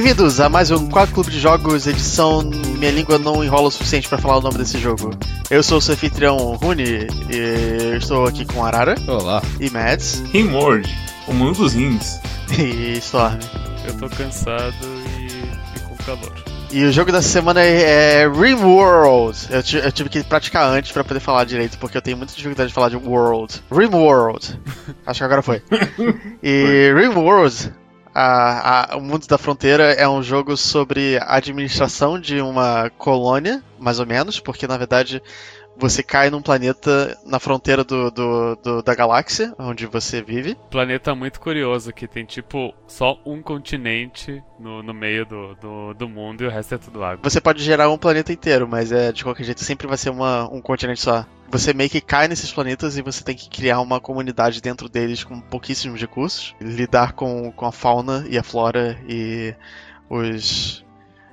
Bem-vindos 0.00 0.38
a 0.38 0.48
mais 0.48 0.70
um 0.70 0.88
Quatro 0.88 1.12
Clube 1.12 1.28
de 1.28 1.40
Jogos, 1.40 1.88
edição 1.88 2.40
Minha 2.78 2.92
Língua 2.92 3.18
Não 3.18 3.42
Enrola 3.42 3.66
o 3.66 3.70
Suficiente 3.72 4.08
para 4.08 4.16
falar 4.16 4.36
o 4.36 4.40
nome 4.40 4.56
desse 4.56 4.78
jogo. 4.78 5.10
Eu 5.50 5.60
sou 5.60 5.78
o 5.78 5.82
seu 5.82 5.94
anfitrião 5.94 6.36
Rune 6.54 7.08
e 7.28 7.96
estou 7.96 8.24
aqui 8.24 8.44
com 8.44 8.64
Arara. 8.64 8.94
Olá. 9.08 9.42
E 9.58 9.68
Mads. 9.68 10.22
Rimward, 10.32 10.88
o 11.26 11.34
mundo 11.34 11.56
dos 11.56 11.72
rins. 11.72 12.20
E 12.56 12.96
Storm. 12.98 13.40
Eu 13.88 13.98
tô 13.98 14.08
cansado 14.08 14.72
e, 15.18 15.26
e 15.26 15.80
com 15.80 15.96
calor. 16.04 16.32
E 16.70 16.84
o 16.84 16.92
jogo 16.92 17.10
dessa 17.10 17.28
semana 17.28 17.60
é, 17.60 18.22
é 18.22 18.28
Rimworld. 18.28 19.36
Eu, 19.50 19.80
eu, 19.82 19.90
tive 19.90 20.08
que 20.08 20.22
praticar 20.22 20.70
antes 20.70 20.92
para 20.92 21.02
poder 21.02 21.18
falar 21.18 21.42
direito, 21.42 21.76
porque 21.76 21.96
eu 21.96 22.02
tenho 22.02 22.16
muita 22.16 22.32
dificuldade 22.34 22.68
de 22.68 22.74
falar 22.74 22.90
de 22.90 22.96
World. 22.96 23.60
Rimworld. 23.68 24.60
Acho 25.04 25.18
que 25.18 25.24
agora 25.24 25.42
foi. 25.42 25.60
E 26.40 26.92
Rimworld 26.94 27.72
a, 28.20 28.94
a, 28.94 28.96
o 28.96 29.00
Mundo 29.00 29.28
da 29.28 29.38
Fronteira 29.38 29.92
é 29.92 30.08
um 30.08 30.20
jogo 30.20 30.56
sobre 30.56 31.18
a 31.18 31.36
administração 31.36 32.18
de 32.18 32.40
uma 32.40 32.90
colônia, 32.98 33.62
mais 33.78 34.00
ou 34.00 34.06
menos, 34.06 34.40
porque 34.40 34.66
na 34.66 34.76
verdade 34.76 35.22
você 35.78 36.02
cai 36.02 36.28
num 36.28 36.42
planeta 36.42 37.16
na 37.24 37.38
fronteira 37.38 37.84
do, 37.84 38.10
do, 38.10 38.56
do, 38.56 38.82
da 38.82 38.94
galáxia, 38.94 39.54
onde 39.58 39.86
você 39.86 40.20
vive. 40.20 40.56
Planeta 40.70 41.14
muito 41.14 41.40
curioso, 41.40 41.92
que 41.92 42.08
tem 42.08 42.24
tipo 42.24 42.74
só 42.86 43.18
um 43.24 43.40
continente 43.40 44.42
no, 44.58 44.82
no 44.82 44.92
meio 44.92 45.24
do, 45.24 45.54
do, 45.54 45.94
do, 45.94 46.08
mundo 46.08 46.42
e 46.42 46.46
o 46.46 46.50
resto 46.50 46.74
é 46.74 46.78
tudo 46.78 47.04
água. 47.04 47.20
Você 47.22 47.40
pode 47.40 47.62
gerar 47.62 47.88
um 47.90 47.98
planeta 47.98 48.32
inteiro, 48.32 48.66
mas 48.68 48.90
é 48.90 49.12
de 49.12 49.22
qualquer 49.22 49.44
jeito 49.44 49.62
sempre 49.62 49.86
vai 49.86 49.96
ser 49.96 50.10
uma, 50.10 50.52
um 50.52 50.60
continente 50.60 51.00
só. 51.00 51.24
Você 51.50 51.72
meio 51.72 51.88
que 51.88 52.00
cai 52.00 52.28
nesses 52.28 52.52
planetas 52.52 52.98
e 52.98 53.02
você 53.02 53.24
tem 53.24 53.36
que 53.36 53.48
criar 53.48 53.80
uma 53.80 54.00
comunidade 54.00 54.60
dentro 54.60 54.88
deles 54.88 55.24
com 55.24 55.40
pouquíssimos 55.40 56.00
recursos, 56.00 56.54
lidar 56.60 57.12
com, 57.12 57.50
com 57.52 57.64
a 57.64 57.72
fauna 57.72 58.26
e 58.28 58.36
a 58.36 58.42
flora 58.42 58.98
e 59.08 59.54
os 60.10 60.84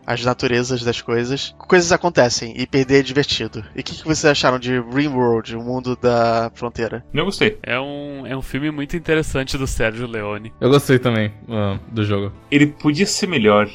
as 0.06 0.24
naturezas 0.24 0.84
das 0.84 1.02
coisas. 1.02 1.56
Coisas 1.58 1.92
acontecem 1.92 2.54
e 2.56 2.66
perder 2.66 3.00
é 3.00 3.04
divertido. 3.04 3.64
E 3.76 3.82
o 3.82 3.84
que, 3.84 3.96
que 3.96 4.04
vocês 4.04 4.26
acharam 4.26 4.60
de 4.60 4.80
Rimworld, 4.80 5.56
o 5.56 5.62
mundo 5.62 5.96
da 5.96 6.52
fronteira? 6.54 7.06
Eu 7.14 7.26
gostei. 7.26 7.58
É 7.64 7.80
um, 7.80 8.26
é 8.26 8.36
um 8.36 8.42
filme 8.42 8.72
muito 8.72 8.96
interessante 8.96 9.58
do 9.58 9.68
Sérgio 9.68 10.08
Leone. 10.08 10.54
Eu 10.60 10.70
gostei 10.70 11.00
também 11.00 11.34
uh, 11.48 11.80
do 11.92 12.04
jogo. 12.04 12.32
Ele 12.52 12.68
podia 12.68 13.06
ser 13.06 13.28
melhor 13.28 13.70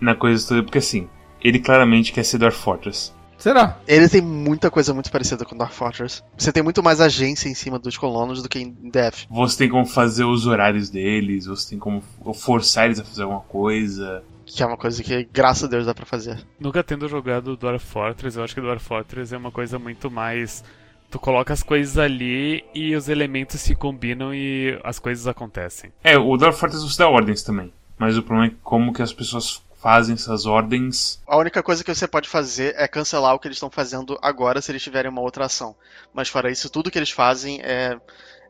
na 0.00 0.14
coisa 0.14 0.46
toda, 0.46 0.62
porque 0.62 0.78
assim, 0.78 1.08
ele 1.42 1.58
claramente 1.58 2.12
quer 2.12 2.24
ser 2.24 2.38
Dwarf 2.38 2.58
Fortress. 2.58 3.12
Será? 3.44 3.78
Ele 3.86 4.08
tem 4.08 4.22
muita 4.22 4.70
coisa 4.70 4.94
muito 4.94 5.10
parecida 5.10 5.44
com 5.44 5.54
Dark 5.54 5.72
Fortress. 5.72 6.22
Você 6.34 6.50
tem 6.50 6.62
muito 6.62 6.82
mais 6.82 6.98
agência 6.98 7.46
em 7.46 7.54
cima 7.54 7.78
dos 7.78 7.98
colonos 7.98 8.42
do 8.42 8.48
que 8.48 8.58
em 8.58 8.70
Death. 8.90 9.26
Você 9.28 9.58
tem 9.58 9.68
como 9.68 9.84
fazer 9.84 10.24
os 10.24 10.46
horários 10.46 10.88
deles, 10.88 11.44
você 11.44 11.68
tem 11.68 11.78
como 11.78 12.02
forçar 12.32 12.86
eles 12.86 13.00
a 13.00 13.04
fazer 13.04 13.22
alguma 13.24 13.42
coisa. 13.42 14.22
Que 14.54 14.62
é 14.62 14.66
uma 14.66 14.76
coisa 14.76 15.02
que, 15.02 15.28
graças 15.32 15.64
a 15.64 15.66
Deus, 15.66 15.84
dá 15.84 15.92
pra 15.92 16.06
fazer. 16.06 16.38
Nunca 16.60 16.84
tendo 16.84 17.08
jogado 17.08 17.56
Dwarf 17.56 17.84
Fortress, 17.84 18.38
eu 18.38 18.44
acho 18.44 18.54
que 18.54 18.60
Dwarf 18.60 18.84
Fortress 18.84 19.34
é 19.34 19.36
uma 19.36 19.50
coisa 19.50 19.80
muito 19.80 20.08
mais. 20.08 20.62
Tu 21.10 21.18
coloca 21.18 21.52
as 21.52 21.60
coisas 21.60 21.98
ali 21.98 22.64
e 22.72 22.94
os 22.94 23.08
elementos 23.08 23.60
se 23.60 23.74
combinam 23.74 24.32
e 24.32 24.78
as 24.84 25.00
coisas 25.00 25.26
acontecem. 25.26 25.92
É, 26.04 26.16
o 26.16 26.36
Dwarf 26.36 26.56
Fortress 26.60 26.88
você 26.88 26.98
dá 26.98 27.08
ordens 27.08 27.42
também. 27.42 27.72
Mas 27.98 28.16
o 28.16 28.22
problema 28.22 28.52
é 28.52 28.56
como 28.62 28.92
que 28.92 29.02
as 29.02 29.12
pessoas 29.12 29.60
fazem 29.82 30.14
essas 30.14 30.46
ordens. 30.46 31.20
A 31.26 31.36
única 31.36 31.60
coisa 31.60 31.82
que 31.82 31.92
você 31.92 32.06
pode 32.06 32.28
fazer 32.28 32.76
é 32.76 32.86
cancelar 32.86 33.34
o 33.34 33.40
que 33.40 33.48
eles 33.48 33.56
estão 33.56 33.70
fazendo 33.70 34.16
agora 34.22 34.62
se 34.62 34.70
eles 34.70 34.84
tiverem 34.84 35.10
uma 35.10 35.20
outra 35.20 35.46
ação. 35.46 35.74
Mas 36.12 36.28
fora 36.28 36.48
isso, 36.48 36.70
tudo 36.70 36.92
que 36.92 36.98
eles 36.98 37.10
fazem 37.10 37.60
é, 37.60 37.98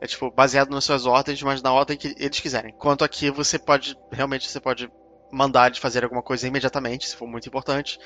é 0.02 0.06
tipo 0.06 0.30
baseado 0.30 0.68
nas 0.70 0.84
suas 0.84 1.06
ordens, 1.06 1.42
mas 1.42 1.62
na 1.62 1.72
ordem 1.72 1.96
que 1.96 2.14
eles 2.18 2.40
quiserem. 2.40 2.74
Quanto 2.74 3.04
aqui 3.04 3.30
você 3.30 3.58
pode 3.58 3.96
realmente 4.12 4.50
você 4.50 4.60
pode 4.60 4.90
mandar 5.34 5.70
de 5.70 5.80
fazer 5.80 6.04
alguma 6.04 6.22
coisa 6.22 6.46
imediatamente, 6.46 7.08
se 7.08 7.16
for 7.16 7.26
muito 7.26 7.48
importante. 7.48 7.98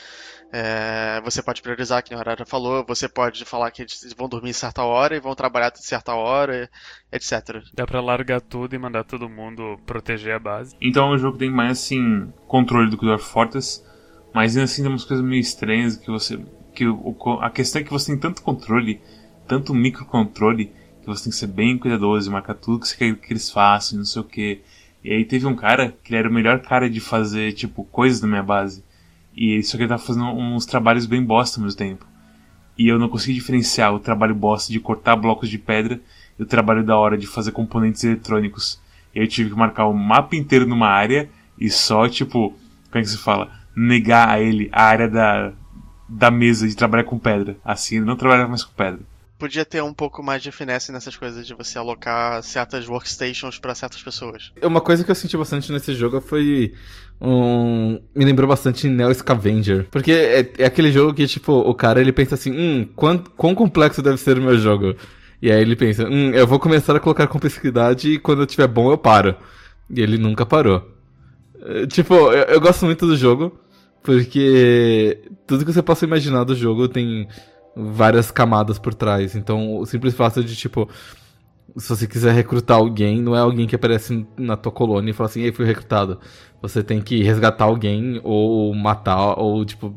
É, 0.50 1.20
você 1.22 1.42
pode 1.42 1.60
priorizar, 1.60 2.02
que 2.02 2.14
a 2.14 2.18
Arara 2.18 2.46
falou, 2.46 2.84
você 2.86 3.08
pode 3.08 3.44
falar 3.44 3.70
que 3.70 3.82
eles 3.82 4.14
vão 4.16 4.28
dormir 4.28 4.50
em 4.50 4.54
certa 4.54 4.82
hora 4.82 5.14
e 5.14 5.20
vão 5.20 5.34
trabalhar 5.34 5.72
em 5.76 5.82
certa 5.82 6.14
hora, 6.14 6.70
etc. 7.12 7.62
Dá 7.74 7.86
pra 7.86 8.00
largar 8.00 8.40
tudo 8.40 8.74
e 8.74 8.78
mandar 8.78 9.04
todo 9.04 9.28
mundo 9.28 9.78
proteger 9.84 10.34
a 10.34 10.38
base. 10.38 10.74
Então 10.80 11.12
é 11.12 11.14
um 11.14 11.18
jogo 11.18 11.34
que 11.34 11.40
tem 11.40 11.50
mais 11.50 11.72
assim 11.72 12.32
controle 12.46 12.90
do 12.90 12.96
que 12.96 13.04
o 13.04 13.08
Dwarf 13.08 13.24
Fortress, 13.30 13.84
mas 14.32 14.56
ainda 14.56 14.64
assim 14.64 14.82
tem 14.82 14.90
umas 14.90 15.04
coisas 15.04 15.24
meio 15.24 15.40
estranhas 15.40 15.96
que 15.96 16.10
você. 16.10 16.38
que 16.74 16.86
o, 16.86 17.14
a 17.42 17.50
questão 17.50 17.82
é 17.82 17.84
que 17.84 17.90
você 17.90 18.12
tem 18.12 18.18
tanto 18.18 18.42
controle, 18.42 19.02
tanto 19.46 19.74
microcontrole, 19.74 20.72
que 21.02 21.06
você 21.06 21.24
tem 21.24 21.30
que 21.30 21.38
ser 21.38 21.48
bem 21.48 21.76
cuidadoso 21.76 22.30
e 22.30 22.32
marcar 22.32 22.54
tudo 22.54 22.80
que 22.80 22.88
você 22.88 22.96
quer 22.96 23.14
que 23.16 23.32
eles 23.32 23.50
façam, 23.50 23.98
não 23.98 24.04
sei 24.06 24.22
o 24.22 24.24
que. 24.24 24.62
E 25.02 25.12
aí 25.12 25.24
teve 25.24 25.46
um 25.46 25.54
cara 25.54 25.94
que 26.02 26.14
era 26.14 26.28
o 26.28 26.32
melhor 26.32 26.60
cara 26.60 26.90
de 26.90 27.00
fazer, 27.00 27.52
tipo, 27.52 27.84
coisas 27.84 28.20
na 28.20 28.28
minha 28.28 28.42
base. 28.42 28.84
E 29.36 29.62
só 29.62 29.76
que 29.76 29.84
ele 29.84 29.88
tava 29.88 30.02
fazendo 30.02 30.26
uns 30.26 30.66
trabalhos 30.66 31.06
bem 31.06 31.22
bosta 31.22 31.58
ao 31.58 31.64
mesmo 31.64 31.78
tempo. 31.78 32.06
E 32.76 32.88
eu 32.88 32.98
não 32.98 33.08
consegui 33.08 33.34
diferenciar 33.34 33.94
o 33.94 34.00
trabalho 34.00 34.34
bosta 34.34 34.72
de 34.72 34.80
cortar 34.80 35.16
blocos 35.16 35.48
de 35.48 35.58
pedra 35.58 36.00
e 36.38 36.42
o 36.42 36.46
trabalho 36.46 36.84
da 36.84 36.96
hora 36.96 37.16
de 37.16 37.26
fazer 37.26 37.52
componentes 37.52 38.02
eletrônicos. 38.04 38.80
E 39.14 39.20
eu 39.20 39.28
tive 39.28 39.50
que 39.50 39.56
marcar 39.56 39.86
o 39.86 39.94
mapa 39.94 40.36
inteiro 40.36 40.66
numa 40.66 40.88
área 40.88 41.28
e 41.58 41.70
só, 41.70 42.08
tipo, 42.08 42.50
como 42.90 43.00
é 43.00 43.00
que 43.00 43.08
se 43.08 43.18
fala? 43.18 43.50
Negar 43.74 44.28
a 44.28 44.40
ele 44.40 44.68
a 44.72 44.82
área 44.82 45.08
da, 45.08 45.52
da 46.08 46.30
mesa 46.30 46.68
de 46.68 46.76
trabalhar 46.76 47.04
com 47.04 47.18
pedra. 47.18 47.56
Assim, 47.64 47.96
ele 47.96 48.04
não 48.04 48.16
trabalhava 48.16 48.48
mais 48.48 48.64
com 48.64 48.74
pedra 48.74 49.00
podia 49.38 49.64
ter 49.64 49.82
um 49.82 49.94
pouco 49.94 50.22
mais 50.22 50.42
de 50.42 50.50
finesse 50.50 50.90
nessas 50.90 51.16
coisas 51.16 51.46
de 51.46 51.54
você 51.54 51.78
alocar 51.78 52.42
certas 52.42 52.88
workstations 52.88 53.58
para 53.58 53.74
certas 53.74 54.02
pessoas. 54.02 54.52
Uma 54.62 54.80
coisa 54.80 55.04
que 55.04 55.10
eu 55.10 55.14
senti 55.14 55.36
bastante 55.36 55.70
nesse 55.70 55.94
jogo 55.94 56.20
foi 56.20 56.74
um... 57.20 58.00
me 58.14 58.24
lembrou 58.24 58.48
bastante 58.48 58.88
Neo 58.88 59.14
Scavenger. 59.14 59.86
Porque 59.90 60.12
é, 60.12 60.52
é, 60.58 60.64
aquele 60.66 60.90
jogo 60.90 61.14
que, 61.14 61.26
tipo, 61.26 61.52
o 61.52 61.74
cara 61.74 62.00
ele 62.00 62.12
pensa 62.12 62.34
assim, 62.34 62.50
hum, 62.52 62.88
quão, 62.96 63.18
quão 63.18 63.54
complexo 63.54 64.02
deve 64.02 64.18
ser 64.18 64.38
o 64.38 64.42
meu 64.42 64.58
jogo? 64.58 64.96
E 65.40 65.52
aí 65.52 65.60
ele 65.60 65.76
pensa, 65.76 66.04
hum, 66.04 66.30
eu 66.32 66.46
vou 66.46 66.58
começar 66.58 66.96
a 66.96 67.00
colocar 67.00 67.28
complexidade 67.28 68.10
e 68.10 68.18
quando 68.18 68.42
eu 68.42 68.46
tiver 68.46 68.66
bom 68.66 68.90
eu 68.90 68.98
paro. 68.98 69.36
E 69.88 70.00
ele 70.00 70.18
nunca 70.18 70.44
parou. 70.44 70.90
É, 71.62 71.86
tipo, 71.86 72.14
eu, 72.14 72.44
eu 72.44 72.60
gosto 72.60 72.84
muito 72.84 73.06
do 73.06 73.16
jogo, 73.16 73.56
porque 74.02 75.20
tudo 75.46 75.64
que 75.64 75.72
você 75.72 75.82
possa 75.82 76.04
imaginar 76.04 76.42
do 76.42 76.56
jogo 76.56 76.88
tem 76.88 77.28
várias 77.76 78.30
camadas 78.30 78.78
por 78.78 78.94
trás. 78.94 79.34
Então, 79.34 79.76
o 79.78 79.86
simples 79.86 80.14
fato 80.14 80.42
de, 80.42 80.56
tipo, 80.56 80.88
se 81.76 81.88
você 81.88 82.06
quiser 82.06 82.32
recrutar 82.32 82.78
alguém, 82.78 83.20
não 83.20 83.36
é 83.36 83.40
alguém 83.40 83.66
que 83.66 83.74
aparece 83.76 84.26
na 84.36 84.56
tua 84.56 84.72
colônia 84.72 85.10
e 85.10 85.14
fala 85.14 85.28
assim, 85.28 85.42
ei, 85.42 85.52
fui 85.52 85.64
recrutado. 85.64 86.20
Você 86.60 86.82
tem 86.82 87.00
que 87.00 87.22
resgatar 87.22 87.64
alguém, 87.64 88.20
ou 88.24 88.74
matar, 88.74 89.38
ou, 89.38 89.64
tipo, 89.64 89.94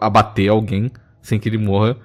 abater 0.00 0.48
alguém 0.50 0.90
sem 1.20 1.38
que 1.38 1.48
ele 1.48 1.58
morra. 1.58 1.96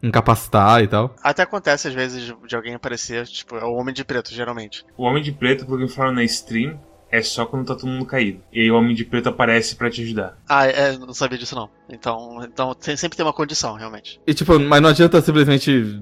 Incapacitar 0.00 0.80
e 0.80 0.86
tal. 0.86 1.16
Até 1.20 1.42
acontece 1.42 1.88
às 1.88 1.94
vezes 1.94 2.32
de 2.46 2.56
alguém 2.56 2.74
aparecer, 2.74 3.26
tipo, 3.26 3.56
é 3.56 3.64
o 3.64 3.74
Homem 3.74 3.92
de 3.92 4.04
Preto, 4.04 4.32
geralmente. 4.32 4.84
O 4.96 5.02
Homem 5.02 5.20
de 5.22 5.32
Preto, 5.32 5.66
porque 5.66 5.88
falaram 5.88 6.14
na 6.14 6.22
stream, 6.22 6.78
é 7.10 7.22
só 7.22 7.46
quando 7.46 7.66
tá 7.66 7.74
todo 7.74 7.88
mundo 7.88 8.04
caído. 8.04 8.40
E 8.52 8.60
aí 8.60 8.70
o 8.70 8.76
Homem 8.76 8.94
de 8.94 9.04
Preto 9.04 9.28
aparece 9.28 9.76
para 9.76 9.90
te 9.90 10.02
ajudar. 10.02 10.38
Ah, 10.48 10.66
é, 10.66 10.96
não 10.96 11.14
sabia 11.14 11.38
disso 11.38 11.54
não. 11.54 11.70
Então, 11.88 12.40
então 12.44 12.76
sempre 12.78 13.16
tem 13.16 13.24
uma 13.24 13.32
condição, 13.32 13.74
realmente. 13.74 14.20
E 14.26 14.34
tipo, 14.34 14.58
mas 14.58 14.82
não 14.82 14.90
adianta 14.90 15.20
simplesmente 15.20 16.00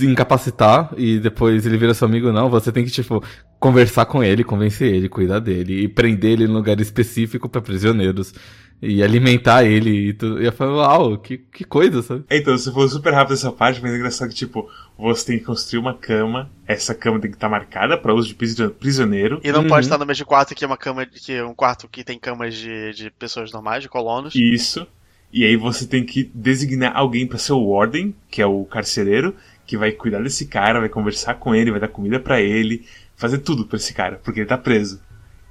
incapacitar 0.00 0.92
e 0.96 1.18
depois 1.18 1.66
ele 1.66 1.78
vira 1.78 1.94
seu 1.94 2.06
amigo, 2.06 2.32
não. 2.32 2.50
Você 2.50 2.70
tem 2.70 2.84
que, 2.84 2.90
tipo, 2.90 3.22
conversar 3.58 4.06
com 4.06 4.22
ele, 4.22 4.44
convencer 4.44 4.92
ele, 4.92 5.08
cuidar 5.08 5.40
dele 5.40 5.82
e 5.82 5.88
prender 5.88 6.32
ele 6.32 6.44
em 6.44 6.48
lugar 6.48 6.80
específico 6.80 7.48
para 7.48 7.60
prisioneiros 7.60 8.32
e 8.80 9.02
alimentar 9.02 9.64
ele 9.64 10.10
e 10.10 10.12
tudo. 10.12 10.40
E 10.40 10.46
eu 10.46 10.52
falei, 10.52 10.74
uau, 10.74 11.18
que, 11.18 11.38
que 11.38 11.64
coisa, 11.64 12.02
sabe? 12.02 12.24
Então, 12.30 12.56
se 12.56 12.72
for 12.72 12.88
super 12.88 13.12
rápido 13.12 13.34
essa 13.34 13.50
parte, 13.50 13.82
mas 13.82 13.92
é 13.92 13.96
engraçado 13.96 14.28
que, 14.28 14.34
tipo, 14.34 14.68
você 14.98 15.26
tem 15.26 15.38
que 15.38 15.44
construir 15.44 15.78
uma 15.78 15.94
cama, 15.94 16.50
essa 16.66 16.94
cama 16.94 17.20
tem 17.20 17.30
que 17.30 17.36
estar 17.36 17.48
marcada 17.48 17.96
para 17.96 18.12
uso 18.12 18.28
de 18.28 18.68
prisioneiro. 18.70 19.40
E 19.44 19.52
não 19.52 19.62
uhum. 19.62 19.68
pode 19.68 19.86
estar 19.86 19.96
no 19.96 20.04
mesmo 20.04 20.26
quarto 20.26 20.54
que 20.54 20.66
uma 20.66 20.76
cama, 20.76 21.06
que 21.06 21.40
um 21.40 21.54
quarto 21.54 21.88
que 21.88 22.02
tem 22.02 22.18
camas 22.18 22.54
de, 22.54 22.92
de 22.92 23.10
pessoas 23.10 23.52
normais, 23.52 23.82
de 23.82 23.88
colonos. 23.88 24.34
Isso. 24.34 24.86
E 25.32 25.44
aí 25.44 25.56
você 25.56 25.86
tem 25.86 26.04
que 26.04 26.30
designar 26.34 26.96
alguém 26.96 27.26
para 27.26 27.38
ser 27.38 27.52
o 27.52 27.64
Warden, 27.64 28.14
que 28.30 28.42
é 28.42 28.46
o 28.46 28.64
carcereiro, 28.64 29.36
que 29.64 29.76
vai 29.76 29.92
cuidar 29.92 30.20
desse 30.20 30.46
cara, 30.46 30.80
vai 30.80 30.88
conversar 30.88 31.34
com 31.34 31.54
ele, 31.54 31.70
vai 31.70 31.78
dar 31.78 31.88
comida 31.88 32.18
para 32.18 32.40
ele, 32.40 32.84
fazer 33.14 33.38
tudo 33.38 33.66
para 33.66 33.76
esse 33.76 33.94
cara, 33.94 34.20
porque 34.24 34.40
ele 34.40 34.48
tá 34.48 34.58
preso 34.58 35.00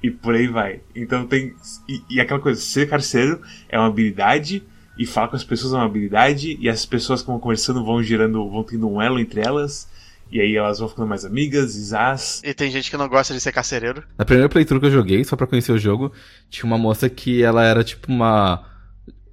e 0.02 0.12
por 0.12 0.36
aí 0.36 0.48
vai. 0.48 0.82
Então 0.96 1.26
tem. 1.26 1.54
E, 1.88 2.02
e, 2.10 2.22
aquela 2.22 2.40
coisa, 2.40 2.60
ser 2.60 2.90
carcereiro 2.90 3.42
é 3.70 3.78
uma 3.78 3.88
habilidade, 3.88 4.64
e 4.98 5.06
falar 5.06 5.28
com 5.28 5.36
as 5.36 5.44
pessoas 5.44 5.74
é 5.74 5.76
uma 5.76 5.86
habilidade, 5.86 6.58
e 6.60 6.68
as 6.68 6.86
pessoas 6.86 7.22
que 7.22 7.28
vão 7.28 7.40
conversando 7.40 7.84
vão 7.84 8.02
gerando, 8.02 8.50
vão 8.50 8.64
tendo 8.64 8.90
um 8.90 9.02
elo 9.02 9.20
entre 9.20 9.42
elas. 9.42 9.88
E 10.30 10.42
aí 10.42 10.56
elas 10.56 10.80
vão 10.80 10.90
ficando 10.90 11.08
mais 11.08 11.24
amigas, 11.24 11.76
isás. 11.76 12.42
E 12.44 12.54
tem 12.54 12.70
gente 12.70 12.92
que 12.92 12.98
não 12.98 13.08
gosta 13.08 13.34
de 13.34 13.40
ser 13.40 13.52
carcereiro. 13.52 14.04
Na 14.18 14.26
primeira 14.26 14.50
playthrough 14.50 14.82
que 14.82 14.88
eu 14.88 14.92
joguei, 14.92 15.24
só 15.24 15.36
pra 15.36 15.48
conhecer 15.48 15.72
o 15.72 15.78
jogo, 15.78 16.12
tinha 16.50 16.66
uma 16.66 16.78
moça 16.78 17.10
que 17.10 17.42
ela 17.42 17.64
era 17.64 17.84
tipo 17.84 18.12
uma. 18.12 18.64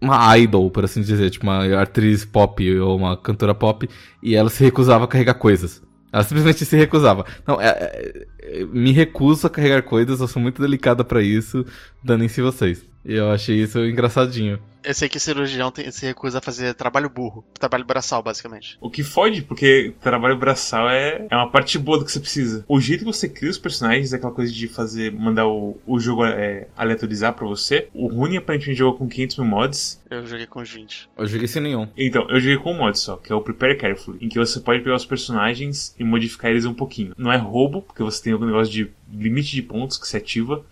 Uma 0.01 0.37
idol, 0.37 0.71
por 0.71 0.85
assim 0.85 1.01
dizer, 1.01 1.31
tipo 1.31 1.47
uma 1.47 1.81
atriz 1.81 2.27
pop 2.27 2.79
ou 2.79 2.95
uma 2.95 3.17
cantora 3.17 3.55
pop, 3.55 3.89
e 4.23 4.35
ela 4.35 4.51
se 4.51 4.63
recusava 4.63 5.05
a 5.05 5.09
carregar 5.09 5.35
coisas. 5.35 5.83
Ela 6.13 6.23
simplesmente 6.23 6.65
se 6.65 6.77
recusava. 6.77 7.25
Não, 7.47 7.59
é, 7.59 8.27
é, 8.43 8.65
me 8.67 8.93
recuso 8.93 9.47
a 9.47 9.51
carregar 9.51 9.83
coisas, 9.83 10.21
eu 10.21 10.29
sou 10.29 10.43
muito 10.43 10.61
delicada 10.61 11.03
para 11.03 11.23
isso, 11.23 11.65
danem-se 12.05 12.43
vocês. 12.43 12.87
E 13.05 13.15
eu 13.15 13.31
achei 13.31 13.63
isso 13.63 13.79
engraçadinho. 13.85 14.59
Eu 14.85 14.93
sei 14.93 15.09
que 15.09 15.19
cirurgião 15.19 15.71
tem, 15.71 15.91
se 15.91 16.05
recusa 16.05 16.39
a 16.39 16.43
fazer 16.43 16.75
trabalho 16.75 17.09
burro. 17.09 17.43
Trabalho 17.59 17.87
braçal, 17.87 18.23
basicamente. 18.23 18.77
O 18.83 18.91
que 18.91 19.03
fode, 19.03 19.41
porque 19.41 19.95
trabalho 20.03 20.37
braçal 20.37 20.91
é, 20.91 21.27
é 21.31 21.37
uma 21.37 21.51
parte 21.51 21.79
boa 21.79 21.99
do 21.99 22.05
que 22.05 22.13
você 22.13 22.21
precisa. 22.21 22.65
O 22.69 22.79
jeito 22.79 23.01
que 23.01 23.07
você 23.07 23.27
cria 23.27 23.51
os 23.51 23.57
personagens 23.57 24.13
é 24.13 24.17
aquela 24.17 24.33
coisa 24.33 24.53
de 24.53 24.69
fazer, 24.69 25.11
mandar 25.11 25.47
o, 25.47 25.79
o 25.87 25.99
jogo 25.99 26.27
é, 26.27 26.69
aleatorizar 26.77 27.33
pra 27.33 27.47
você. 27.47 27.89
O 27.95 28.09
Rune 28.09 28.37
aparentemente 28.37 28.79
jogou 28.79 28.99
com 28.99 29.09
500 29.09 29.39
mil 29.39 29.47
mods. 29.47 30.03
Eu 30.11 30.27
joguei 30.27 30.47
com 30.47 30.61
os 30.61 30.71
20. 30.71 31.09
Eu 31.17 31.27
joguei 31.27 31.49
sem 31.49 31.63
nenhum. 31.63 31.89
Então, 31.97 32.29
eu 32.29 32.39
joguei 32.39 32.59
com 32.59 32.73
um 32.73 32.77
mod 32.77 32.99
só, 32.99 33.17
que 33.17 33.33
é 33.33 33.35
o 33.35 33.41
Prepare 33.41 33.79
Carefully, 33.79 34.19
em 34.21 34.29
que 34.29 34.39
você 34.39 34.61
pode 34.61 34.83
pegar 34.83 34.97
os 34.97 35.07
personagens 35.07 35.95
e 35.99 36.05
modificar 36.05 36.51
eles 36.51 36.67
um 36.67 36.75
pouquinho. 36.75 37.15
Não 37.17 37.33
é 37.33 37.39
roubo, 37.39 37.81
porque 37.81 38.03
você 38.03 38.23
tem 38.23 38.35
algum 38.35 38.45
negócio 38.45 38.73
de 38.73 38.91
limite 39.11 39.53
de 39.53 39.63
pontos 39.63 39.97
que 39.97 40.07
se 40.07 40.17
ativa. 40.17 40.65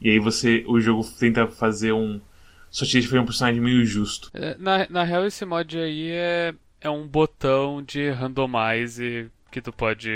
E 0.00 0.10
aí 0.10 0.18
você, 0.18 0.64
o 0.66 0.80
jogo 0.80 1.04
tenta 1.18 1.46
fazer 1.46 1.92
um 1.92 2.20
só 2.70 2.84
tinha 2.84 3.00
de 3.00 3.08
fazer 3.08 3.20
um 3.20 3.24
personagem 3.24 3.60
meio 3.60 3.84
justo. 3.86 4.30
É, 4.34 4.54
na, 4.58 4.86
na 4.90 5.02
real, 5.02 5.24
esse 5.24 5.44
mod 5.46 5.78
aí 5.78 6.10
é, 6.10 6.54
é 6.80 6.90
um 6.90 7.06
botão 7.06 7.82
de 7.82 8.10
randomize 8.10 9.30
que 9.50 9.62
tu 9.62 9.72
pode. 9.72 10.10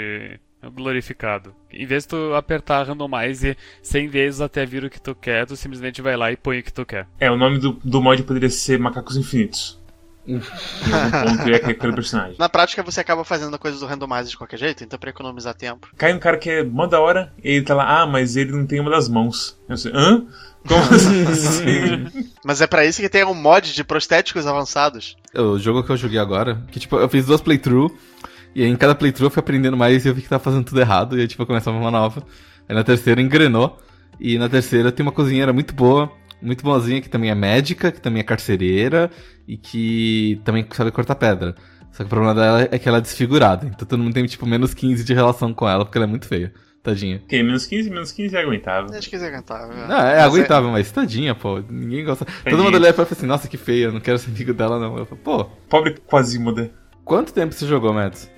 É 0.63 0.69
glorificado. 0.69 1.55
Em 1.73 1.87
vez 1.87 2.03
de 2.03 2.11
tu 2.11 2.35
apertar 2.35 2.87
randomize 2.87 3.57
100 3.83 4.09
vezes 4.09 4.41
até 4.43 4.67
vir 4.67 4.85
o 4.85 4.91
que 4.91 5.01
tu 5.01 5.15
quer, 5.15 5.47
tu 5.47 5.57
simplesmente 5.57 6.03
vai 6.03 6.15
lá 6.19 6.31
e 6.31 6.37
põe 6.37 6.59
o 6.59 6.63
que 6.63 6.71
tu 6.71 6.85
quer. 6.85 7.09
É, 7.19 7.31
o 7.31 7.37
nome 7.37 7.59
do, 7.59 7.81
do 7.83 8.03
mod 8.03 8.23
poderia 8.25 8.51
ser 8.51 8.79
Macacos 8.79 9.17
Infinitos. 9.17 9.80
Ponto 10.39 11.49
é 11.49 11.57
aquele 11.57 11.95
personagem. 11.95 12.37
Na 12.39 12.49
prática, 12.49 12.83
você 12.83 13.01
acaba 13.01 13.25
fazendo 13.25 13.55
a 13.55 13.59
coisa 13.59 13.79
do 13.79 13.87
randomize 13.87 14.31
de 14.31 14.37
qualquer 14.37 14.59
jeito, 14.59 14.85
então 14.85 14.99
pra 14.99 15.11
economizar 15.11 15.55
tempo. 15.55 15.89
Cai 15.97 16.13
um 16.13 16.19
cara 16.19 16.39
que 16.39 16.51
é 16.51 16.63
mó 16.63 16.87
da 16.87 17.01
hora, 17.01 17.33
e 17.43 17.51
ele 17.57 17.65
tá 17.65 17.75
lá, 17.75 18.01
ah, 18.03 18.07
mas 18.07 18.37
ele 18.37 18.53
não 18.53 18.67
tem 18.67 18.81
uma 18.81 18.91
das 18.91 19.09
mãos. 19.09 19.59
Eu 19.69 19.77
sei, 19.77 19.93
hã? 19.95 20.27
Como 20.67 20.81
assim? 21.31 22.07
Mas 22.45 22.61
é 22.61 22.67
pra 22.67 22.85
isso 22.85 23.01
que 23.01 23.09
tem 23.09 23.25
um 23.25 23.35
mod 23.35 23.73
de 23.73 23.85
prostéticos 23.85 24.47
avançados. 24.47 25.17
O 25.35 25.59
jogo 25.59 25.83
que 25.83 25.91
eu 25.91 25.97
joguei 25.97 26.19
agora, 26.19 26.63
que 26.71 26.79
tipo, 26.79 26.97
eu 26.97 27.09
fiz 27.09 27.27
duas 27.27 27.41
playthroughs, 27.41 27.93
e 28.55 28.63
aí 28.63 28.69
em 28.69 28.77
cada 28.77 28.95
playthrough 28.95 29.27
eu 29.27 29.31
fui 29.31 29.41
aprendendo 29.41 29.77
mais 29.77 30.05
e 30.05 30.09
eu 30.09 30.15
vi 30.15 30.23
que 30.23 30.29
tava 30.29 30.43
fazendo 30.43 30.65
tudo 30.65 30.81
errado, 30.81 31.17
e 31.17 31.23
aí 31.23 31.29
tipo, 31.29 31.47
começava 31.47 31.77
uma 31.77 31.91
nova. 31.91 32.23
Aí 32.69 32.75
na 32.75 32.85
terceira 32.85 33.21
engrenou, 33.21 33.79
e 34.19 34.39
na 34.39 34.49
terceira 34.49 34.93
tem 34.93 35.05
uma 35.05 35.13
cozinheira 35.13 35.53
muito 35.53 35.75
boa, 35.75 36.13
muito 36.43 36.65
boazinha, 36.65 37.01
que 37.01 37.09
também 37.09 37.31
é 37.31 37.35
médica, 37.35 37.93
que 37.93 38.01
também 38.01 38.21
é 38.21 38.25
carcereira, 38.25 39.11
e 39.47 39.57
que 39.57 40.41
também 40.45 40.67
sabe 40.71 40.91
cortar 40.91 41.15
pedra. 41.15 41.55
Só 41.91 41.99
que 41.99 42.05
o 42.05 42.09
problema 42.09 42.35
dela 42.35 42.69
é 42.71 42.79
que 42.79 42.89
ela 42.89 42.99
é 42.99 43.01
desfigurada, 43.01 43.67
então 43.67 43.87
todo 43.87 44.03
mundo 44.03 44.15
tem 44.15 44.25
tipo 44.27 44.47
menos 44.47 44.73
15 44.73 45.05
de 45.05 45.13
relação 45.13 45.53
com 45.53 45.69
ela, 45.69 45.85
porque 45.85 45.99
ela 45.99 46.07
é 46.07 46.09
muito 46.09 46.27
feia. 46.27 46.53
Tadinha. 46.83 47.21
Ok, 47.25 47.43
menos 47.43 47.67
15, 47.67 47.91
menos 47.91 48.11
15 48.11 48.35
é 48.35 48.41
aguentável. 48.41 48.97
Acho 48.97 49.11
que 49.11 49.17
é 49.17 49.27
aguentável. 49.27 49.77
Não, 49.87 49.97
é 49.99 50.17
mas 50.17 50.25
aguentável, 50.25 50.69
é... 50.71 50.73
mas 50.73 50.91
tadinha, 50.91 51.35
pô. 51.35 51.59
Ninguém 51.69 52.05
gosta. 52.05 52.25
Tadinha. 52.25 52.51
Todo 52.51 52.65
mundo 52.65 52.77
olha 52.77 52.89
e 52.89 52.93
fala 52.95 53.09
assim, 53.11 53.27
nossa, 53.27 53.49
que 53.49 53.59
feia, 53.59 53.93
não 53.93 54.01
quero 54.01 54.19
ser 54.19 54.31
amigo 54.31 54.55
dela, 54.55 54.81
não. 54.81 54.97
Eu 54.97 55.05
falo, 55.05 55.21
pô. 55.21 55.45
Pobre 55.69 55.95
Quasimoda. 56.07 56.73
Quanto 57.05 57.35
tempo 57.35 57.53
você 57.53 57.67
jogou, 57.67 57.93
Mads? 57.93 58.31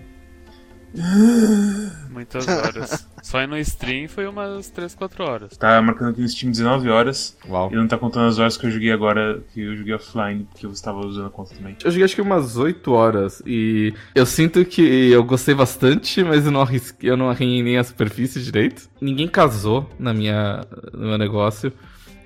Muitas 2.10 2.46
horas. 2.46 3.08
Só 3.22 3.46
no 3.46 3.56
stream 3.58 4.08
foi 4.08 4.26
umas 4.26 4.68
3, 4.68 4.94
4 4.94 5.24
horas. 5.24 5.56
Tá 5.56 5.80
marcando 5.80 6.10
aqui 6.10 6.20
no 6.20 6.28
Steam 6.28 6.50
19 6.50 6.90
horas. 6.90 7.36
Uau. 7.48 7.70
E 7.72 7.76
não 7.76 7.88
tá 7.88 7.96
contando 7.96 8.28
as 8.28 8.38
horas 8.38 8.56
que 8.56 8.66
eu 8.66 8.70
joguei 8.70 8.92
agora, 8.92 9.42
que 9.52 9.62
eu 9.62 9.76
joguei 9.76 9.94
offline, 9.94 10.46
porque 10.50 10.66
você 10.66 10.82
tava 10.84 10.98
usando 11.00 11.26
a 11.26 11.30
conta 11.30 11.54
também. 11.54 11.76
Eu 11.82 11.90
joguei 11.90 12.04
acho 12.04 12.14
que 12.14 12.20
umas 12.20 12.56
8 12.56 12.92
horas. 12.92 13.42
E 13.46 13.94
eu 14.14 14.26
sinto 14.26 14.64
que 14.64 15.10
eu 15.10 15.24
gostei 15.24 15.54
bastante, 15.54 16.22
mas 16.22 16.44
eu 16.44 16.52
não 16.52 16.60
arrisquei, 16.60 17.10
eu 17.10 17.16
não 17.16 17.30
arranhei 17.30 17.62
nem 17.62 17.78
a 17.78 17.84
superfície 17.84 18.42
direito. 18.42 18.88
Ninguém 19.00 19.28
casou 19.28 19.88
na 19.98 20.12
minha, 20.12 20.66
no 20.92 21.08
meu 21.08 21.18
negócio. 21.18 21.72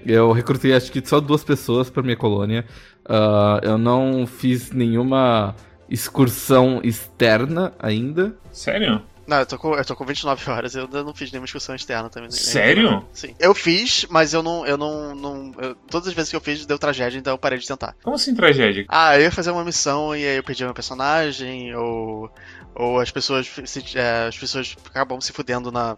Eu 0.04 0.32
recrutei 0.32 0.72
acho 0.72 0.90
que 0.90 1.06
só 1.06 1.20
duas 1.20 1.44
pessoas 1.44 1.90
pra 1.90 2.02
minha 2.02 2.16
colônia. 2.16 2.64
Uh, 3.04 3.58
eu 3.62 3.78
não 3.78 4.26
fiz 4.26 4.72
nenhuma 4.72 5.54
excursão 5.88 6.80
externa 6.82 7.72
ainda. 7.78 8.36
Sério? 8.52 9.02
Não, 9.26 9.40
eu 9.40 9.46
tô, 9.46 9.58
com, 9.58 9.74
eu 9.74 9.84
tô 9.84 9.96
com 9.96 10.04
29 10.04 10.50
horas, 10.50 10.74
eu 10.76 10.84
ainda 10.84 11.02
não 11.02 11.12
fiz 11.12 11.32
nenhuma 11.32 11.46
excursão 11.46 11.74
externa 11.74 12.08
também. 12.08 12.30
Sério? 12.30 13.04
Sim. 13.12 13.34
Eu 13.40 13.54
fiz, 13.54 14.06
mas 14.08 14.32
eu 14.32 14.42
não. 14.42 14.64
Eu 14.64 14.78
não, 14.78 15.14
não 15.16 15.52
eu, 15.58 15.74
todas 15.74 16.06
as 16.06 16.14
vezes 16.14 16.30
que 16.30 16.36
eu 16.36 16.40
fiz 16.40 16.64
deu 16.64 16.78
tragédia, 16.78 17.18
então 17.18 17.34
eu 17.34 17.38
parei 17.38 17.58
de 17.58 17.66
tentar. 17.66 17.96
Como 18.04 18.14
assim 18.14 18.34
tragédia? 18.34 18.84
Ah, 18.88 19.16
eu 19.16 19.22
ia 19.22 19.32
fazer 19.32 19.50
uma 19.50 19.64
missão 19.64 20.14
e 20.14 20.24
aí 20.24 20.36
eu 20.36 20.44
perdi 20.44 20.64
meu 20.64 20.74
personagem, 20.74 21.74
ou. 21.74 22.30
Ou 22.74 23.00
as 23.00 23.10
pessoas. 23.10 23.50
Se, 23.64 23.98
é, 23.98 24.28
as 24.28 24.38
pessoas 24.38 24.76
acabam 24.86 25.20
se 25.20 25.32
fudendo 25.32 25.72
na 25.72 25.96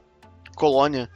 colônia. 0.56 1.08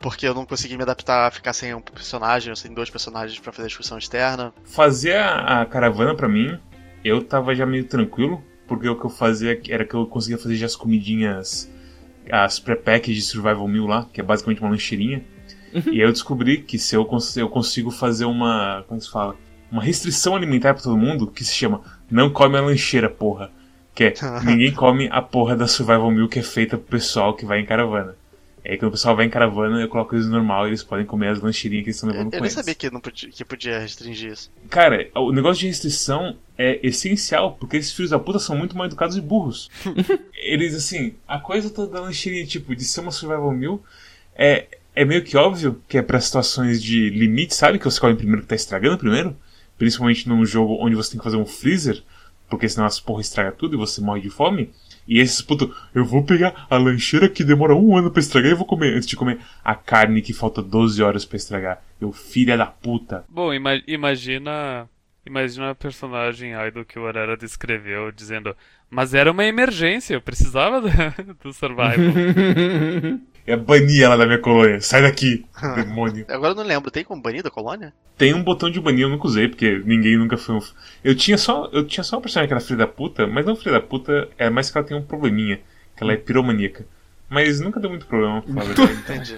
Porque 0.00 0.26
eu 0.26 0.34
não 0.34 0.44
consegui 0.44 0.76
me 0.76 0.82
adaptar 0.82 1.28
a 1.28 1.30
ficar 1.30 1.52
sem 1.52 1.72
um 1.72 1.80
personagem 1.80 2.50
ou 2.50 2.56
sem 2.56 2.74
dois 2.74 2.90
personagens 2.90 3.38
para 3.38 3.52
fazer 3.52 3.66
a 3.66 3.70
excursão 3.70 3.96
externa. 3.96 4.52
Fazer 4.64 5.14
a, 5.14 5.62
a 5.62 5.66
caravana 5.66 6.12
para 6.12 6.28
mim 6.28 6.58
eu 7.04 7.22
tava 7.22 7.54
já 7.54 7.66
meio 7.66 7.84
tranquilo, 7.84 8.42
porque 8.66 8.88
o 8.88 8.96
que 8.98 9.04
eu 9.04 9.10
fazia 9.10 9.60
era 9.68 9.84
que 9.84 9.94
eu 9.94 10.06
conseguia 10.06 10.38
fazer 10.38 10.56
já 10.56 10.66
as 10.66 10.76
comidinhas, 10.76 11.70
as 12.30 12.58
pré-packs 12.58 13.14
de 13.14 13.22
Survival 13.22 13.66
Meal 13.68 13.86
lá, 13.86 14.08
que 14.12 14.20
é 14.20 14.24
basicamente 14.24 14.60
uma 14.60 14.70
lancheirinha. 14.70 15.22
Uhum. 15.74 15.82
E 15.86 15.90
aí 15.90 16.00
eu 16.00 16.12
descobri 16.12 16.58
que 16.58 16.78
se 16.78 16.94
eu, 16.94 17.04
cons 17.04 17.36
eu 17.36 17.48
consigo 17.48 17.90
fazer 17.90 18.24
uma. 18.24 18.84
Como 18.86 19.00
se 19.00 19.10
fala? 19.10 19.36
Uma 19.70 19.82
restrição 19.82 20.36
alimentar 20.36 20.74
para 20.74 20.82
todo 20.82 20.96
mundo 20.96 21.26
que 21.26 21.44
se 21.44 21.54
chama 21.54 21.80
Não 22.10 22.28
come 22.28 22.58
a 22.58 22.60
lancheira, 22.60 23.08
porra. 23.08 23.50
Que 23.94 24.04
é 24.04 24.14
ninguém 24.44 24.72
come 24.72 25.08
a 25.10 25.22
porra 25.22 25.56
da 25.56 25.66
Survival 25.66 26.10
Meal 26.10 26.28
que 26.28 26.38
é 26.38 26.42
feita 26.42 26.76
pro 26.76 26.86
pessoal 26.86 27.34
que 27.34 27.46
vai 27.46 27.60
em 27.60 27.64
caravana. 27.64 28.16
É 28.64 28.76
quando 28.76 28.90
o 28.90 28.92
pessoal 28.92 29.16
vai 29.16 29.26
em 29.26 29.30
caravana, 29.30 29.80
eu 29.80 29.88
coloco 29.88 30.14
eles 30.14 30.28
normal 30.28 30.66
e 30.66 30.70
eles 30.70 30.84
podem 30.84 31.04
comer 31.04 31.28
as 31.28 31.40
lancheirinhas 31.40 31.82
que 31.82 31.90
eles 31.90 31.96
estão 31.96 32.10
levando 32.10 32.26
eu, 32.26 32.30
com 32.30 32.36
eu 32.36 32.40
eles. 32.44 32.52
Eu 32.52 32.56
nem 32.56 32.64
sabia 32.64 32.74
que, 32.74 32.90
não 32.90 33.00
podia, 33.00 33.28
que 33.28 33.44
podia 33.44 33.78
restringir 33.80 34.32
isso. 34.32 34.50
Cara, 34.70 35.10
o 35.16 35.32
negócio 35.32 35.60
de 35.60 35.66
restrição 35.66 36.36
é 36.56 36.78
essencial, 36.86 37.56
porque 37.58 37.76
esses 37.76 37.92
filhos 37.92 38.12
da 38.12 38.20
puta 38.20 38.38
são 38.38 38.56
muito 38.56 38.76
mal 38.76 38.86
educados 38.86 39.16
e 39.16 39.20
burros. 39.20 39.68
eles, 40.34 40.74
assim, 40.76 41.14
a 41.26 41.40
coisa 41.40 41.70
toda 41.70 41.92
da 41.92 42.00
lancheirinha, 42.02 42.46
tipo, 42.46 42.74
de 42.76 42.84
ser 42.84 43.00
uma 43.00 43.10
survival 43.10 43.50
meal, 43.50 43.82
é, 44.36 44.66
é 44.94 45.04
meio 45.04 45.24
que 45.24 45.36
óbvio 45.36 45.82
que 45.88 45.98
é 45.98 46.02
para 46.02 46.20
situações 46.20 46.82
de 46.82 47.10
limite, 47.10 47.54
sabe? 47.54 47.78
Que 47.78 47.84
você 47.84 47.98
come 47.98 48.14
primeiro 48.14 48.42
que 48.42 48.48
tá 48.48 48.54
estragando 48.54 48.98
primeiro. 48.98 49.36
Principalmente 49.76 50.28
num 50.28 50.44
jogo 50.44 50.76
onde 50.80 50.94
você 50.94 51.10
tem 51.10 51.18
que 51.18 51.24
fazer 51.24 51.36
um 51.36 51.46
freezer, 51.46 52.02
porque 52.48 52.68
senão 52.68 52.86
as 52.86 53.00
porra 53.00 53.20
estraga 53.20 53.50
tudo 53.50 53.74
e 53.74 53.78
você 53.78 54.00
morre 54.00 54.20
de 54.20 54.30
fome. 54.30 54.72
E 55.06 55.18
esses 55.18 55.42
puto, 55.42 55.74
eu 55.94 56.04
vou 56.04 56.24
pegar 56.24 56.66
a 56.70 56.76
lancheira 56.76 57.28
que 57.28 57.44
demora 57.44 57.74
um 57.74 57.96
ano 57.96 58.10
para 58.10 58.20
estragar 58.20 58.52
e 58.52 58.54
vou 58.54 58.66
comer 58.66 58.94
antes 58.94 59.06
de 59.06 59.16
comer 59.16 59.40
a 59.64 59.74
carne 59.74 60.22
que 60.22 60.32
falta 60.32 60.62
12 60.62 61.02
horas 61.02 61.24
para 61.24 61.36
estragar. 61.36 61.82
Eu, 62.00 62.12
filha 62.12 62.56
da 62.56 62.66
puta. 62.66 63.24
Bom, 63.28 63.52
ima 63.52 63.74
imagina. 63.86 64.88
Imagina 65.24 65.70
a 65.70 65.74
personagem 65.74 66.52
idol 66.52 66.84
que 66.84 66.98
o 66.98 67.06
Arara 67.06 67.36
descreveu 67.36 68.10
dizendo: 68.10 68.56
Mas 68.90 69.14
era 69.14 69.30
uma 69.30 69.44
emergência, 69.44 70.14
eu 70.14 70.20
precisava 70.20 70.80
do, 70.82 70.88
do 71.42 71.52
survival. 71.52 71.96
é 73.46 73.56
banir 73.56 74.02
ela 74.02 74.16
da 74.16 74.26
minha 74.26 74.38
colônia. 74.38 74.80
Sai 74.80 75.02
daqui, 75.02 75.44
demônio. 75.74 76.24
Agora 76.28 76.52
eu 76.52 76.56
não 76.56 76.64
lembro, 76.64 76.90
tem 76.90 77.04
como 77.04 77.22
banir 77.22 77.42
da 77.42 77.50
colônia? 77.50 77.92
Tem 78.16 78.34
um 78.34 78.42
botão 78.42 78.70
de 78.70 78.80
banir, 78.80 79.02
eu 79.02 79.08
nunca 79.08 79.26
usei, 79.26 79.48
porque 79.48 79.82
ninguém 79.84 80.16
nunca 80.16 80.36
foi 80.36 80.54
um. 80.54 80.60
Eu 81.02 81.14
tinha 81.14 81.38
só. 81.38 81.68
Eu 81.72 81.84
tinha 81.84 82.04
só 82.04 82.16
uma 82.16 82.22
personagem 82.22 82.48
que 82.48 82.54
era 82.54 82.60
filha 82.60 82.78
da 82.78 82.86
puta, 82.86 83.26
mas 83.26 83.44
não 83.44 83.56
filha 83.56 83.72
da 83.72 83.80
puta, 83.80 84.28
é 84.38 84.48
mais 84.50 84.70
que 84.70 84.78
ela 84.78 84.86
tem 84.86 84.96
um 84.96 85.02
probleminha. 85.02 85.60
Que 85.96 86.02
ela 86.04 86.12
é 86.12 86.16
piromaníaca. 86.16 86.86
Mas 87.28 87.60
nunca 87.60 87.80
deu 87.80 87.88
muito 87.88 88.04
problema, 88.06 88.42
pra 88.42 88.62
falar 88.62 88.88
a 88.88 88.92
Entendi. 88.92 89.36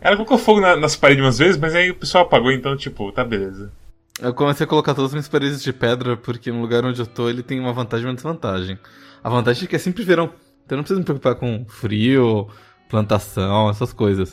ela 0.00 0.16
colocou 0.16 0.38
fogo 0.38 0.58
na, 0.58 0.74
nas 0.74 0.96
paredes 0.96 1.22
umas 1.22 1.36
vezes, 1.36 1.58
mas 1.58 1.74
aí 1.74 1.90
o 1.90 1.94
pessoal 1.94 2.24
apagou, 2.24 2.50
então, 2.50 2.74
tipo, 2.74 3.12
tá 3.12 3.22
beleza. 3.22 3.70
Eu 4.18 4.32
comecei 4.32 4.64
a 4.64 4.66
colocar 4.66 4.94
todas 4.94 5.10
as 5.10 5.12
minhas 5.12 5.28
paredes 5.28 5.62
de 5.62 5.70
pedra, 5.70 6.16
porque 6.16 6.50
no 6.50 6.62
lugar 6.62 6.82
onde 6.82 6.98
eu 6.98 7.06
tô 7.06 7.28
ele 7.28 7.42
tem 7.42 7.60
uma 7.60 7.74
vantagem 7.74 8.06
e 8.06 8.08
uma 8.08 8.14
desvantagem. 8.14 8.78
A 9.22 9.28
vantagem 9.28 9.64
é 9.64 9.66
que 9.66 9.76
é 9.76 9.78
sempre 9.78 10.02
verão. 10.02 10.32
Então 10.66 10.76
não 10.76 10.82
preciso 10.82 10.98
me 10.98 11.04
preocupar 11.04 11.36
com 11.36 11.64
frio, 11.68 12.48
plantação, 12.88 13.70
essas 13.70 13.92
coisas. 13.92 14.32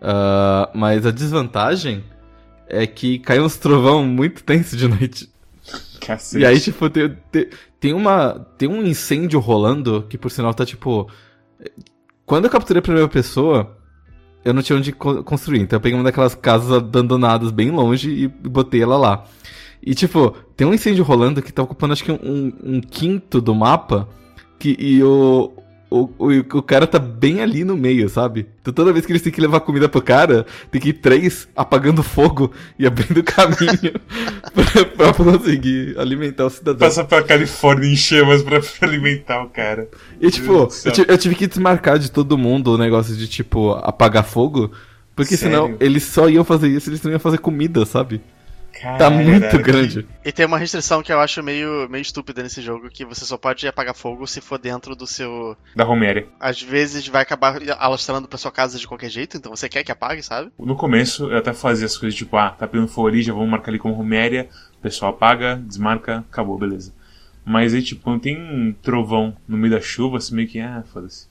Uh, 0.00 0.70
mas 0.74 1.06
a 1.06 1.10
desvantagem 1.10 2.04
é 2.68 2.86
que 2.86 3.18
cai 3.18 3.40
uns 3.40 3.56
trovão 3.56 4.04
muito 4.04 4.44
tenso 4.44 4.76
de 4.76 4.86
noite. 4.86 5.28
Cacete. 6.00 6.42
E 6.42 6.46
aí, 6.46 6.60
tipo, 6.60 6.88
tem, 6.88 7.16
tem, 7.32 7.48
tem, 7.78 7.92
uma, 7.94 8.46
tem 8.56 8.68
um 8.68 8.82
incêndio 8.82 9.40
rolando 9.40 10.06
que, 10.08 10.16
por 10.16 10.30
sinal, 10.30 10.54
tá 10.54 10.64
tipo. 10.64 11.10
Quando 12.24 12.44
eu 12.44 12.50
capturei 12.50 12.78
a 12.78 12.82
primeira 12.82 13.08
pessoa, 13.08 13.76
eu 14.44 14.54
não 14.54 14.62
tinha 14.62 14.78
onde 14.78 14.92
construir. 14.92 15.60
Então 15.60 15.78
eu 15.78 15.80
peguei 15.80 15.98
uma 15.98 16.04
daquelas 16.04 16.34
casas 16.34 16.72
abandonadas 16.72 17.50
bem 17.50 17.70
longe 17.70 18.10
e 18.10 18.28
botei 18.28 18.82
ela 18.82 18.96
lá. 18.96 19.24
E, 19.82 19.94
tipo, 19.94 20.30
tem 20.56 20.66
um 20.66 20.74
incêndio 20.74 21.04
rolando 21.04 21.42
que 21.42 21.52
tá 21.52 21.62
ocupando 21.62 21.92
acho 21.92 22.04
que 22.04 22.12
um, 22.12 22.52
um 22.62 22.80
quinto 22.80 23.40
do 23.40 23.54
mapa. 23.54 24.08
Que, 24.58 24.76
e 24.78 25.02
o, 25.02 25.52
o, 25.90 26.08
o, 26.18 26.28
o 26.58 26.62
cara 26.62 26.86
tá 26.86 27.00
bem 27.00 27.42
ali 27.42 27.64
no 27.64 27.76
meio, 27.76 28.08
sabe? 28.08 28.46
Então 28.62 28.72
toda 28.72 28.92
vez 28.92 29.04
que 29.04 29.10
eles 29.10 29.22
têm 29.22 29.32
que 29.32 29.40
levar 29.40 29.58
comida 29.60 29.88
pro 29.88 30.00
cara, 30.00 30.46
tem 30.70 30.80
que 30.80 30.90
ir 30.90 30.92
três 30.94 31.48
apagando 31.54 32.00
fogo 32.00 32.52
e 32.78 32.86
abrindo 32.86 33.24
caminho 33.24 33.92
pra, 34.54 34.84
pra, 34.84 35.12
conseguir 35.12 35.98
alimentar 35.98 36.46
o 36.46 36.50
cidadão. 36.50 36.86
Passa 36.88 37.04
pra 37.04 37.24
Califórnia 37.24 37.90
em 37.90 37.96
chamas 37.96 38.40
pra 38.40 38.60
alimentar 38.82 39.42
o 39.42 39.50
cara. 39.50 39.88
E 40.20 40.30
tipo, 40.30 40.52
eu, 40.84 41.04
eu, 41.08 41.18
tive 41.18 41.34
que 41.34 41.48
desmarcar 41.48 41.98
de 41.98 42.10
todo 42.10 42.38
mundo 42.38 42.74
o 42.74 42.78
negócio 42.78 43.16
de, 43.16 43.26
tipo, 43.26 43.72
apagar 43.72 44.24
fogo. 44.24 44.70
Porque 45.16 45.36
Sério? 45.36 45.56
senão 45.56 45.76
eles 45.80 46.04
só 46.04 46.30
iam 46.30 46.44
fazer 46.44 46.68
isso, 46.68 46.88
eles 46.88 47.02
não 47.02 47.10
iam 47.10 47.18
fazer 47.18 47.38
comida, 47.38 47.84
sabe? 47.84 48.20
Tá 48.98 49.10
muito 49.10 49.58
grande. 49.58 50.06
E 50.24 50.32
tem 50.32 50.46
uma 50.46 50.58
restrição 50.58 51.02
que 51.02 51.12
eu 51.12 51.20
acho 51.20 51.42
meio, 51.42 51.88
meio 51.88 52.02
estúpida 52.02 52.42
nesse 52.42 52.62
jogo, 52.62 52.88
que 52.88 53.04
você 53.04 53.24
só 53.24 53.36
pode 53.36 53.66
apagar 53.66 53.94
fogo 53.94 54.26
se 54.26 54.40
for 54.40 54.58
dentro 54.58 54.96
do 54.96 55.06
seu... 55.06 55.56
Da 55.76 55.86
home 55.86 56.06
area. 56.06 56.26
Às 56.38 56.62
vezes 56.62 57.06
vai 57.06 57.22
acabar 57.22 57.58
alastrando 57.78 58.26
pra 58.26 58.38
sua 58.38 58.50
casa 58.50 58.78
de 58.78 58.86
qualquer 58.86 59.10
jeito, 59.10 59.36
então 59.36 59.54
você 59.54 59.68
quer 59.68 59.84
que 59.84 59.92
apague, 59.92 60.22
sabe? 60.22 60.50
No 60.58 60.76
começo, 60.76 61.30
eu 61.30 61.38
até 61.38 61.52
fazia 61.52 61.86
as 61.86 61.96
coisas 61.96 62.16
tipo, 62.16 62.36
ah, 62.36 62.50
tá 62.50 62.66
pegando 62.66 62.88
fogo 62.88 63.08
ali, 63.08 63.22
já 63.22 63.32
vamos 63.32 63.50
marcar 63.50 63.70
ali 63.70 63.78
como 63.78 63.98
home 63.98 64.16
area, 64.16 64.48
o 64.78 64.82
pessoal 64.82 65.12
apaga, 65.12 65.56
desmarca, 65.66 66.24
acabou, 66.30 66.58
beleza. 66.58 66.92
Mas 67.44 67.74
aí, 67.74 67.82
tipo, 67.82 68.02
quando 68.02 68.20
tem 68.20 68.36
um 68.36 68.72
trovão 68.72 69.36
no 69.46 69.56
meio 69.56 69.72
da 69.72 69.80
chuva, 69.80 70.20
você 70.20 70.34
meio 70.34 70.48
que, 70.48 70.60
ah, 70.60 70.84
foda-se. 70.92 71.28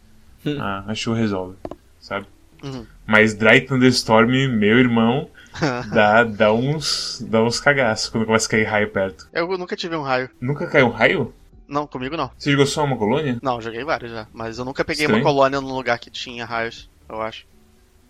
Ah, 0.59 0.83
a 0.87 0.95
chuva 0.95 1.17
resolve, 1.17 1.55
sabe? 1.99 2.25
Uhum. 2.63 2.85
Mas 3.05 3.33
Dry 3.33 3.61
Thunderstorm, 3.61 4.29
meu 4.29 4.79
irmão, 4.79 5.29
dá, 5.93 6.23
dá 6.23 6.53
uns 6.53 7.23
dá 7.27 7.43
uns 7.43 7.59
cagaços 7.59 8.09
quando 8.09 8.25
começa 8.25 8.47
a 8.47 8.49
cair 8.51 8.63
raio 8.63 8.89
perto. 8.91 9.27
Eu 9.33 9.47
nunca 9.57 9.75
tive 9.75 9.95
um 9.95 10.01
raio. 10.01 10.29
Nunca 10.39 10.67
caiu 10.67 10.87
um 10.87 10.91
raio? 10.91 11.33
Não, 11.67 11.85
comigo 11.85 12.17
não. 12.17 12.31
Você 12.37 12.51
jogou 12.51 12.65
só 12.65 12.83
uma 12.83 12.97
colônia? 12.97 13.37
Não, 13.41 13.61
joguei 13.61 13.83
vários 13.83 14.11
já. 14.11 14.27
Mas 14.33 14.57
eu 14.57 14.65
nunca 14.65 14.83
peguei 14.83 15.05
Estranho. 15.05 15.23
uma 15.23 15.29
colônia 15.31 15.61
num 15.61 15.73
lugar 15.73 15.99
que 15.99 16.09
tinha 16.09 16.45
raios, 16.45 16.89
eu 17.07 17.21
acho. 17.21 17.45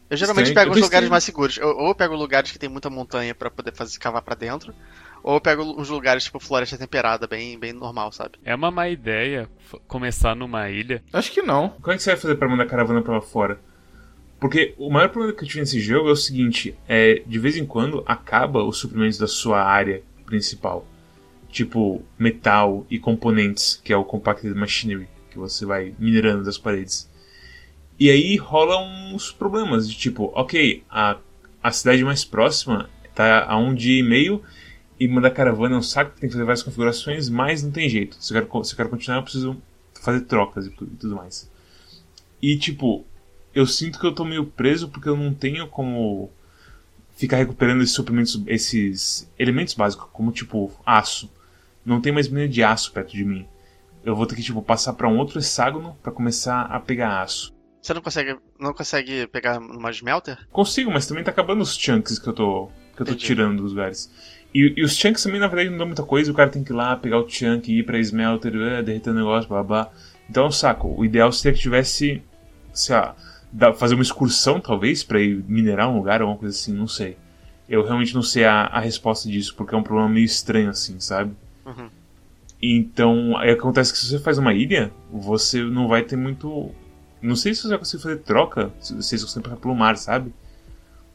Eu 0.10 0.18
geralmente 0.18 0.48
Estranho. 0.48 0.68
pego 0.68 0.76
Eu 0.76 0.80
os 0.80 0.86
lugares 0.88 1.06
estranho. 1.06 1.12
mais 1.12 1.24
seguros. 1.24 1.58
Eu, 1.58 1.68
ou 1.78 1.88
eu 1.90 1.96
pego 1.96 2.16
lugares 2.16 2.52
que 2.52 2.58
tem 2.58 2.70
muita 2.70 2.90
montanha 2.90 3.36
pra 3.36 3.52
poder 3.52 3.74
fazer 3.74 4.00
cavar 4.00 4.22
pra 4.22 4.34
dentro, 4.34 4.74
ou 5.22 5.36
eu 5.36 5.42
pego 5.42 5.62
uns 5.64 5.90
lugares 5.90 6.24
tipo 6.24 6.40
floresta 6.40 6.78
temperada, 6.78 7.28
bem, 7.28 7.60
bem 7.60 7.74
normal, 7.74 8.12
sabe? 8.12 8.32
É 8.44 8.56
uma 8.56 8.72
má 8.72 8.88
ideia 8.90 9.50
começar 9.88 10.36
numa 10.36 10.70
ilha. 10.70 11.04
Acho 11.14 11.32
que 11.32 11.42
não. 11.42 11.70
Como 11.82 11.94
é 11.94 11.98
que 11.98 12.02
você 12.04 12.12
vai 12.12 12.20
fazer 12.20 12.36
pra 12.36 12.48
mandar 12.50 12.66
caravana 12.66 13.02
pra 13.02 13.16
lá 13.16 13.22
fora? 13.22 13.60
Porque 14.40 14.74
o 14.78 14.90
maior 14.90 15.10
problema 15.10 15.36
que 15.36 15.44
eu 15.44 15.48
tive 15.48 15.60
nesse 15.60 15.80
jogo 15.80 16.10
é 16.10 16.14
o 16.14 16.16
seguinte, 16.16 16.76
é 16.88 17.22
de 17.26 17.40
vez 17.40 17.58
em 17.58 17.66
quando 17.66 18.04
acaba 18.06 18.64
os 18.64 18.78
suprimentos 18.78 19.18
da 19.18 19.28
sua 19.28 19.62
área 19.62 20.02
principal. 20.26 20.86
Tipo, 21.50 22.02
metal 22.18 22.86
e 22.90 22.98
componentes, 23.00 23.82
que 23.84 23.92
é 23.92 23.98
o 23.98 24.06
Compacted 24.06 24.54
Machinery, 24.54 25.10
que 25.32 25.38
você 25.38 25.66
vai 25.66 25.94
minerando 26.00 26.44
das 26.44 26.58
paredes. 26.58 27.10
E 28.00 28.10
aí 28.10 28.38
rola 28.38 28.78
uns 29.12 29.32
problemas 29.32 29.90
de 29.90 29.98
tipo, 29.98 30.32
ok, 30.34 30.84
a, 30.90 31.18
a 31.62 31.72
cidade 31.72 32.04
mais 32.06 32.24
próxima 32.24 32.90
tá 33.14 33.46
a 33.46 33.58
um 33.58 33.74
dia 33.74 34.00
e 34.00 34.04
meio 34.04 34.42
e 34.98 35.08
mandar 35.08 35.32
caravana 35.32 35.76
é 35.76 35.78
um 35.78 35.82
saco, 35.82 36.12
tem 36.12 36.30
que 36.30 36.34
fazer 36.34 36.46
várias 36.46 36.64
configurações, 36.64 37.28
mas 37.28 37.62
não 37.62 37.72
tem 37.72 37.90
jeito. 37.90 38.16
Se 38.24 38.34
eu 38.34 38.42
quero, 38.42 38.64
se 38.64 38.74
eu 38.74 38.78
quero 38.78 38.90
continuar, 38.90 39.18
eu 39.18 39.24
preciso 39.24 39.58
fazer 40.02 40.22
trocas 40.22 40.68
e 40.68 40.70
tudo 40.70 41.16
mais. 41.16 41.50
E 42.42 42.58
tipo, 42.58 43.06
eu 43.54 43.66
sinto 43.66 44.00
que 44.00 44.06
eu 44.06 44.14
tô 44.14 44.24
meio 44.24 44.46
preso 44.46 44.90
porque 44.90 45.10
eu 45.10 45.18
não 45.18 45.34
tenho 45.34 45.68
como 45.68 46.32
ficar 47.16 47.38
recuperando 47.38 47.82
esses 47.82 47.96
suprimentos, 47.96 48.42
esses 48.48 49.30
elementos 49.38 49.74
básicos, 49.74 50.08
como 50.12 50.32
tipo 50.32 50.72
aço. 50.86 51.30
Não 51.86 52.00
tem 52.00 52.12
mais 52.12 52.28
mina 52.28 52.48
de 52.48 52.64
aço 52.64 52.92
perto 52.92 53.12
de 53.12 53.26
mim. 53.26 53.46
Eu 54.04 54.16
vou 54.16 54.26
ter 54.26 54.36
que 54.36 54.44
tipo 54.44 54.62
passar 54.62 54.94
pra 54.94 55.08
um 55.10 55.18
outro 55.18 55.40
hexágono 55.40 55.98
pra 56.02 56.12
começar 56.12 56.62
a 56.62 56.80
pegar 56.80 57.22
aço. 57.22 57.54
Você 57.82 57.94
não 57.94 58.02
consegue, 58.02 58.38
não 58.60 58.74
consegue 58.74 59.28
pegar 59.28 59.60
numa 59.60 59.90
smelter? 59.92 60.38
Consigo, 60.52 60.92
mas 60.92 61.08
também 61.08 61.24
tá 61.24 61.32
acabando 61.32 61.62
os 61.62 61.78
chunks 61.78 62.20
que 62.20 62.28
eu 62.28 62.34
tô, 62.34 62.68
que 62.96 63.02
eu 63.02 63.06
tô 63.06 63.12
Entendi. 63.12 63.26
tirando 63.26 63.62
dos 63.62 63.72
lugares. 63.72 64.10
E, 64.54 64.74
e 64.78 64.84
os 64.84 64.96
chunks 64.96 65.24
também, 65.24 65.40
na 65.40 65.48
verdade, 65.48 65.70
não 65.70 65.78
dão 65.78 65.88
muita 65.88 66.04
coisa. 66.04 66.32
O 66.32 66.36
cara 66.36 66.50
tem 66.50 66.64
que 66.64 66.72
ir 66.72 66.76
lá, 66.76 66.96
pegar 66.96 67.20
o 67.20 67.30
chunk, 67.30 67.72
ir 67.72 67.84
pra 67.86 68.00
smelter, 68.00 68.56
é, 68.56 68.84
derreter 68.84 69.12
o 69.12 69.14
negócio, 69.14 69.50
blá 69.50 69.64
blá. 69.64 69.92
Então 70.30 70.52
saco. 70.52 70.94
O 70.98 71.06
ideal 71.06 71.32
seria 71.32 71.56
que 71.56 71.62
tivesse, 71.62 72.22
sei 72.74 72.96
lá, 72.96 73.16
dá- 73.52 73.74
fazer 73.74 73.96
uma 73.96 74.04
excursão, 74.04 74.60
talvez, 74.60 75.04
pra 75.04 75.20
ir 75.22 75.44
minerar 75.48 75.90
um 75.90 75.98
lugar 75.98 76.22
alguma 76.22 76.38
coisa 76.38 76.56
assim, 76.56 76.74
não 76.74 76.88
sei. 76.88 77.18
Eu 77.68 77.84
realmente 77.84 78.16
não 78.16 78.24
sei 78.24 78.46
a, 78.46 78.64
a 78.64 78.80
resposta 78.80 79.30
disso, 79.30 79.56
porque 79.56 79.76
é 79.76 79.78
um 79.78 79.84
problema 79.84 80.10
meio 80.10 80.26
estranho, 80.26 80.70
assim, 80.70 81.00
sabe? 81.00 81.34
Uhum. 81.66 81.90
Então, 82.62 83.38
aí 83.38 83.52
acontece 83.52 83.94
que 83.94 84.00
se 84.00 84.08
você 84.08 84.20
faz 84.20 84.38
uma 84.38 84.54
ilha, 84.54 84.92
você 85.12 85.62
não 85.64 85.88
vai 85.88 86.04
ter 86.04 86.16
muito. 86.16 86.72
Não 87.22 87.36
sei 87.36 87.54
se 87.54 87.62
você 87.62 87.70
vai 87.70 87.78
conseguir 87.78 88.04
fazer 88.04 88.18
troca, 88.18 88.72
se 88.80 88.94
você 88.96 89.18
conseguir 89.18 89.44
passar 89.44 89.58
pelo 89.58 89.76
mar, 89.76 89.98
sabe? 89.98 90.34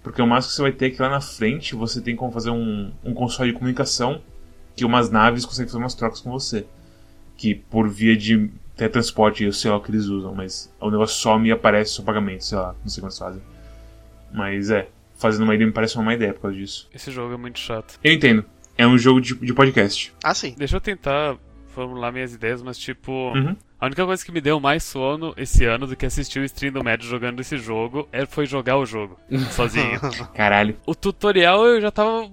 Porque 0.02 0.20
o 0.20 0.26
máximo 0.26 0.50
que 0.50 0.56
você 0.56 0.62
vai 0.62 0.72
ter 0.72 0.86
é 0.86 0.90
que 0.90 1.02
lá 1.02 1.08
na 1.08 1.20
frente 1.20 1.74
você 1.74 2.00
tem 2.00 2.14
como 2.14 2.30
fazer 2.30 2.50
um, 2.50 2.92
um 3.02 3.14
console 3.14 3.50
de 3.50 3.58
comunicação 3.58 4.20
que 4.76 4.84
umas 4.84 5.10
naves 5.10 5.44
conseguem 5.46 5.66
fazer 5.68 5.78
umas 5.82 5.94
trocas 5.94 6.20
com 6.20 6.30
você. 6.30 6.66
Que 7.36 7.54
por 7.54 7.88
via 7.88 8.16
de 8.16 8.50
teletransporte, 8.76 9.44
eu 9.44 9.52
sei 9.52 9.70
lá 9.70 9.76
o 9.76 9.80
que 9.80 9.90
eles 9.90 10.06
usam, 10.06 10.34
mas 10.34 10.72
o 10.80 10.90
negócio 10.90 11.16
some 11.16 11.48
e 11.48 11.52
aparece 11.52 12.00
o 12.00 12.02
pagamento, 12.02 12.44
sei 12.44 12.58
lá, 12.58 12.74
não 12.82 12.88
sei 12.88 13.00
como 13.00 13.08
eles 13.08 13.18
fazem. 13.18 13.42
Mas 14.32 14.70
é, 14.70 14.88
fazendo 15.14 15.44
uma 15.44 15.54
ilha 15.54 15.66
me 15.66 15.72
parece 15.72 15.96
uma 15.96 16.04
má 16.04 16.14
ideia 16.14 16.34
por 16.34 16.42
causa 16.42 16.56
disso. 16.56 16.88
Esse 16.92 17.10
jogo 17.10 17.34
é 17.34 17.36
muito 17.36 17.58
chato. 17.58 17.98
Eu 18.02 18.12
entendo, 18.12 18.44
é 18.76 18.86
um 18.86 18.98
jogo 18.98 19.20
de, 19.20 19.34
de 19.34 19.54
podcast. 19.54 20.12
Ah, 20.22 20.34
sim. 20.34 20.54
Deixa 20.58 20.76
eu 20.76 20.80
tentar 20.80 21.36
formular 21.68 22.12
minhas 22.12 22.34
ideias, 22.34 22.62
mas 22.62 22.78
tipo. 22.78 23.32
Uhum. 23.32 23.56
A 23.78 23.86
única 23.86 24.06
coisa 24.06 24.24
que 24.24 24.32
me 24.32 24.40
deu 24.40 24.58
mais 24.58 24.82
sono 24.82 25.34
esse 25.36 25.64
ano 25.66 25.86
do 25.86 25.94
que 25.94 26.06
assistir 26.06 26.38
o 26.38 26.44
stream 26.44 26.72
do 26.72 26.82
Médio 26.82 27.06
jogando 27.06 27.40
esse 27.40 27.58
jogo 27.58 28.08
é, 28.10 28.24
foi 28.24 28.46
jogar 28.46 28.78
o 28.78 28.86
jogo, 28.86 29.18
sozinho. 29.52 30.00
Caralho. 30.32 30.76
O 30.86 30.94
tutorial 30.94 31.66
eu 31.66 31.80
já 31.82 31.90
tava 31.90 32.30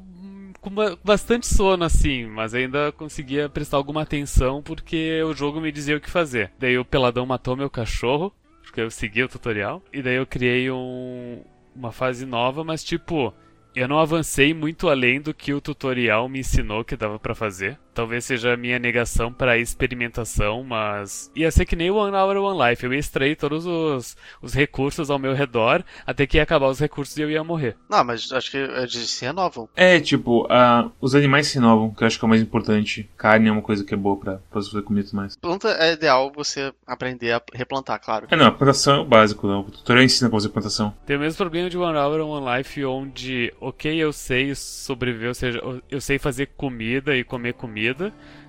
com 0.61 0.69
ba- 0.69 0.97
bastante 1.03 1.47
sono 1.47 1.83
assim, 1.83 2.25
mas 2.27 2.53
ainda 2.53 2.91
conseguia 2.91 3.49
prestar 3.49 3.77
alguma 3.77 4.03
atenção 4.03 4.61
porque 4.61 5.21
o 5.23 5.33
jogo 5.33 5.59
me 5.59 5.71
dizia 5.71 5.97
o 5.97 6.01
que 6.01 6.09
fazer. 6.09 6.51
Daí 6.59 6.77
o 6.77 6.85
peladão 6.85 7.25
matou 7.25 7.57
meu 7.57 7.69
cachorro, 7.69 8.31
porque 8.63 8.79
eu 8.79 8.89
segui 8.91 9.23
o 9.23 9.27
tutorial, 9.29 9.81
e 9.91 10.01
daí 10.01 10.15
eu 10.15 10.25
criei 10.25 10.71
um, 10.71 11.41
uma 11.75 11.91
fase 11.91 12.25
nova, 12.25 12.63
mas 12.63 12.83
tipo, 12.83 13.33
eu 13.75 13.87
não 13.87 13.99
avancei 13.99 14.53
muito 14.53 14.87
além 14.87 15.19
do 15.19 15.33
que 15.33 15.53
o 15.53 15.59
tutorial 15.61 16.29
me 16.29 16.39
ensinou 16.39 16.83
que 16.85 16.95
dava 16.95 17.17
pra 17.19 17.35
fazer. 17.35 17.77
Talvez 17.93 18.25
seja 18.25 18.53
a 18.53 18.57
minha 18.57 18.79
negação 18.79 19.31
pra 19.31 19.57
experimentação, 19.57 20.63
mas 20.63 21.31
ia 21.35 21.51
ser 21.51 21.65
que 21.65 21.75
nem 21.75 21.91
o 21.91 21.95
One 21.95 22.15
Hour 22.15 22.37
One 22.37 22.69
Life. 22.69 22.83
Eu 22.83 22.93
ia 22.93 22.99
extrair 22.99 23.35
todos 23.35 23.65
os, 23.65 24.15
os 24.41 24.53
recursos 24.53 25.09
ao 25.09 25.19
meu 25.19 25.33
redor, 25.33 25.83
até 26.05 26.25
que 26.25 26.37
ia 26.37 26.43
acabar 26.43 26.67
os 26.67 26.79
recursos 26.79 27.15
e 27.17 27.21
eu 27.21 27.29
ia 27.29 27.43
morrer. 27.43 27.75
Não, 27.89 28.03
mas 28.03 28.31
acho 28.31 28.51
que 28.51 28.57
eles 28.57 29.09
se 29.09 29.25
renovam. 29.25 29.67
É, 29.75 29.99
tipo, 29.99 30.47
ah, 30.49 30.89
os 30.99 31.15
animais 31.15 31.47
se 31.47 31.55
renovam, 31.55 31.91
que 31.91 32.03
eu 32.03 32.07
acho 32.07 32.17
que 32.17 32.25
é 32.25 32.27
o 32.27 32.29
mais 32.29 32.41
importante. 32.41 33.09
Carne 33.17 33.49
é 33.49 33.51
uma 33.51 33.61
coisa 33.61 33.83
que 33.83 33.93
é 33.93 33.97
boa 33.97 34.17
pra, 34.17 34.33
pra 34.49 34.61
você 34.61 34.71
fazer 34.71 34.83
comida 34.83 35.09
e 35.11 35.15
mais. 35.15 35.35
Planta 35.35 35.69
é 35.79 35.93
ideal 35.93 36.31
você 36.33 36.73
aprender 36.85 37.31
a 37.33 37.41
replantar, 37.53 37.99
claro. 38.03 38.27
É, 38.29 38.35
não, 38.35 38.47
a 38.47 38.51
plantação 38.51 38.95
é 38.95 38.99
o 38.99 39.05
básico, 39.05 39.47
não. 39.47 39.61
O 39.61 39.71
tutorial 39.71 40.03
ensina 40.05 40.29
como 40.29 40.41
fazer 40.41 40.53
plantação. 40.53 40.93
Tem 41.05 41.17
o 41.17 41.19
mesmo 41.19 41.37
problema 41.37 41.69
de 41.69 41.77
One 41.77 41.97
Hour 41.97 42.21
One 42.21 42.57
Life, 42.57 42.85
onde, 42.85 43.53
ok, 43.59 43.95
eu 43.95 44.13
sei 44.13 44.53
sobreviver, 44.55 45.29
ou 45.29 45.33
seja, 45.33 45.61
eu 45.89 46.01
sei 46.01 46.17
fazer 46.17 46.47
comida 46.57 47.15
e 47.15 47.23
comer 47.23 47.53
comida, 47.53 47.80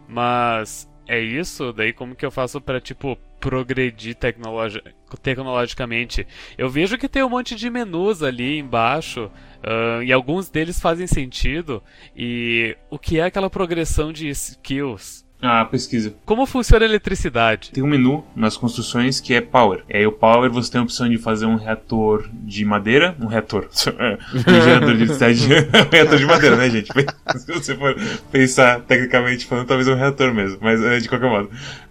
mas 0.08 0.88
é 1.06 1.20
isso? 1.20 1.72
Daí 1.72 1.92
como 1.92 2.14
que 2.14 2.24
eu 2.24 2.30
faço 2.30 2.60
pra, 2.60 2.80
tipo, 2.80 3.18
progredir 3.40 4.14
tecnologi 4.14 4.80
tecnologicamente? 5.22 6.26
Eu 6.56 6.70
vejo 6.70 6.96
que 6.96 7.08
tem 7.08 7.22
um 7.22 7.28
monte 7.28 7.54
de 7.54 7.68
menus 7.68 8.22
ali 8.22 8.58
embaixo, 8.58 9.30
ah, 9.62 10.00
e 10.04 10.12
alguns 10.12 10.48
deles 10.48 10.80
fazem 10.80 11.06
sentido, 11.06 11.82
e 12.16 12.76
o 12.90 12.98
que 12.98 13.18
é 13.18 13.24
aquela 13.24 13.50
progressão 13.50 14.12
de 14.12 14.28
skills? 14.28 15.21
Ah, 15.42 15.64
pesquisa. 15.64 16.14
Como 16.24 16.46
funciona 16.46 16.84
a 16.84 16.88
eletricidade? 16.88 17.72
Tem 17.72 17.82
um 17.82 17.88
menu 17.88 18.24
nas 18.36 18.56
construções 18.56 19.20
que 19.20 19.34
é 19.34 19.40
Power. 19.40 19.82
E 19.88 19.96
aí 19.96 20.06
o 20.06 20.12
Power 20.12 20.48
você 20.48 20.70
tem 20.70 20.80
a 20.80 20.84
opção 20.84 21.08
de 21.08 21.18
fazer 21.18 21.46
um 21.46 21.56
reator 21.56 22.28
de 22.32 22.64
madeira. 22.64 23.16
Um 23.20 23.26
reator. 23.26 23.68
Um 24.32 24.62
gerador 24.62 24.94
de 24.94 25.02
eletricidade. 25.02 25.46
um 25.52 25.90
reator 25.90 26.18
de 26.18 26.26
madeira, 26.26 26.56
né, 26.56 26.70
gente? 26.70 26.92
Se 27.36 27.52
você 27.52 27.76
for 27.76 27.96
pensar 28.30 28.80
tecnicamente 28.82 29.44
falando, 29.44 29.66
talvez 29.66 29.88
é 29.88 29.92
um 29.92 29.96
reator 29.96 30.32
mesmo. 30.32 30.58
Mas 30.60 30.80
é, 30.80 30.98
de 31.00 31.08
qualquer 31.08 31.28
modo. 31.28 31.50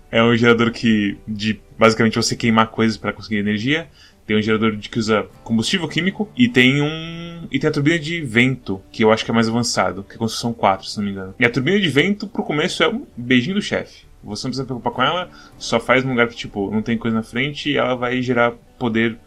É 0.10 0.24
um 0.24 0.36
gerador 0.36 0.72
que. 0.72 1.18
de 1.28 1.60
basicamente 1.78 2.16
você 2.16 2.36
queimar 2.38 2.68
coisas 2.68 2.96
para 2.96 3.12
conseguir 3.12 3.38
energia. 3.38 3.88
Tem 4.26 4.38
um 4.38 4.42
gerador 4.42 4.78
de 4.78 4.88
que 4.88 4.98
usa 4.98 5.26
combustível 5.44 5.90
químico. 5.90 6.32
E 6.38 6.48
tem 6.48 6.82
um. 6.82 7.31
E 7.50 7.60
tem 7.60 7.70
a 7.70 7.74
turbina 7.74 7.98
de 7.98 8.22
vento, 8.22 8.82
que 8.92 9.04
eu 9.04 9.12
acho 9.12 9.24
que 9.24 9.32
é 9.32 9.34
mais 9.34 9.48
avançado, 9.48 10.04
que 10.04 10.16
é 10.16 10.18
construção 10.18 10.54
4, 10.54 10.88
se 10.88 10.98
não 10.98 11.06
me 11.06 11.12
engano. 11.12 11.36
E 11.40 11.46
a 11.46 11.50
turbina 11.50 11.80
de 11.80 11.90
vento, 11.90 12.28
pro 12.28 12.44
começo, 12.44 12.84
é 12.84 12.88
um 12.88 13.06
beijinho 13.16 13.56
do 13.56 13.62
chefe. 13.62 14.06
Você 14.24 14.46
não 14.46 14.52
precisa 14.52 14.64
se 14.64 14.66
preocupar 14.66 14.94
com 14.94 15.02
ela, 15.02 15.30
só 15.58 15.80
faz 15.80 16.04
num 16.04 16.12
lugar 16.12 16.28
que, 16.28 16.36
tipo, 16.36 16.70
não 16.70 16.82
tem 16.82 16.98
coisa 16.98 17.16
na 17.16 17.24
frente 17.24 17.72
e 17.72 17.78
ela 17.78 17.96
vai 17.96 18.22
gerar 18.22 18.52
poder 18.78 19.18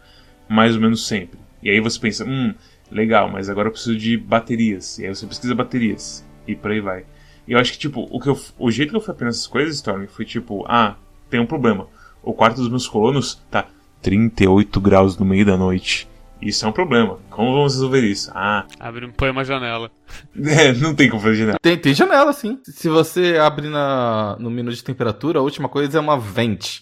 mais 0.47 0.75
ou 0.75 0.81
menos 0.81 1.05
sempre. 1.05 1.39
E 1.61 1.69
aí 1.69 1.79
você 1.79 1.99
pensa, 1.99 2.23
hum, 2.23 2.53
legal, 2.91 3.29
mas 3.29 3.49
agora 3.49 3.67
eu 3.67 3.71
preciso 3.71 3.97
de 3.97 4.17
baterias. 4.17 4.99
E 4.99 5.05
aí 5.05 5.13
você 5.13 5.25
pesquisa 5.25 5.53
baterias. 5.53 6.25
E 6.47 6.55
por 6.55 6.71
aí 6.71 6.79
vai. 6.79 7.05
E 7.47 7.51
eu 7.51 7.59
acho 7.59 7.73
que, 7.73 7.79
tipo, 7.79 8.07
o, 8.09 8.19
que 8.19 8.29
eu, 8.29 8.39
o 8.57 8.71
jeito 8.71 8.91
que 8.91 8.95
eu 8.95 9.01
fui 9.01 9.11
aprendendo 9.11 9.35
essas 9.35 9.47
coisas, 9.47 9.75
Storm, 9.75 10.07
foi 10.07 10.25
tipo, 10.25 10.65
ah, 10.67 10.95
tem 11.29 11.39
um 11.39 11.45
problema. 11.45 11.87
O 12.23 12.33
quarto 12.33 12.57
dos 12.57 12.69
meus 12.69 12.87
colonos 12.87 13.41
tá 13.51 13.67
38 14.01 14.79
graus 14.79 15.17
no 15.17 15.25
meio 15.25 15.45
da 15.45 15.57
noite. 15.57 16.07
Isso 16.41 16.65
é 16.65 16.67
um 16.67 16.71
problema. 16.71 17.17
Como 17.29 17.53
vamos 17.53 17.73
resolver 17.73 18.01
isso? 18.01 18.31
Ah, 18.33 18.65
Abre, 18.79 19.11
põe 19.15 19.29
uma 19.29 19.43
janela. 19.43 19.89
é, 20.45 20.73
não 20.73 20.93
tem 20.93 21.09
como 21.09 21.21
fazer 21.21 21.35
janela. 21.35 21.59
Tem, 21.61 21.77
tem 21.77 21.93
janela, 21.93 22.33
sim. 22.33 22.59
Se 22.63 22.89
você 22.89 23.37
abre 23.37 23.69
na, 23.69 24.35
no 24.39 24.49
menu 24.49 24.71
de 24.71 24.83
temperatura, 24.83 25.39
a 25.39 25.41
última 25.41 25.69
coisa 25.69 25.97
é 25.97 26.01
uma 26.01 26.17
vent. 26.19 26.81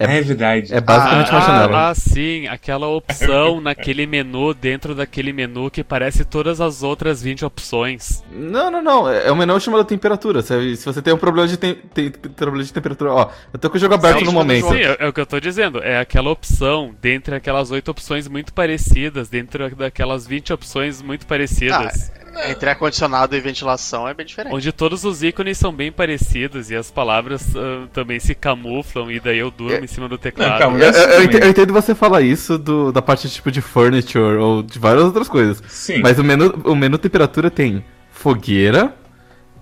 É, 0.00 0.16
é 0.16 0.22
verdade. 0.22 0.74
É 0.74 0.80
basicamente 0.80 1.28
ah, 1.30 1.34
uma 1.34 1.40
janela. 1.42 1.90
Ah, 1.90 1.94
sim, 1.94 2.48
aquela 2.48 2.88
opção 2.88 3.60
naquele 3.60 4.06
menu, 4.06 4.54
dentro 4.54 4.94
daquele 4.94 5.30
menu 5.30 5.70
que 5.70 5.84
parece 5.84 6.24
todas 6.24 6.58
as 6.58 6.82
outras 6.82 7.22
20 7.22 7.44
opções. 7.44 8.24
Não, 8.32 8.70
não, 8.70 8.82
não. 8.82 9.10
É 9.10 9.30
um 9.30 9.36
menu 9.36 9.60
chamado 9.60 9.84
temperatura. 9.84 10.40
Se, 10.40 10.76
se 10.76 10.86
você 10.86 11.02
tem 11.02 11.12
um 11.12 11.18
problema 11.18 11.46
de, 11.46 11.58
tem, 11.58 11.74
tem, 11.74 12.10
problema 12.10 12.64
de 12.64 12.72
temperatura. 12.72 13.12
Ó, 13.12 13.30
eu 13.52 13.58
tô 13.58 13.68
com 13.68 13.76
o 13.76 13.80
jogo 13.80 13.92
aberto 13.92 14.24
no 14.24 14.32
momento. 14.32 14.68
Sim, 14.68 14.80
é, 14.80 14.96
é, 15.00 15.06
o 15.06 15.12
que 15.12 15.20
eu 15.20 15.26
tô 15.26 15.38
dizendo. 15.38 15.82
É 15.82 16.00
aquela 16.00 16.30
opção, 16.30 16.94
dentre 17.02 17.34
aquelas 17.34 17.70
oito 17.70 17.90
opções 17.90 18.26
muito 18.26 18.54
parecidas, 18.54 19.28
dentro 19.28 19.68
daquelas 19.76 20.26
20 20.26 20.54
opções 20.54 21.02
muito 21.02 21.26
parecidas. 21.26 22.10
Ah, 22.16 22.19
entre 22.48 22.70
ar-condicionado 22.70 23.36
e 23.36 23.40
ventilação 23.40 24.06
é 24.06 24.14
bem 24.14 24.26
diferente. 24.26 24.54
Onde 24.54 24.72
todos 24.72 25.04
os 25.04 25.22
ícones 25.22 25.58
são 25.58 25.72
bem 25.72 25.90
parecidos 25.90 26.70
e 26.70 26.76
as 26.76 26.90
palavras 26.90 27.42
uh, 27.54 27.86
também 27.92 28.20
se 28.20 28.34
camuflam 28.34 29.10
e 29.10 29.20
daí 29.20 29.38
eu 29.38 29.50
durmo 29.50 29.76
é. 29.76 29.84
em 29.84 29.86
cima 29.86 30.08
do 30.08 30.18
teclado. 30.18 30.60
Não, 30.60 30.78
eu, 30.78 30.90
eu, 30.90 31.24
entendo, 31.24 31.44
eu, 31.44 31.50
entendo 31.50 31.72
você 31.72 31.94
falar 31.94 32.22
isso 32.22 32.58
do, 32.58 32.92
da 32.92 33.02
parte 33.02 33.28
tipo 33.28 33.50
de 33.50 33.60
furniture 33.60 34.36
ou 34.36 34.62
de 34.62 34.78
várias 34.78 35.04
outras 35.04 35.28
coisas. 35.28 35.62
Sim. 35.68 36.00
Mas 36.00 36.18
o 36.18 36.24
menu, 36.24 36.60
o 36.64 36.74
menu 36.74 36.98
temperatura 36.98 37.50
tem 37.50 37.84
fogueira, 38.10 38.94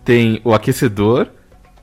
tem 0.05 0.41
o 0.45 0.53
aquecedor, 0.53 1.29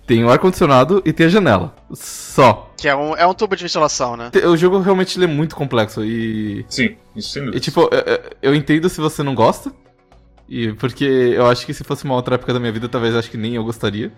tem 0.06 0.24
o 0.24 0.30
ar-condicionado 0.30 1.02
e 1.06 1.12
tem 1.12 1.26
a 1.26 1.30
janela. 1.30 1.76
Só. 1.94 2.72
Que 2.78 2.88
é 2.88 2.96
um, 2.96 3.16
é 3.16 3.26
um 3.26 3.34
tubo 3.34 3.56
de 3.56 3.64
ventilação, 3.64 4.16
né? 4.16 4.32
O 4.46 4.58
jogo 4.58 4.80
realmente 4.80 5.22
é 5.22 5.28
muito 5.28 5.56
complexo 5.56 6.04
e. 6.04 6.66
Sim, 6.70 6.96
isso 7.16 7.34
sim. 7.34 7.50
E 7.54 7.60
tipo, 7.60 7.90
eu, 7.92 8.52
eu 8.52 8.56
entendo 8.56 8.90
se 8.90 9.02
você 9.02 9.24
não 9.24 9.34
gosta. 9.34 9.72
E 10.48 10.74
porque 10.74 11.04
eu 11.04 11.48
acho 11.48 11.66
que 11.66 11.74
se 11.74 11.84
fosse 11.84 12.04
uma 12.06 12.16
outra 12.16 12.36
época 12.36 12.54
da 12.54 12.60
minha 12.60 12.72
vida, 12.72 12.88
talvez 12.88 13.16
acho 13.16 13.32
que 13.32 13.38
nem 13.38 13.56
eu 13.56 13.64
gostaria. 13.64 14.12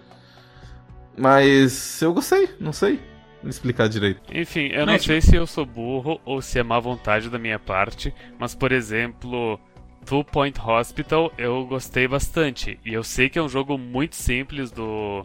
Mas 1.18 2.02
eu 2.02 2.14
gostei, 2.14 2.50
não 2.60 2.72
sei 2.72 3.00
explicar 3.44 3.88
direito. 3.88 4.22
Enfim, 4.34 4.68
eu 4.68 4.86
não 4.86 4.98
sei 4.98 5.22
se 5.22 5.36
eu 5.36 5.46
sou 5.46 5.66
burro 5.66 6.20
ou 6.26 6.42
se 6.42 6.60
é 6.60 6.64
má 6.64 6.80
vontade 6.80 7.30
da 7.30 7.38
minha 7.38 7.60
parte, 7.60 8.14
mas 8.38 8.56
por 8.56 8.72
exemplo, 8.72 9.60
Two 10.06 10.24
Point 10.24 10.60
Hospital 10.60 11.32
eu 11.38 11.66
gostei 11.66 12.08
bastante. 12.08 12.80
E 12.86 12.94
eu 12.94 13.04
sei 13.04 13.30
que 13.30 13.38
é 13.38 13.42
um 13.42 13.50
jogo 13.50 13.78
muito 13.78 14.16
simples 14.16 14.72
do, 14.72 15.24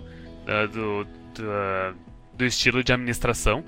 do, 0.73 1.05
do, 1.35 1.97
do 2.35 2.45
estilo 2.45 2.83
de 2.83 2.93
administração. 2.93 3.65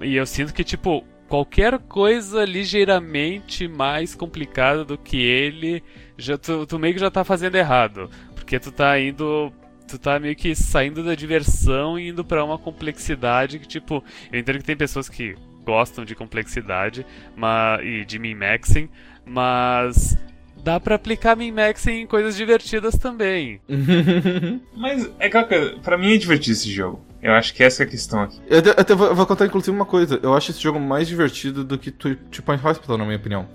E 0.00 0.14
eu 0.14 0.26
sinto 0.26 0.52
que, 0.52 0.62
tipo, 0.62 1.02
qualquer 1.26 1.78
coisa 1.78 2.44
ligeiramente 2.44 3.66
mais 3.66 4.14
complicada 4.14 4.84
do 4.84 4.98
que 4.98 5.16
ele, 5.16 5.82
já 6.16 6.38
tu, 6.38 6.66
tu, 6.66 6.78
meio 6.78 6.94
que 6.94 7.00
já 7.00 7.10
tá 7.10 7.24
fazendo 7.24 7.56
errado. 7.56 8.10
Porque 8.34 8.58
tu 8.58 8.70
tá 8.70 8.98
indo. 8.98 9.52
Tu 9.88 9.98
tá 9.98 10.18
meio 10.18 10.34
que 10.34 10.54
saindo 10.54 11.04
da 11.04 11.14
diversão 11.14 11.98
e 11.98 12.08
indo 12.08 12.24
para 12.24 12.44
uma 12.44 12.58
complexidade 12.58 13.60
que, 13.60 13.68
tipo, 13.68 14.02
eu 14.32 14.40
entendo 14.40 14.58
que 14.58 14.64
tem 14.64 14.76
pessoas 14.76 15.08
que 15.08 15.36
gostam 15.64 16.04
de 16.04 16.14
complexidade 16.14 17.06
mas, 17.36 17.84
e 17.84 18.04
de 18.04 18.18
min-maxing, 18.18 18.88
mas 19.24 20.18
dá 20.62 20.80
para 20.80 20.96
aplicar 20.96 21.36
min-maxing 21.36 22.00
em 22.00 22.06
coisas 22.06 22.36
divertidas 22.36 22.98
também. 22.98 23.60
mas 24.76 25.08
é 25.20 25.26
aquela 25.26 25.44
coisa, 25.44 25.78
pra 25.78 25.96
mim 25.96 26.14
é 26.14 26.16
divertido 26.16 26.52
esse 26.52 26.70
jogo. 26.70 27.06
Eu 27.22 27.32
acho 27.32 27.54
que 27.54 27.62
essa 27.64 27.82
é 27.82 27.86
a 27.86 27.88
questão 27.88 28.22
aqui. 28.22 28.40
Eu 28.48 28.58
até 28.76 28.94
vou, 28.94 29.12
vou 29.14 29.26
contar, 29.26 29.46
inclusive, 29.46 29.74
uma 29.74 29.86
coisa. 29.86 30.20
Eu 30.22 30.34
acho 30.34 30.52
esse 30.52 30.60
jogo 30.60 30.78
mais 30.78 31.08
divertido 31.08 31.64
do 31.64 31.76
que 31.76 31.90
Two 31.90 32.16
Point 32.44 32.64
Hospital, 32.64 32.98
na 32.98 33.04
minha 33.04 33.16
opinião. 33.16 33.48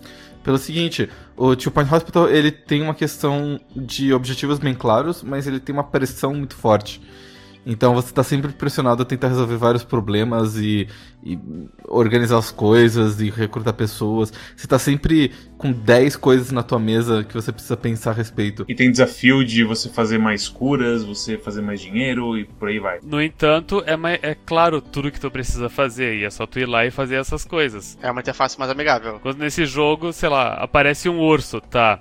Pelo 0.44 0.58
seguinte, 0.58 1.10
o 1.38 1.56
Two 1.56 1.72
Point 1.72 1.94
Hospital 1.94 2.30
ele 2.30 2.52
tem 2.52 2.82
uma 2.82 2.96
questão 2.96 3.60
de 3.76 4.14
objetivos 4.14 4.58
bem 4.58 4.74
claros, 4.74 5.22
mas 5.22 5.46
ele 5.46 5.60
tem 5.60 5.74
uma 5.74 5.84
pressão 5.84 6.34
muito 6.34 6.56
forte. 6.56 7.02
Então 7.66 7.94
você 7.94 8.10
está 8.10 8.24
sempre 8.24 8.52
pressionado 8.52 9.04
a 9.04 9.06
tentar 9.06 9.28
resolver 9.28 9.58
vários 9.58 9.84
problemas 9.84 10.58
e, 10.58 10.88
e, 11.24 11.38
organizar 11.88 12.38
as 12.38 12.52
coisas 12.52 13.22
e 13.22 13.30
recrutar 13.30 13.74
pessoas. 13.74 14.32
Você 14.56 14.66
está 14.66 14.80
sempre 14.80 15.32
com 15.58 15.72
10 15.72 16.16
coisas 16.16 16.52
na 16.52 16.64
tua 16.64 16.80
mesa 16.80 17.24
que 17.24 17.34
você 17.34 17.52
precisa 17.52 17.78
pensar 17.78 18.12
a 18.12 18.14
respeito. 18.14 18.66
E 18.68 18.74
tem 18.74 18.90
desafio 18.90 19.46
de 19.46 19.64
você 19.64 19.90
fazer 19.90 20.18
mais 20.18 20.48
curas, 20.48 21.04
você 21.04 21.38
fazer 21.38 21.62
mais 21.62 21.80
dinheiro 21.80 22.38
e 22.38 22.46
por 22.46 22.70
aí 22.70 22.80
vai. 22.80 23.00
No 23.04 23.22
entanto, 23.22 23.84
é, 23.86 23.96
mais, 23.96 24.20
é 24.24 24.36
claro 24.36 24.82
tudo 24.82 25.12
que 25.12 25.20
tu 25.20 25.30
precisa 25.30 25.70
fazer 25.70 26.18
e 26.18 26.24
é 26.24 26.30
só 26.30 26.48
tu 26.48 26.60
ir 26.60 26.68
lá 26.68 26.86
e 26.86 26.92
fazer 26.92 27.16
essas 27.16 27.46
coisas. 27.46 27.98
É 28.02 28.10
uma 28.10 28.22
interface 28.22 28.58
mais 28.58 28.72
amigável. 28.72 29.20
Quando 29.20 29.38
nesse 29.38 29.66
jogo, 29.66 30.12
sei 30.12 30.30
lá, 30.30 30.56
aparece 30.56 31.08
um 31.08 31.20
urso, 31.20 31.62
tá? 31.62 32.00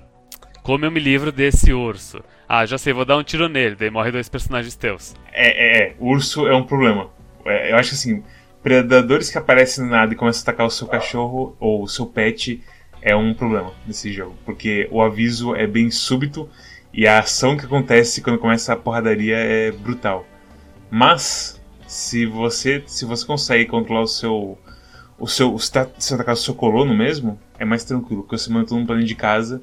Como 0.63 0.85
eu 0.85 0.91
me 0.91 0.99
livro 0.99 1.31
desse 1.31 1.73
urso? 1.73 2.23
Ah, 2.53 2.65
já 2.65 2.77
sei, 2.77 2.91
vou 2.91 3.05
dar 3.05 3.15
um 3.15 3.23
tiro 3.23 3.47
nele, 3.47 3.77
daí 3.77 3.89
morre 3.89 4.11
dois 4.11 4.27
personagens 4.27 4.75
teus. 4.75 5.15
É, 5.31 5.51
é, 5.51 5.83
é. 5.83 5.95
urso 5.97 6.45
é 6.49 6.53
um 6.53 6.65
problema. 6.65 7.09
É, 7.45 7.71
eu 7.71 7.77
acho 7.77 7.91
que 7.91 7.95
assim, 7.95 8.21
predadores 8.61 9.29
que 9.29 9.37
aparecem 9.37 9.85
no 9.85 9.89
nada 9.89 10.11
e 10.11 10.17
começam 10.17 10.41
a 10.41 10.43
atacar 10.43 10.67
o 10.67 10.69
seu 10.69 10.85
cachorro 10.85 11.55
ou 11.61 11.81
o 11.81 11.87
seu 11.87 12.05
pet 12.05 12.61
é 13.01 13.15
um 13.15 13.33
problema 13.33 13.71
nesse 13.87 14.11
jogo. 14.11 14.35
Porque 14.43 14.85
o 14.91 15.01
aviso 15.01 15.55
é 15.55 15.65
bem 15.65 15.89
súbito 15.89 16.49
e 16.93 17.07
a 17.07 17.19
ação 17.19 17.55
que 17.55 17.63
acontece 17.63 18.21
quando 18.21 18.37
começa 18.37 18.73
a 18.73 18.75
porradaria 18.75 19.37
é 19.37 19.71
brutal. 19.71 20.27
Mas, 20.89 21.57
se 21.87 22.25
você 22.25 22.83
se 22.85 23.05
você 23.05 23.25
consegue 23.25 23.65
controlar 23.65 24.01
o 24.01 24.07
seu. 24.07 24.59
O 25.17 25.25
seu. 25.25 25.57
Se, 25.57 25.71
tá, 25.71 25.87
se 25.97 26.13
atacar 26.13 26.33
o 26.33 26.37
seu 26.37 26.53
colono 26.53 26.93
mesmo, 26.93 27.39
é 27.57 27.63
mais 27.63 27.85
tranquilo, 27.85 28.23
porque 28.23 28.37
você 28.37 28.51
mundo 28.51 28.67
pra 28.85 28.95
dentro 28.95 29.07
de 29.07 29.15
casa 29.15 29.61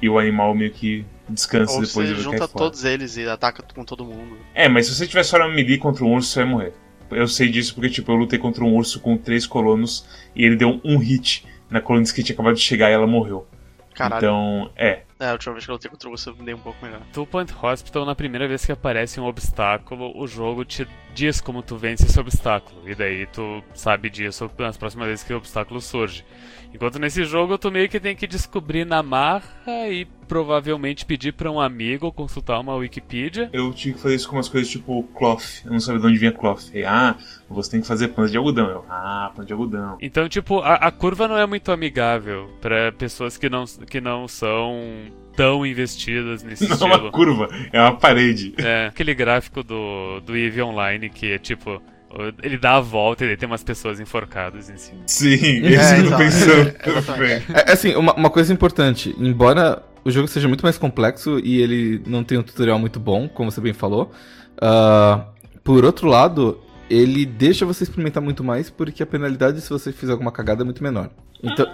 e 0.00 0.08
o 0.08 0.18
animal 0.18 0.54
meio 0.54 0.72
que 0.72 1.04
descansa 1.32 1.74
Ou 1.74 1.82
depois 1.82 2.08
você 2.08 2.14
junta 2.16 2.48
todos 2.48 2.84
eles 2.84 3.16
e 3.16 3.28
ataca 3.28 3.62
com 3.62 3.84
todo 3.84 4.04
mundo. 4.04 4.36
É, 4.54 4.68
mas 4.68 4.86
se 4.86 4.94
você 4.94 5.06
tiver 5.06 5.22
só 5.22 5.38
na 5.38 5.48
melee 5.48 5.78
contra 5.78 6.04
um 6.04 6.14
urso, 6.14 6.28
você 6.28 6.40
vai 6.40 6.48
morrer. 6.48 6.72
Eu 7.10 7.28
sei 7.28 7.48
disso 7.48 7.74
porque, 7.74 7.90
tipo, 7.90 8.10
eu 8.10 8.16
lutei 8.16 8.38
contra 8.38 8.64
um 8.64 8.74
urso 8.74 9.00
com 9.00 9.16
três 9.16 9.46
colonos 9.46 10.06
e 10.34 10.44
ele 10.44 10.56
deu 10.56 10.80
um 10.84 10.96
hit 10.98 11.46
na 11.68 11.80
coluna 11.80 12.04
que 12.06 12.22
tinha 12.22 12.34
acabado 12.34 12.54
de 12.54 12.60
chegar 12.60 12.90
e 12.90 12.94
ela 12.94 13.06
morreu. 13.06 13.46
Caralho. 13.94 14.18
Então, 14.18 14.70
é. 14.76 15.02
É, 15.20 15.28
a 15.28 15.32
última 15.32 15.52
vez 15.52 15.64
que 15.64 15.70
eu 15.70 15.74
lutei 15.74 15.90
contra 15.90 16.08
o 16.08 16.12
urso 16.12 16.30
eu 16.30 16.36
me 16.36 16.44
dei 16.44 16.54
um 16.54 16.58
pouco 16.58 16.84
melhor. 16.84 17.00
Two 17.12 17.26
Point 17.26 17.52
Hospital, 17.62 18.04
na 18.04 18.14
primeira 18.14 18.48
vez 18.48 18.64
que 18.64 18.72
aparece 18.72 19.20
um 19.20 19.24
obstáculo, 19.24 20.12
o 20.18 20.26
jogo 20.26 20.64
te 20.64 20.86
diz 21.14 21.40
como 21.40 21.62
tu 21.62 21.76
vence 21.76 22.06
esse 22.06 22.18
obstáculo. 22.18 22.88
E 22.88 22.94
daí 22.94 23.26
tu 23.26 23.62
sabe 23.74 24.10
disso 24.10 24.50
nas 24.58 24.76
próximas 24.76 25.08
vezes 25.08 25.24
que 25.24 25.32
o 25.32 25.36
obstáculo 25.36 25.80
surge. 25.80 26.24
Enquanto 26.74 26.98
nesse 26.98 27.24
jogo 27.24 27.58
tu 27.58 27.70
meio 27.70 27.88
que 27.88 28.00
tem 28.00 28.16
que 28.16 28.26
descobrir 28.26 28.84
na 28.84 29.02
marra 29.02 29.88
e 29.88 30.06
provavelmente 30.26 31.04
pedir 31.04 31.32
para 31.32 31.50
um 31.50 31.60
amigo 31.60 32.06
ou 32.06 32.12
consultar 32.12 32.58
uma 32.58 32.74
Wikipedia. 32.74 33.50
Eu 33.52 33.72
tive 33.74 33.96
que 33.96 34.00
fazer 34.00 34.14
isso 34.14 34.28
com 34.28 34.36
umas 34.36 34.48
coisas 34.48 34.70
tipo 34.70 35.02
cloth. 35.14 35.62
Eu 35.64 35.72
não 35.72 35.80
sabia 35.80 36.00
de 36.00 36.06
onde 36.06 36.18
vinha 36.18 36.32
cloth. 36.32 36.70
E, 36.72 36.84
ah, 36.84 37.16
você 37.50 37.72
tem 37.72 37.80
que 37.82 37.86
fazer 37.86 38.08
pano 38.08 38.30
de 38.30 38.36
algodão. 38.38 38.66
Eu, 38.66 38.84
ah, 38.88 39.30
pano 39.34 39.46
de 39.46 39.52
algodão. 39.52 39.98
Então, 40.00 40.28
tipo, 40.28 40.60
a, 40.60 40.76
a 40.76 40.90
curva 40.90 41.28
não 41.28 41.36
é 41.36 41.46
muito 41.46 41.70
amigável 41.70 42.50
para 42.62 42.90
pessoas 42.92 43.36
que 43.36 43.50
não, 43.50 43.64
que 43.66 44.00
não 44.00 44.26
são 44.26 44.80
tão 45.36 45.66
investidas 45.66 46.42
nesse 46.44 46.64
não 46.64 46.72
estilo. 46.72 46.88
Não 46.88 46.96
é 46.96 47.00
uma 47.02 47.12
curva, 47.12 47.48
é 47.70 47.80
uma 47.80 47.96
parede. 47.96 48.54
É, 48.56 48.86
aquele 48.86 49.14
gráfico 49.14 49.62
do, 49.62 50.20
do 50.20 50.34
EVE 50.34 50.62
Online 50.62 51.10
que 51.10 51.32
é 51.32 51.38
tipo 51.38 51.82
ele 52.42 52.58
dá 52.58 52.76
a 52.76 52.80
volta 52.80 53.24
e 53.24 53.36
tem 53.36 53.46
umas 53.46 53.62
pessoas 53.62 54.00
enforcadas 54.00 54.68
em 54.68 54.76
cima. 54.76 55.00
Sim, 55.06 55.64
é, 55.64 55.70
isso 55.70 55.94
que 55.94 56.00
eu 56.00 56.10
tô 56.10 56.16
pensando. 56.18 57.24
É, 57.24 57.32
é, 57.32 57.42
é, 57.48 57.72
assim, 57.72 57.94
uma, 57.94 58.14
uma 58.14 58.30
coisa 58.30 58.52
importante. 58.52 59.14
Embora 59.18 59.82
o 60.04 60.10
jogo 60.10 60.28
seja 60.28 60.48
muito 60.48 60.62
mais 60.62 60.76
complexo 60.76 61.38
e 61.38 61.60
ele 61.60 62.02
não 62.06 62.22
tem 62.22 62.38
um 62.38 62.42
tutorial 62.42 62.78
muito 62.78 63.00
bom, 63.00 63.28
como 63.28 63.50
você 63.50 63.60
bem 63.60 63.72
falou, 63.72 64.10
uh, 64.56 65.24
por 65.62 65.84
outro 65.84 66.08
lado, 66.08 66.60
ele 66.90 67.24
deixa 67.24 67.64
você 67.64 67.84
experimentar 67.84 68.22
muito 68.22 68.42
mais 68.44 68.68
porque 68.68 69.02
a 69.02 69.06
penalidade 69.06 69.60
se 69.60 69.70
você 69.70 69.92
fizer 69.92 70.12
alguma 70.12 70.32
cagada 70.32 70.62
é 70.62 70.64
muito 70.64 70.82
menor. 70.82 71.10
Então... 71.42 71.66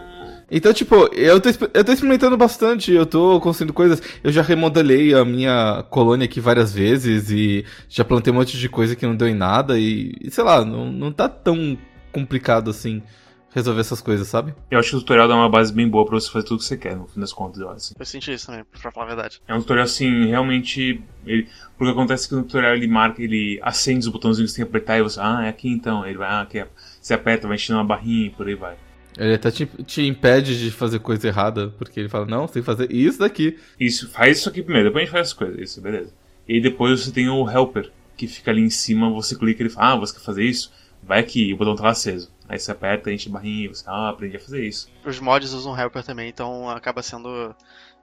Então, 0.51 0.73
tipo, 0.73 0.95
eu 1.15 1.41
tô, 1.41 1.49
eu 1.75 1.85
tô 1.85 1.93
experimentando 1.93 2.37
bastante, 2.37 2.93
eu 2.93 3.05
tô 3.05 3.41
construindo 3.41 3.73
coisas. 3.73 4.03
Eu 4.23 4.33
já 4.33 4.43
remodelei 4.43 5.15
a 5.15 5.25
minha 5.25 5.85
colônia 5.91 6.25
aqui 6.25 6.41
várias 6.41 6.73
vezes 6.73 7.31
e 7.31 7.65
já 7.89 8.05
plantei 8.05 8.33
um 8.33 8.37
monte 8.37 8.57
de 8.57 8.69
coisa 8.69 8.97
que 8.97 9.07
não 9.07 9.15
deu 9.17 9.29
em 9.29 9.35
nada 9.35 9.79
e, 9.79 10.15
e 10.21 10.31
sei 10.31 10.45
lá, 10.45 10.65
não, 10.65 10.91
não 10.91 11.13
tá 11.13 11.29
tão 11.29 11.77
complicado 12.13 12.71
assim 12.71 13.03
resolver 13.51 13.81
essas 13.81 14.01
coisas, 14.01 14.29
sabe? 14.29 14.55
Eu 14.71 14.79
acho 14.79 14.91
que 14.91 14.97
o 14.97 15.01
tutorial 15.01 15.27
dá 15.29 15.35
uma 15.35 15.49
base 15.49 15.73
bem 15.73 15.89
boa 15.89 16.05
pra 16.05 16.15
você 16.15 16.31
fazer 16.31 16.47
tudo 16.47 16.59
que 16.59 16.65
você 16.65 16.77
quer, 16.77 16.97
no 16.97 17.07
fim 17.07 17.21
das 17.21 17.33
contas, 17.33 17.61
eu 17.61 17.71
acho. 17.71 17.95
Eu 17.99 18.05
senti 18.05 18.33
isso 18.33 18.47
também, 18.47 18.65
pra 18.65 18.93
falar 18.93 19.07
a 19.07 19.09
verdade. 19.09 19.41
É 19.49 19.55
um 19.55 19.61
tutorial, 19.61 19.85
assim, 19.85 20.27
realmente... 20.27 21.03
Ele... 21.27 21.49
Porque 21.77 21.93
acontece 21.93 22.29
que 22.29 22.35
no 22.35 22.43
tutorial 22.43 22.75
ele 22.75 22.87
marca, 22.87 23.23
ele 23.23 23.59
acende 23.63 24.01
os 24.01 24.09
botãozinhos 24.09 24.51
que 24.51 24.57
você 24.57 24.63
tem 24.63 24.71
que 24.71 24.77
apertar 24.77 24.99
e 24.99 25.03
você, 25.03 25.19
ah, 25.21 25.47
é 25.47 25.49
aqui 25.49 25.69
então. 25.69 26.07
Ele 26.07 26.19
vai, 26.19 26.29
ah, 26.29 26.43
aqui 26.43 26.59
é... 26.59 26.69
Você 27.01 27.15
aperta, 27.15 27.49
vai 27.49 27.57
enchendo 27.57 27.79
uma 27.79 27.85
barrinha 27.85 28.27
e 28.27 28.31
por 28.31 28.47
aí 28.47 28.55
vai. 28.55 28.77
Ele 29.17 29.35
até 29.35 29.51
te, 29.51 29.67
te, 29.67 30.07
impede 30.07 30.59
de 30.59 30.71
fazer 30.71 30.99
coisa 30.99 31.27
errada, 31.27 31.75
porque 31.79 31.99
ele 31.99 32.09
fala, 32.09 32.27
não, 32.27 32.47
você 32.47 32.55
tem 32.55 32.63
que 32.63 32.67
fazer 32.67 32.93
isso 32.93 33.19
daqui. 33.19 33.59
Isso, 33.79 34.11
faz 34.11 34.39
isso 34.39 34.49
aqui 34.49 34.63
primeiro, 34.63 34.89
depois 34.89 35.03
a 35.03 35.05
gente 35.07 35.13
faz 35.13 35.29
as 35.29 35.33
coisas, 35.33 35.59
isso, 35.59 35.81
beleza. 35.81 36.13
E 36.47 36.61
depois 36.61 37.01
você 37.01 37.11
tem 37.11 37.29
o 37.29 37.49
helper, 37.51 37.91
que 38.17 38.27
fica 38.27 38.51
ali 38.51 38.63
em 38.63 38.71
cima, 38.71 39.11
você 39.11 39.37
clica 39.37 39.63
e 39.63 39.67
ele 39.67 39.73
fala, 39.73 39.93
ah, 39.93 39.97
você 39.97 40.15
quer 40.15 40.21
fazer 40.21 40.45
isso? 40.45 40.73
Vai 41.03 41.21
aqui, 41.21 41.53
o 41.53 41.57
botão 41.57 41.75
tá 41.75 41.89
aceso. 41.89 42.31
Aí 42.49 42.59
você 42.59 42.71
aperta, 42.71 43.13
enche 43.13 43.29
a 43.29 43.33
barrinha 43.33 43.67
e 43.67 43.69
você, 43.69 43.85
ah, 43.87 44.09
aprendi 44.09 44.37
a 44.37 44.41
fazer 44.41 44.67
isso. 44.67 44.89
Os 45.05 45.21
mods 45.21 45.53
usam 45.53 45.79
helper 45.79 46.03
também, 46.03 46.29
então 46.29 46.69
acaba 46.69 47.03
sendo 47.03 47.55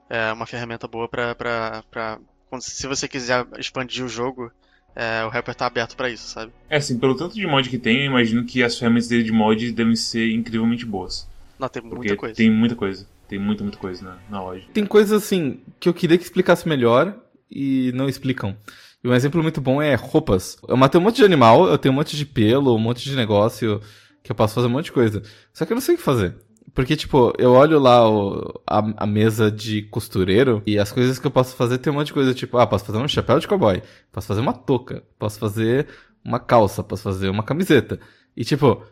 é, 0.09 0.31
uma 0.31 0.45
ferramenta 0.45 0.87
boa 0.87 1.07
pra, 1.07 1.33
pra, 1.33 1.83
pra 1.89 2.19
se 2.59 2.87
você 2.87 3.07
quiser 3.07 3.45
expandir 3.57 4.05
o 4.05 4.09
jogo, 4.09 4.51
é, 4.95 5.25
o 5.25 5.29
rapper 5.29 5.53
tá 5.53 5.65
aberto 5.65 5.95
pra 5.95 6.09
isso, 6.09 6.27
sabe? 6.29 6.51
É 6.69 6.77
assim, 6.77 6.97
pelo 6.97 7.15
tanto 7.15 7.35
de 7.35 7.45
mod 7.45 7.69
que 7.69 7.77
tem, 7.77 7.99
eu 7.99 8.05
imagino 8.05 8.45
que 8.45 8.63
as 8.63 8.77
ferramentas 8.77 9.07
dele 9.09 9.23
de 9.23 9.31
mod 9.31 9.71
devem 9.71 9.95
ser 9.95 10.31
incrivelmente 10.31 10.85
boas. 10.85 11.27
Não, 11.59 11.67
tem 11.67 11.81
Porque 11.81 11.95
muita 11.97 12.15
coisa. 12.15 12.35
tem 12.35 12.49
muita 12.49 12.75
coisa. 12.75 13.07
Tem 13.27 13.39
muita, 13.39 13.63
muita 13.63 13.77
coisa 13.77 14.03
na, 14.03 14.17
na 14.29 14.43
loja. 14.43 14.63
Tem 14.73 14.85
coisas 14.85 15.23
assim 15.23 15.59
que 15.79 15.89
eu 15.89 15.93
queria 15.93 16.17
que 16.17 16.23
explicasse 16.23 16.67
melhor 16.67 17.15
e 17.49 17.91
não 17.93 18.07
explicam. 18.07 18.55
E 19.03 19.07
um 19.07 19.13
exemplo 19.13 19.41
muito 19.41 19.59
bom 19.61 19.81
é 19.81 19.95
roupas. 19.95 20.57
Eu 20.67 20.77
matei 20.77 20.99
um 20.99 21.03
monte 21.03 21.17
de 21.17 21.25
animal, 21.25 21.67
eu 21.67 21.77
tenho 21.77 21.93
um 21.93 21.95
monte 21.95 22.15
de 22.15 22.25
pelo, 22.25 22.75
um 22.75 22.79
monte 22.79 23.03
de 23.03 23.15
negócio 23.15 23.81
que 24.23 24.31
eu 24.31 24.35
posso 24.35 24.55
fazer 24.55 24.67
um 24.67 24.71
monte 24.71 24.85
de 24.85 24.91
coisa. 24.91 25.21
Só 25.53 25.65
que 25.65 25.73
eu 25.73 25.75
não 25.75 25.81
sei 25.81 25.95
o 25.95 25.97
que 25.97 26.03
fazer. 26.03 26.35
Porque, 26.73 26.95
tipo, 26.95 27.31
eu 27.37 27.51
olho 27.53 27.79
lá 27.79 28.09
o- 28.09 28.59
a, 28.67 29.03
a 29.03 29.05
mesa 29.07 29.49
de 29.49 29.83
costureiro 29.83 30.61
e 30.65 30.77
as 30.77 30.91
coisas 30.91 31.17
que 31.17 31.25
eu 31.25 31.31
posso 31.31 31.55
fazer 31.55 31.77
tem 31.77 31.91
um 31.91 31.95
monte 31.95 32.07
de 32.07 32.13
coisa, 32.13 32.33
tipo, 32.33 32.57
ah, 32.57 32.67
posso 32.67 32.83
fazer 32.85 32.97
um 32.97 33.07
chapéu 33.07 33.39
de 33.39 33.47
cowboy, 33.47 33.81
posso 34.11 34.27
fazer 34.27 34.41
uma 34.41 34.51
touca, 34.53 35.03
posso 35.17 35.39
fazer 35.39 35.87
uma 36.23 36.39
calça, 36.39 36.83
posso 36.83 37.03
fazer 37.03 37.29
uma 37.29 37.43
camiseta. 37.43 37.99
E, 38.35 38.43
tipo, 38.43 38.83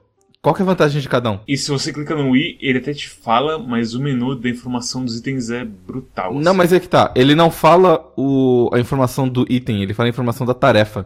qual 0.42 0.56
que 0.56 0.62
é 0.62 0.64
a 0.64 0.66
vantagem 0.66 1.02
de 1.02 1.10
cada 1.10 1.32
um? 1.32 1.40
E 1.48 1.58
se 1.58 1.72
você 1.72 1.92
clica 1.92 2.16
no 2.16 2.36
i, 2.36 2.58
ele 2.62 2.78
até 2.78 2.94
te 2.94 3.10
fala, 3.10 3.58
mas 3.60 3.94
o 3.94 4.00
menu 4.02 4.36
da 4.36 4.50
informação 4.50 5.04
dos 5.04 5.18
itens 5.18 5.50
é 5.50 5.66
brutal. 5.66 6.34
Não, 6.34 6.52
assim. 6.52 6.58
mas 6.58 6.72
é 6.74 6.80
que 6.80 6.88
tá. 6.88 7.12
Ele 7.16 7.36
não 7.36 7.52
fala 7.52 8.14
o, 8.16 8.70
a 8.74 8.80
informação 8.80 9.28
do 9.28 9.46
item, 9.50 9.82
ele 9.84 9.94
fala 9.94 10.08
a 10.08 10.12
informação 10.12 10.46
da 10.48 10.54
tarefa. 10.54 11.06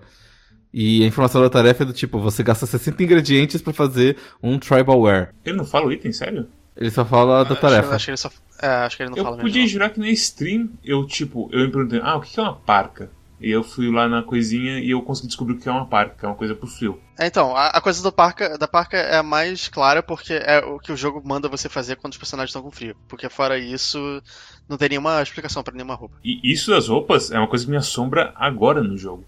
E 0.74 1.04
a 1.04 1.08
informação 1.08 1.42
da 1.42 1.50
tarefa 1.50 1.84
é 1.84 1.86
do 1.88 1.94
tipo, 1.94 2.20
você 2.20 2.44
gasta 2.44 2.66
60 2.66 3.02
ingredientes 3.02 3.62
pra 3.62 3.74
fazer 3.74 4.18
um 4.44 4.60
tribal 4.60 5.00
wear. 5.02 5.34
Ele 5.46 5.56
não 5.56 5.66
fala 5.66 5.88
o 5.88 5.92
item, 5.94 6.12
sério? 6.12 6.48
Ele 6.78 6.92
só 6.92 7.04
fala 7.04 7.44
da 7.44 7.52
Acho- 7.54 7.62
tarefa. 7.62 7.96
Acho, 7.96 8.06
que 8.06 8.12
ele 8.12 8.18
só. 8.18 8.30
É, 8.62 8.68
acho 8.68 8.98
que 8.98 9.04
ele 9.04 9.10
não 9.12 9.18
eu 9.18 9.24
fala 9.24 9.38
podia 9.38 9.62
mesmo. 9.62 9.68
jurar 9.74 9.90
que 9.90 10.00
na 10.00 10.10
stream, 10.12 10.70
eu, 10.84 11.06
tipo, 11.06 11.50
eu 11.52 11.62
me 11.66 11.72
perguntei, 11.72 12.00
ah, 12.04 12.16
o 12.16 12.22
que 12.22 12.40
é 12.40 12.44
uma 12.44 12.54
parca? 12.56 13.10
E 13.40 13.52
eu 13.52 13.64
fui 13.64 13.92
lá 13.92 14.08
na 14.10 14.24
coisinha 14.24 14.80
e 14.80 14.90
eu 14.90 15.02
consegui 15.04 15.28
descobrir 15.28 15.54
o 15.54 15.60
que 15.60 15.70
é 15.70 15.72
uma 15.72 15.86
parca, 15.86 16.16
que 16.18 16.26
é 16.26 16.28
uma 16.28 16.34
coisa 16.36 16.56
pro 16.56 16.66
frio. 16.68 17.00
É, 17.20 17.28
então, 17.28 17.56
a, 17.56 17.68
a 17.68 17.80
coisa 17.82 18.02
do 18.02 18.12
parca, 18.12 18.58
da 18.58 18.68
parca 18.68 18.98
é 18.98 19.18
a 19.18 19.22
mais 19.24 19.68
clara 19.68 20.02
porque 20.02 20.34
é 20.34 20.58
o 20.66 20.80
que 20.80 20.92
o 20.92 20.98
jogo 20.98 21.22
manda 21.24 21.48
você 21.48 21.70
fazer 21.70 21.98
quando 21.98 22.14
os 22.14 22.18
personagens 22.18 22.50
estão 22.50 22.64
com 22.64 22.72
frio. 22.72 22.96
Porque 23.08 23.30
fora 23.30 23.60
isso, 23.60 24.24
não 24.68 24.76
tem 24.76 24.90
nenhuma 24.90 25.22
explicação 25.22 25.62
pra 25.62 25.72
nenhuma 25.76 25.94
roupa. 25.94 26.16
E 26.24 26.40
isso 26.52 26.72
das 26.72 26.88
roupas 26.88 27.30
é 27.30 27.38
uma 27.38 27.48
coisa 27.48 27.64
que 27.66 27.70
me 27.70 27.78
assombra 27.78 28.34
agora 28.36 28.82
no 28.82 28.98
jogo. 28.98 29.24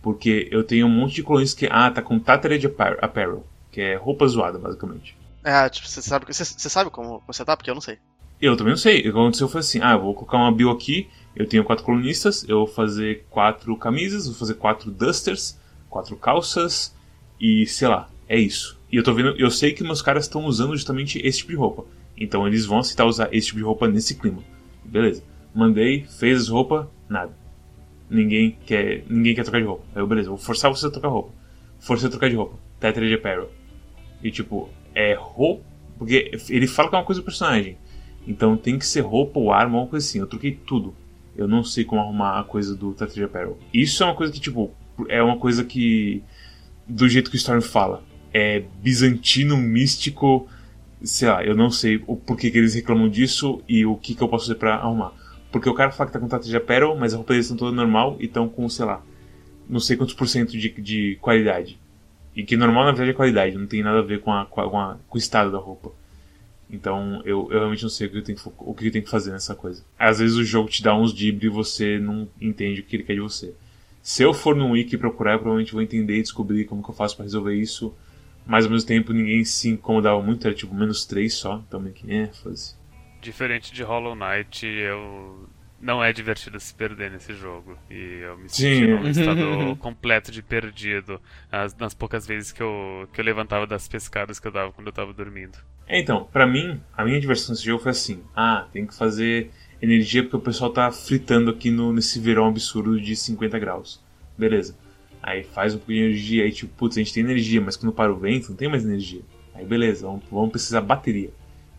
Porque 0.00 0.48
eu 0.52 0.62
tenho 0.62 0.86
um 0.86 0.90
monte 0.90 1.16
de 1.16 1.24
clones 1.24 1.52
que, 1.52 1.66
ah, 1.68 1.90
tá 1.90 2.00
com 2.00 2.16
Tattered 2.20 2.64
Appar- 2.64 2.98
Apparel, 3.02 3.44
que 3.72 3.80
é 3.80 3.96
roupa 3.96 4.24
zoada, 4.28 4.56
basicamente. 4.56 5.16
É, 5.44 5.68
tipo, 5.68 5.88
você 5.88 6.02
sabe, 6.02 6.26
sabe 6.32 6.90
como 6.90 7.22
você 7.26 7.44
tá? 7.44 7.56
Porque 7.56 7.70
eu 7.70 7.74
não 7.74 7.80
sei. 7.80 7.98
Eu 8.40 8.56
também 8.56 8.72
não 8.72 8.78
sei. 8.78 9.00
O 9.00 9.02
que 9.02 9.08
aconteceu 9.08 9.48
foi 9.48 9.60
assim: 9.60 9.80
ah, 9.82 9.92
eu 9.92 10.00
vou 10.00 10.14
colocar 10.14 10.38
uma 10.38 10.52
bio 10.52 10.70
aqui. 10.70 11.08
Eu 11.34 11.46
tenho 11.46 11.64
quatro 11.64 11.84
colunistas. 11.84 12.44
Eu 12.48 12.58
vou 12.58 12.66
fazer 12.66 13.26
quatro 13.30 13.76
camisas. 13.76 14.26
Vou 14.26 14.36
fazer 14.36 14.54
quatro 14.54 14.90
dusters. 14.90 15.58
Quatro 15.88 16.16
calças. 16.16 16.94
E 17.40 17.66
sei 17.66 17.88
lá. 17.88 18.08
É 18.28 18.38
isso. 18.38 18.78
E 18.92 18.96
eu 18.96 19.02
tô 19.02 19.12
vendo. 19.14 19.34
Eu 19.38 19.50
sei 19.50 19.72
que 19.72 19.82
meus 19.82 20.02
caras 20.02 20.24
estão 20.24 20.44
usando 20.44 20.76
justamente 20.76 21.18
esse 21.26 21.38
tipo 21.38 21.50
de 21.50 21.56
roupa. 21.56 21.84
Então 22.16 22.46
eles 22.46 22.66
vão 22.66 22.78
aceitar 22.78 23.04
usar 23.04 23.28
esse 23.32 23.48
tipo 23.48 23.58
de 23.58 23.64
roupa 23.64 23.88
nesse 23.88 24.14
clima. 24.16 24.42
Beleza. 24.84 25.22
Mandei, 25.54 26.04
fez 26.04 26.42
as 26.42 26.48
roupas, 26.48 26.86
nada. 27.08 27.32
Ninguém 28.10 28.56
quer, 28.66 29.04
ninguém 29.08 29.34
quer 29.34 29.42
trocar 29.42 29.60
de 29.60 29.66
roupa. 29.66 29.84
Aí 29.94 30.02
eu, 30.02 30.06
beleza, 30.06 30.28
vou 30.28 30.38
forçar 30.38 30.70
você 30.70 30.86
a 30.86 30.90
trocar 30.90 31.08
roupa. 31.08 31.32
Força 31.78 32.06
a 32.06 32.10
trocar 32.10 32.28
de 32.28 32.36
roupa. 32.36 32.56
Tetra 32.80 33.06
de 33.06 33.14
apparel. 33.14 33.50
E 34.22 34.30
tipo, 34.30 34.68
é 34.94 35.14
roupa. 35.14 35.64
Porque 35.98 36.30
ele 36.48 36.66
fala 36.66 36.88
que 36.88 36.94
é 36.94 36.98
uma 36.98 37.04
coisa 37.04 37.20
do 37.20 37.24
personagem. 37.24 37.76
Então 38.26 38.56
tem 38.56 38.78
que 38.78 38.86
ser 38.86 39.00
roupa 39.00 39.38
ou 39.40 39.52
arma 39.52 39.74
ou 39.74 39.78
alguma 39.80 39.90
coisa 39.90 40.06
assim. 40.06 40.18
Eu 40.18 40.26
troquei 40.26 40.52
tudo. 40.52 40.94
Eu 41.36 41.48
não 41.48 41.62
sei 41.62 41.84
como 41.84 42.00
arrumar 42.00 42.40
a 42.40 42.44
coisa 42.44 42.74
do 42.74 42.94
de 42.94 43.24
apparel. 43.24 43.58
Isso 43.72 44.02
é 44.02 44.06
uma 44.06 44.14
coisa 44.14 44.32
que, 44.32 44.40
tipo, 44.40 44.72
é 45.08 45.22
uma 45.22 45.38
coisa 45.38 45.64
que. 45.64 46.22
Do 46.86 47.08
jeito 47.08 47.30
que 47.30 47.36
o 47.36 47.38
Storm 47.38 47.60
fala. 47.60 48.02
É 48.32 48.64
bizantino, 48.82 49.56
místico. 49.56 50.48
Sei 51.02 51.28
lá, 51.28 51.44
eu 51.44 51.54
não 51.54 51.70
sei 51.70 52.02
o 52.06 52.16
porquê 52.16 52.50
que 52.50 52.58
eles 52.58 52.74
reclamam 52.74 53.08
disso 53.08 53.62
e 53.68 53.86
o 53.86 53.96
que, 53.96 54.14
que 54.14 54.22
eu 54.22 54.28
posso 54.28 54.46
fazer 54.46 54.58
pra 54.58 54.74
arrumar. 54.74 55.12
Porque 55.50 55.68
o 55.68 55.74
cara 55.74 55.90
fala 55.90 56.10
que 56.10 56.18
tá 56.18 56.20
com 56.20 56.38
de 56.38 56.56
apparel, 56.56 56.96
mas 56.96 57.14
a 57.14 57.16
roupa 57.16 57.32
deles 57.32 57.46
estão 57.46 57.56
toda 57.56 57.74
normal 57.74 58.16
e 58.20 58.26
estão 58.26 58.48
com, 58.48 58.68
sei 58.68 58.84
lá, 58.84 59.02
não 59.68 59.80
sei 59.80 59.96
quantos 59.96 60.14
por 60.14 60.28
cento 60.28 60.50
de, 60.50 60.70
de 60.70 61.16
qualidade. 61.20 61.78
E 62.38 62.44
que 62.44 62.56
normal 62.56 62.84
na 62.84 62.92
verdade 62.92 63.10
é 63.10 63.14
qualidade, 63.14 63.58
não 63.58 63.66
tem 63.66 63.82
nada 63.82 63.98
a 63.98 64.02
ver 64.02 64.20
com, 64.20 64.32
a, 64.32 64.46
com, 64.46 64.60
a- 64.60 64.96
com, 65.08 65.16
o 65.16 65.18
estado 65.18 65.50
da 65.50 65.58
roupa. 65.58 65.90
Então 66.70 67.20
eu, 67.24 67.48
eu 67.50 67.58
realmente 67.58 67.82
não 67.82 67.90
sei 67.90 68.06
o 68.06 68.10
que 68.10 68.18
eu, 68.18 68.22
tenho 68.22 68.38
que, 68.76 68.90
que 69.02 69.10
fazer 69.10 69.32
nessa 69.32 69.56
coisa. 69.56 69.84
Às 69.98 70.20
vezes 70.20 70.36
o 70.36 70.44
jogo 70.44 70.68
te 70.68 70.80
dá 70.80 70.94
uns 70.94 71.12
dibs 71.12 71.42
e 71.42 71.48
você 71.48 71.98
não 71.98 72.28
entende 72.40 72.80
o 72.80 72.84
que 72.84 72.94
ele 72.94 73.02
quer 73.02 73.14
de 73.14 73.20
você. 73.20 73.52
Se 74.00 74.22
eu 74.22 74.32
for 74.32 74.54
no 74.54 74.70
wiki 74.70 74.96
procurar, 74.96 75.32
eu 75.32 75.38
provavelmente 75.40 75.72
vou 75.72 75.82
entender 75.82 76.16
e 76.16 76.22
descobrir 76.22 76.64
como 76.66 76.80
que 76.80 76.88
eu 76.90 76.94
faço 76.94 77.16
pra 77.16 77.24
resolver 77.24 77.56
isso. 77.56 77.92
Mas 78.46 78.66
ao 78.66 78.70
mesmo 78.70 78.86
tempo 78.86 79.12
ninguém 79.12 79.44
se 79.44 79.70
incomodava 79.70 80.22
muito, 80.22 80.46
era 80.46 80.54
tipo 80.54 80.72
menos 80.72 81.04
3 81.04 81.34
só. 81.34 81.60
Então 81.66 81.80
meio 81.80 81.92
que, 81.92 82.08
é, 82.08 82.28
foda-se. 82.28 82.76
Diferente 83.20 83.74
de 83.74 83.82
Hollow 83.82 84.14
Knight, 84.14 84.64
eu 84.64 85.48
não 85.80 86.02
é 86.02 86.12
divertido 86.12 86.58
se 86.58 86.74
perder 86.74 87.10
nesse 87.10 87.32
jogo. 87.34 87.78
E 87.90 88.20
eu 88.22 88.36
me 88.36 88.48
Sim. 88.48 88.80
senti 88.80 88.86
num 88.86 89.08
estado 89.08 89.76
completo 89.80 90.30
de 90.32 90.42
perdido 90.42 91.20
as- 91.50 91.74
nas 91.76 91.94
poucas 91.94 92.26
vezes 92.26 92.52
que 92.52 92.62
eu, 92.62 93.08
que 93.12 93.20
eu 93.20 93.24
levantava 93.24 93.66
das 93.66 93.86
pescadas 93.88 94.40
que 94.40 94.46
eu 94.46 94.52
dava 94.52 94.72
quando 94.72 94.88
eu 94.88 94.92
tava 94.92 95.12
dormindo. 95.12 95.58
É, 95.86 95.98
então, 95.98 96.24
pra 96.24 96.46
mim, 96.46 96.80
a 96.96 97.04
minha 97.04 97.20
diversão 97.20 97.52
nesse 97.54 97.64
jogo 97.64 97.82
foi 97.82 97.92
assim: 97.92 98.22
ah, 98.34 98.66
tem 98.72 98.86
que 98.86 98.94
fazer 98.94 99.50
energia 99.80 100.22
porque 100.22 100.36
o 100.36 100.40
pessoal 100.40 100.70
tá 100.70 100.90
fritando 100.90 101.50
aqui 101.50 101.70
no, 101.70 101.92
nesse 101.92 102.18
verão 102.18 102.46
absurdo 102.48 103.00
de 103.00 103.14
50 103.16 103.58
graus. 103.58 104.00
Beleza. 104.36 104.76
Aí 105.22 105.42
faz 105.44 105.74
um 105.74 105.78
pouquinho 105.78 106.00
de 106.00 106.04
energia, 106.10 106.44
aí 106.44 106.52
tipo, 106.52 106.72
putz, 106.74 106.96
a 106.96 107.00
gente 107.00 107.12
tem 107.12 107.22
energia, 107.24 107.60
mas 107.60 107.76
quando 107.76 107.92
para 107.92 108.12
o 108.12 108.16
vento 108.16 108.50
não 108.50 108.56
tem 108.56 108.68
mais 108.68 108.84
energia. 108.84 109.22
Aí 109.54 109.64
beleza, 109.64 110.06
vamos, 110.06 110.24
vamos 110.30 110.50
precisar 110.50 110.80
bateria. 110.80 111.30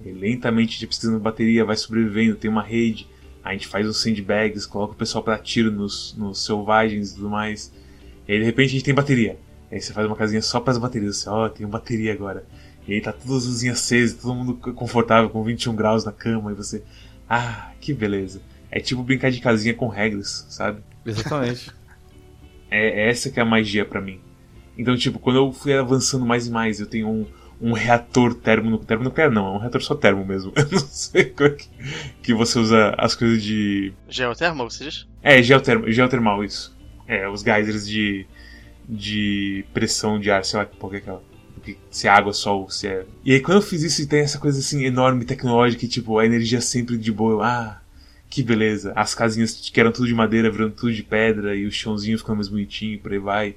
Aí 0.03 0.11
lentamente 0.11 0.69
a 0.69 0.73
gente 0.73 0.87
precisa 0.87 1.13
de 1.13 1.19
bateria, 1.19 1.63
vai 1.65 1.75
sobrevivendo, 1.75 2.35
tem 2.35 2.49
uma 2.49 2.63
rede. 2.63 3.07
A 3.43 3.53
gente 3.53 3.67
faz 3.67 3.87
uns 3.87 4.01
sandbags, 4.01 4.65
coloca 4.65 4.93
o 4.93 4.97
pessoal 4.97 5.23
pra 5.23 5.37
tiro 5.37 5.71
nos, 5.71 6.15
nos 6.17 6.43
selvagens 6.43 7.11
e 7.11 7.15
tudo 7.15 7.29
mais. 7.29 7.71
E 8.27 8.33
aí 8.33 8.39
de 8.39 8.45
repente 8.45 8.69
a 8.69 8.71
gente 8.73 8.83
tem 8.83 8.93
bateria. 8.93 9.37
Aí 9.71 9.79
você 9.79 9.93
faz 9.93 10.05
uma 10.05 10.15
casinha 10.15 10.41
só 10.41 10.59
pras 10.59 10.77
baterias, 10.77 11.19
assim, 11.19 11.29
ó, 11.29 11.47
tenho 11.47 11.69
bateria 11.69 12.11
agora. 12.11 12.45
E 12.87 12.93
aí 12.93 13.01
tá 13.01 13.13
todas 13.13 13.43
as 13.43 13.45
luzinhas 13.45 13.79
acesas, 13.79 14.19
todo 14.19 14.33
mundo 14.33 14.55
confortável 14.55 15.29
com 15.29 15.43
21 15.43 15.75
graus 15.75 16.03
na 16.03 16.11
cama 16.11 16.51
e 16.51 16.55
você. 16.55 16.83
Ah, 17.29 17.71
que 17.79 17.93
beleza. 17.93 18.41
É 18.71 18.79
tipo 18.79 19.03
brincar 19.03 19.31
de 19.31 19.39
casinha 19.39 19.73
com 19.73 19.87
regras, 19.87 20.45
sabe? 20.49 20.81
Exatamente. 21.05 21.71
É, 22.71 23.05
é 23.05 23.09
essa 23.09 23.31
que 23.31 23.39
é 23.39 23.41
a 23.41 23.45
magia 23.45 23.83
pra 23.83 23.99
mim. 23.99 24.19
Então, 24.77 24.95
tipo, 24.95 25.17
quando 25.17 25.37
eu 25.37 25.51
fui 25.51 25.73
avançando 25.73 26.23
mais 26.23 26.45
e 26.45 26.51
mais, 26.51 26.79
eu 26.79 26.85
tenho 26.85 27.09
um, 27.09 27.25
um 27.61 27.73
reator 27.73 28.33
termo 28.33 28.77
termonuclear, 28.77 29.29
não, 29.29 29.47
é 29.47 29.51
um 29.51 29.57
reator 29.57 29.81
só 29.81 29.95
termo 29.95 30.25
mesmo. 30.25 30.51
Eu 30.55 30.67
não 30.71 30.79
sei 30.79 31.25
como 31.25 31.49
é 31.49 31.53
que, 31.53 31.67
que 32.23 32.33
você 32.33 32.57
usa 32.57 32.95
as 32.97 33.15
coisas 33.15 33.41
de. 33.43 33.93
Geotermal, 34.07 34.69
você 34.69 34.85
diz? 34.85 35.07
É, 35.21 35.41
geotermo, 35.43 35.91
geotermal, 35.91 36.43
isso. 36.43 36.75
É, 37.07 37.27
os 37.27 37.41
geysers 37.41 37.87
de, 37.87 38.25
de 38.87 39.65
pressão 39.73 40.19
de 40.19 40.31
ar, 40.31 40.45
sei 40.45 40.59
lá 40.59 40.65
que 40.65 40.77
porra 40.77 40.91
que 40.91 40.97
é 40.97 40.99
aquela. 40.99 41.29
Porque 41.55 41.77
se 41.91 42.07
é 42.07 42.09
água, 42.09 42.31
sol, 42.31 42.69
se 42.69 42.87
é. 42.87 43.05
E 43.25 43.33
aí 43.33 43.41
quando 43.41 43.57
eu 43.57 43.61
fiz 43.61 43.83
isso 43.83 44.01
e 44.01 44.07
tem 44.07 44.21
essa 44.21 44.39
coisa 44.39 44.59
assim 44.59 44.85
enorme, 44.85 45.25
tecnológica, 45.25 45.83
e 45.83 45.87
tipo, 45.87 46.17
a 46.17 46.25
energia 46.25 46.61
sempre 46.61 46.97
de 46.97 47.11
boa, 47.11 47.45
ah, 47.45 47.81
que 48.29 48.41
beleza. 48.41 48.93
As 48.95 49.13
casinhas 49.13 49.53
que 49.53 49.79
eram 49.79 49.91
tudo 49.91 50.07
de 50.07 50.13
madeira 50.13 50.49
virando 50.49 50.75
tudo 50.75 50.93
de 50.93 51.03
pedra, 51.03 51.55
e 51.55 51.65
o 51.65 51.71
chãozinho 51.71 52.17
ficando 52.17 52.37
mais 52.37 52.47
bonitinho, 52.47 52.99
por 52.99 53.11
aí 53.11 53.19
vai. 53.19 53.55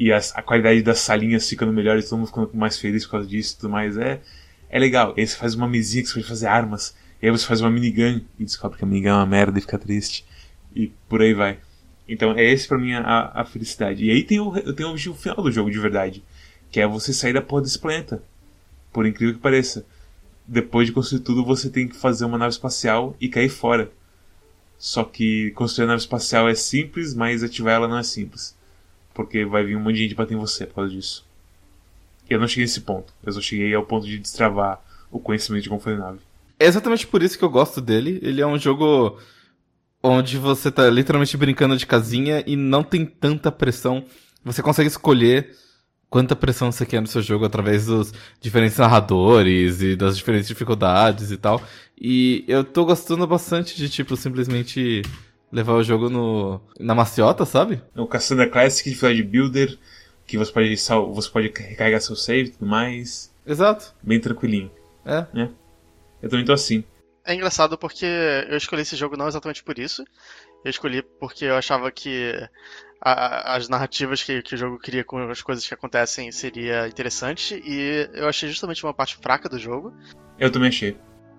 E 0.00 0.12
a 0.12 0.20
qualidade 0.42 0.80
das 0.80 1.00
salinhas 1.00 1.48
ficando 1.48 1.72
melhor 1.72 1.98
e 1.98 2.02
todo 2.04 2.18
mundo 2.18 2.28
ficando 2.28 2.50
mais 2.54 2.78
feliz 2.78 3.04
por 3.04 3.10
causa 3.10 3.26
disso 3.26 3.54
e 3.54 3.56
tudo 3.56 3.68
mais. 3.68 3.96
É, 3.96 4.20
é 4.70 4.78
legal. 4.78 5.12
E 5.16 5.20
aí 5.22 5.26
você 5.26 5.36
faz 5.36 5.56
uma 5.56 5.66
mesinha 5.66 6.04
que 6.04 6.08
você 6.08 6.14
pode 6.14 6.28
fazer 6.28 6.46
armas. 6.46 6.94
E 7.20 7.26
aí 7.26 7.32
você 7.32 7.44
faz 7.44 7.60
uma 7.60 7.68
minigun 7.68 8.20
e 8.38 8.44
descobre 8.44 8.78
que 8.78 8.84
a 8.84 8.86
minigun 8.86 9.08
é 9.08 9.14
uma 9.14 9.26
merda 9.26 9.58
e 9.58 9.60
fica 9.60 9.76
triste. 9.76 10.24
E 10.72 10.92
por 11.08 11.20
aí 11.20 11.34
vai. 11.34 11.58
Então 12.08 12.30
é 12.38 12.44
esse 12.44 12.68
pra 12.68 12.78
mim 12.78 12.92
a, 12.92 13.32
a 13.34 13.44
felicidade. 13.44 14.04
E 14.04 14.10
aí 14.12 14.22
tem 14.22 14.38
o, 14.38 14.52
tem 14.72 14.86
o 14.86 14.90
objetivo 14.90 15.16
final 15.16 15.42
do 15.42 15.50
jogo 15.50 15.68
de 15.68 15.80
verdade. 15.80 16.22
Que 16.70 16.78
é 16.78 16.86
você 16.86 17.12
sair 17.12 17.32
da 17.32 17.42
porra 17.42 17.62
desse 17.62 17.80
planeta. 17.80 18.22
Por 18.92 19.04
incrível 19.04 19.34
que 19.34 19.40
pareça. 19.40 19.84
Depois 20.46 20.86
de 20.86 20.92
construir 20.92 21.22
tudo, 21.22 21.44
você 21.44 21.68
tem 21.68 21.88
que 21.88 21.96
fazer 21.96 22.24
uma 22.24 22.38
nave 22.38 22.52
espacial 22.52 23.16
e 23.20 23.28
cair 23.28 23.48
fora. 23.48 23.90
Só 24.78 25.02
que 25.02 25.50
construir 25.56 25.86
a 25.86 25.88
nave 25.88 26.02
espacial 26.02 26.48
é 26.48 26.54
simples, 26.54 27.14
mas 27.14 27.42
ativar 27.42 27.74
ela 27.74 27.88
não 27.88 27.98
é 27.98 28.04
simples. 28.04 28.56
Porque 29.18 29.44
vai 29.44 29.64
vir 29.64 29.76
um 29.76 29.80
monte 29.80 29.96
de 29.96 30.02
gente 30.04 30.14
bater 30.14 30.34
em 30.34 30.36
você 30.38 30.64
por 30.64 30.76
causa 30.76 30.92
disso. 30.92 31.26
Eu 32.30 32.38
não 32.38 32.46
cheguei 32.46 32.66
nesse 32.66 32.82
ponto. 32.82 33.12
Eu 33.26 33.32
só 33.32 33.40
cheguei 33.40 33.74
ao 33.74 33.84
ponto 33.84 34.06
de 34.06 34.16
destravar 34.16 34.80
o 35.10 35.18
conhecimento 35.18 35.64
de 35.64 35.68
como 35.68 35.80
fazer 35.80 35.98
nave. 35.98 36.20
É 36.56 36.66
exatamente 36.66 37.04
por 37.04 37.20
isso 37.20 37.36
que 37.36 37.44
eu 37.44 37.50
gosto 37.50 37.80
dele. 37.80 38.20
Ele 38.22 38.40
é 38.40 38.46
um 38.46 38.56
jogo 38.56 39.18
onde 40.00 40.38
você 40.38 40.70
tá 40.70 40.88
literalmente 40.88 41.36
brincando 41.36 41.76
de 41.76 41.84
casinha 41.84 42.44
e 42.46 42.54
não 42.54 42.84
tem 42.84 43.04
tanta 43.04 43.50
pressão. 43.50 44.04
Você 44.44 44.62
consegue 44.62 44.88
escolher 44.88 45.52
quanta 46.08 46.36
pressão 46.36 46.70
você 46.70 46.86
quer 46.86 47.00
no 47.00 47.08
seu 47.08 47.20
jogo 47.20 47.44
através 47.44 47.86
dos 47.86 48.14
diferentes 48.40 48.78
narradores 48.78 49.82
e 49.82 49.96
das 49.96 50.16
diferentes 50.16 50.46
dificuldades 50.46 51.32
e 51.32 51.36
tal. 51.36 51.60
E 52.00 52.44
eu 52.46 52.62
tô 52.62 52.84
gostando 52.84 53.26
bastante 53.26 53.76
de, 53.76 53.88
tipo, 53.88 54.16
simplesmente 54.16 55.02
levar 55.50 55.74
o 55.74 55.82
jogo 55.82 56.08
no 56.10 56.60
na 56.78 56.94
maciota, 56.94 57.44
sabe? 57.44 57.82
O 57.96 58.06
Cassandra 58.06 58.48
Classic 58.48 58.88
de 58.88 58.96
Flash 58.96 59.20
Builder, 59.22 59.78
que 60.26 60.36
você 60.38 60.52
pode, 60.52 60.76
sal, 60.76 61.12
você 61.12 61.28
pode 61.30 61.48
recarregar 61.56 62.00
seu 62.00 62.16
save 62.16 62.48
e 62.48 62.52
tudo 62.52 62.66
mais. 62.66 63.32
Exato. 63.46 63.94
Bem 64.02 64.20
tranquilinho. 64.20 64.70
É. 65.06 65.26
Eu 66.22 66.28
também 66.28 66.44
tô 66.44 66.52
assim. 66.52 66.84
É 67.24 67.34
engraçado 67.34 67.76
porque 67.78 68.06
eu 68.48 68.56
escolhi 68.56 68.82
esse 68.82 68.96
jogo 68.96 69.16
não 69.16 69.28
exatamente 69.28 69.62
por 69.62 69.78
isso. 69.78 70.02
Eu 70.64 70.70
escolhi 70.70 71.02
porque 71.02 71.44
eu 71.44 71.56
achava 71.56 71.90
que 71.90 72.32
a- 73.00 73.54
as 73.54 73.68
narrativas 73.68 74.22
que, 74.22 74.42
que 74.42 74.54
o 74.54 74.58
jogo 74.58 74.78
cria 74.78 75.04
com 75.04 75.18
as 75.30 75.40
coisas 75.42 75.66
que 75.66 75.72
acontecem 75.74 76.30
seria 76.32 76.88
interessante. 76.88 77.62
E 77.64 78.08
eu 78.12 78.28
achei 78.28 78.48
justamente 78.48 78.84
uma 78.84 78.92
parte 78.94 79.16
fraca 79.16 79.48
do 79.48 79.58
jogo. 79.58 79.94
Eu 80.38 80.50
também 80.50 80.68
achei. 80.68 80.96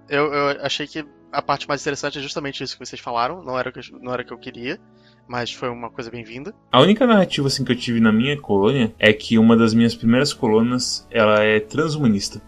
Eu, 0.09 0.33
eu 0.33 0.65
achei 0.65 0.87
que 0.87 1.05
a 1.31 1.41
parte 1.41 1.67
mais 1.67 1.81
interessante 1.81 2.17
é 2.17 2.21
justamente 2.21 2.63
isso 2.63 2.77
que 2.77 2.85
vocês 2.85 2.99
falaram. 2.99 3.43
Não 3.43 3.57
era 3.57 3.69
o 3.69 3.71
que 3.71 3.79
eu, 3.79 3.83
não 4.01 4.13
era 4.13 4.23
que 4.23 4.33
eu 4.33 4.37
queria, 4.37 4.79
mas 5.27 5.53
foi 5.53 5.69
uma 5.69 5.89
coisa 5.89 6.09
bem-vinda. 6.09 6.53
A 6.71 6.81
única 6.81 7.05
narrativa 7.05 7.47
assim 7.47 7.63
que 7.63 7.71
eu 7.71 7.75
tive 7.75 7.99
na 7.99 8.11
minha 8.11 8.39
colônia 8.39 8.93
é 8.97 9.13
que 9.13 9.37
uma 9.37 9.55
das 9.55 9.73
minhas 9.73 9.93
primeiras 9.95 10.33
colunas, 10.33 11.07
ela 11.11 11.43
é 11.43 11.59
transhumanista. 11.59 12.41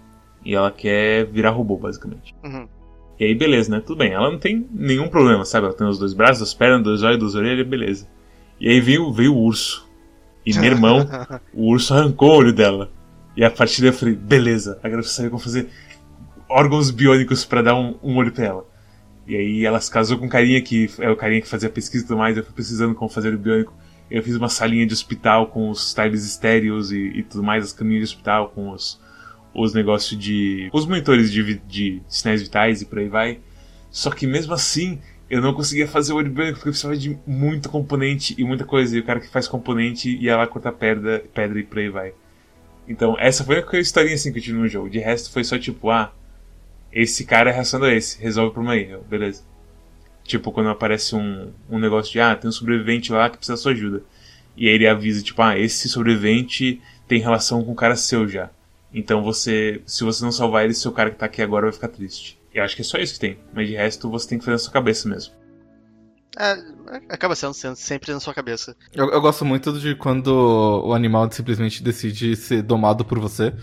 E 0.43 0.55
ela 0.55 0.71
quer 0.71 1.25
virar 1.25 1.51
robô, 1.51 1.77
basicamente. 1.77 2.33
Uhum. 2.43 2.67
E 3.19 3.25
aí, 3.25 3.35
beleza, 3.35 3.69
né? 3.69 3.79
Tudo 3.79 3.99
bem. 3.99 4.11
Ela 4.11 4.31
não 4.31 4.39
tem 4.39 4.67
nenhum 4.71 5.07
problema, 5.07 5.45
sabe? 5.45 5.67
Ela 5.67 5.75
tem 5.75 5.85
os 5.85 5.99
dois 5.99 6.13
braços, 6.13 6.41
as 6.41 6.53
pernas, 6.55 6.83
dois 6.83 7.03
olhos, 7.03 7.19
duas 7.19 7.35
orelhas, 7.35 7.67
beleza. 7.67 8.07
E 8.59 8.67
aí 8.67 8.81
veio, 8.81 9.13
veio 9.13 9.35
o 9.35 9.37
urso. 9.37 9.87
E 10.43 10.51
meu 10.55 10.71
irmão, 10.71 11.07
o 11.53 11.69
urso 11.69 11.93
arrancou 11.93 12.31
o 12.31 12.37
olho 12.37 12.51
dela. 12.51 12.89
E 13.37 13.45
a 13.45 13.51
partir 13.51 13.81
daí 13.81 13.91
eu 13.91 13.93
falei, 13.93 14.15
beleza, 14.15 14.79
agora 14.79 14.93
eu 14.93 14.97
preciso 14.97 15.17
saber 15.17 15.29
como 15.29 15.41
fazer 15.41 15.69
órgãos 16.51 16.91
biônicos 16.91 17.45
pra 17.45 17.61
dar 17.61 17.75
um, 17.75 17.95
um 18.03 18.17
olho 18.17 18.31
pra 18.31 18.45
ela. 18.45 18.65
E 19.25 19.35
aí 19.35 19.65
ela 19.65 19.79
se 19.79 19.89
casou 19.89 20.17
com 20.17 20.25
um 20.25 20.29
carinha 20.29 20.61
que 20.61 20.89
é 20.99 21.09
o 21.09 21.15
carinha 21.15 21.41
que 21.41 21.47
fazia 21.47 21.69
pesquisa 21.69 22.03
e 22.03 22.07
tudo 22.07 22.17
mais, 22.17 22.35
eu 22.35 22.43
fui 22.43 22.53
precisando 22.53 22.93
como 22.93 23.09
fazer 23.09 23.33
o 23.33 23.37
biônico. 23.37 23.73
Eu 24.09 24.21
fiz 24.21 24.35
uma 24.35 24.49
salinha 24.49 24.85
de 24.85 24.93
hospital 24.93 25.47
com 25.47 25.69
os 25.69 25.93
tiles 25.93 26.25
estéreos 26.25 26.91
e, 26.91 26.97
e 26.97 27.23
tudo 27.23 27.41
mais, 27.41 27.63
as 27.63 27.71
caminhas 27.71 28.09
de 28.09 28.15
hospital 28.15 28.49
com 28.49 28.71
os, 28.71 28.99
os 29.53 29.73
negócios 29.73 30.19
de. 30.19 30.69
os 30.73 30.85
monitores 30.85 31.31
de, 31.31 31.55
de 31.59 32.01
sinais 32.09 32.41
vitais 32.41 32.81
e 32.81 32.85
por 32.85 32.99
aí 32.99 33.07
vai. 33.07 33.39
Só 33.89 34.09
que 34.09 34.27
mesmo 34.27 34.53
assim, 34.53 34.99
eu 35.29 35.41
não 35.41 35.53
conseguia 35.53 35.87
fazer 35.87 36.11
o 36.11 36.17
olho 36.17 36.29
biônico 36.29 36.57
porque 36.57 36.67
eu 36.67 36.73
precisava 36.73 36.97
de 36.97 37.17
muito 37.25 37.69
componente 37.69 38.35
e 38.37 38.43
muita 38.43 38.65
coisa. 38.65 38.97
E 38.97 38.99
o 38.99 39.03
cara 39.05 39.21
que 39.21 39.29
faz 39.29 39.47
componente 39.47 40.13
ia 40.17 40.35
lá 40.35 40.45
cortar 40.45 40.73
pedra, 40.73 41.23
pedra 41.33 41.57
e 41.57 41.63
por 41.63 41.79
aí 41.79 41.89
vai. 41.89 42.13
Então, 42.85 43.15
essa 43.17 43.45
foi 43.45 43.63
a 43.71 43.79
historinha 43.79 44.15
assim 44.15 44.33
que 44.33 44.39
eu 44.39 44.43
tive 44.43 44.57
no 44.57 44.67
jogo. 44.67 44.89
De 44.89 44.99
resto, 44.99 45.31
foi 45.31 45.45
só 45.45 45.57
tipo, 45.57 45.89
ah, 45.89 46.11
esse 46.91 47.25
cara 47.25 47.49
é 47.49 47.53
reação 47.53 47.81
a 47.83 47.93
esse, 47.93 48.21
resolve 48.21 48.51
o 48.51 48.53
problema 48.53 48.75
aí, 48.75 48.89
eu, 48.89 49.01
beleza. 49.03 49.43
Tipo, 50.23 50.51
quando 50.51 50.69
aparece 50.69 51.15
um, 51.15 51.51
um 51.69 51.79
negócio 51.79 52.11
de, 52.11 52.19
ah, 52.19 52.35
tem 52.35 52.49
um 52.49 52.53
sobrevivente 52.53 53.11
lá 53.11 53.29
que 53.29 53.37
precisa 53.37 53.53
da 53.53 53.61
sua 53.61 53.71
ajuda. 53.71 54.03
E 54.55 54.67
aí 54.67 54.75
ele 54.75 54.87
avisa, 54.87 55.23
tipo, 55.23 55.41
ah, 55.41 55.57
esse 55.57 55.89
sobrevivente 55.89 56.81
tem 57.07 57.19
relação 57.19 57.63
com 57.63 57.71
um 57.71 57.75
cara 57.75 57.95
seu 57.95 58.27
já. 58.27 58.49
Então 58.93 59.23
você, 59.23 59.81
se 59.85 60.03
você 60.03 60.23
não 60.23 60.31
salvar 60.31 60.65
ele, 60.65 60.73
seu 60.73 60.91
cara 60.91 61.09
que 61.09 61.17
tá 61.17 61.25
aqui 61.25 61.41
agora 61.41 61.65
vai 61.65 61.73
ficar 61.73 61.87
triste. 61.87 62.39
Eu 62.53 62.63
acho 62.63 62.75
que 62.75 62.81
é 62.81 62.85
só 62.85 62.97
isso 62.97 63.13
que 63.13 63.19
tem. 63.19 63.39
Mas 63.53 63.67
de 63.67 63.75
resto, 63.75 64.09
você 64.09 64.27
tem 64.27 64.37
que 64.37 64.43
fazer 64.43 64.55
na 64.55 64.59
sua 64.59 64.73
cabeça 64.73 65.07
mesmo. 65.07 65.33
É, 66.37 66.53
acaba 67.09 67.35
sendo, 67.35 67.53
sendo 67.53 67.75
sempre 67.75 68.13
na 68.13 68.19
sua 68.19 68.33
cabeça. 68.33 68.75
Eu, 68.93 69.09
eu 69.09 69.21
gosto 69.21 69.43
muito 69.43 69.77
de 69.79 69.95
quando 69.95 70.27
o 70.85 70.93
animal 70.93 71.29
simplesmente 71.31 71.83
decide 71.83 72.35
ser 72.35 72.61
domado 72.61 73.03
por 73.03 73.19
você. 73.19 73.53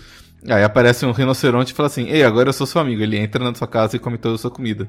Aí 0.46 0.62
aparece 0.62 1.04
um 1.04 1.12
rinoceronte 1.12 1.72
e 1.72 1.74
fala 1.76 1.88
assim: 1.88 2.08
Ei, 2.08 2.22
agora 2.22 2.48
eu 2.48 2.52
sou 2.52 2.66
seu 2.66 2.80
amigo. 2.80 3.02
Ele 3.02 3.16
entra 3.18 3.42
na 3.42 3.54
sua 3.54 3.66
casa 3.66 3.96
e 3.96 3.98
come 3.98 4.18
toda 4.18 4.34
a 4.34 4.38
sua 4.38 4.50
comida. 4.50 4.88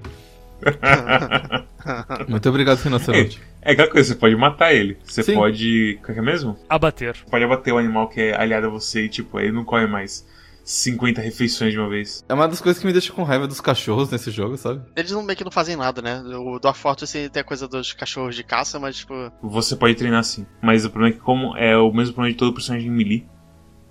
Muito 2.28 2.50
obrigado, 2.50 2.80
rinoceronte. 2.80 3.42
É 3.62 3.74
aquela 3.74 3.90
coisa, 3.90 4.08
você 4.08 4.16
pode 4.16 4.38
matar 4.38 4.74
ele. 4.74 4.98
Você 5.04 5.22
Sim. 5.22 5.36
pode. 5.36 6.00
Como 6.02 6.12
é 6.12 6.14
que 6.14 6.20
é 6.20 6.24
mesmo? 6.24 6.58
Abater. 6.70 7.14
Pode 7.30 7.44
abater 7.44 7.74
o 7.74 7.78
animal 7.78 8.08
que 8.08 8.22
é 8.22 8.40
aliado 8.40 8.68
a 8.68 8.70
você 8.70 9.04
e, 9.04 9.10
tipo, 9.10 9.38
ele 9.38 9.52
não 9.52 9.66
come 9.66 9.86
mais 9.86 10.26
50 10.64 11.20
refeições 11.20 11.74
de 11.74 11.78
uma 11.78 11.90
vez. 11.90 12.24
É 12.30 12.34
uma 12.34 12.48
das 12.48 12.62
coisas 12.62 12.80
que 12.80 12.88
me 12.88 12.94
deixa 12.94 13.12
com 13.12 13.24
raiva 13.24 13.48
dos 13.48 13.60
cachorros 13.60 14.10
nesse 14.10 14.32
jogo, 14.32 14.56
sabe? 14.56 14.82
Eles 14.96 15.12
não, 15.12 15.24
meio 15.24 15.36
que 15.36 15.44
não 15.44 15.52
fazem 15.52 15.76
nada, 15.76 16.02
né? 16.02 16.22
O 16.38 16.58
Dwarf 16.58 16.80
Fortress 16.80 17.30
tem 17.30 17.42
a 17.42 17.44
coisa 17.44 17.68
dos 17.68 17.92
cachorros 17.92 18.34
de 18.34 18.44
caça, 18.46 18.80
mas, 18.80 18.96
tipo, 18.98 19.14
Você 19.44 19.76
pode 19.76 19.96
treinar 19.96 20.24
sim. 20.24 20.46
Mas 20.62 20.86
o 20.86 20.90
problema 20.90 21.14
é 21.14 21.18
que, 21.18 21.24
como 21.24 21.58
é 21.58 21.76
o 21.76 21.92
mesmo 21.92 22.14
problema 22.14 22.32
de 22.32 22.38
todo 22.38 22.54
personagem 22.54 22.90
melee, 22.90 23.28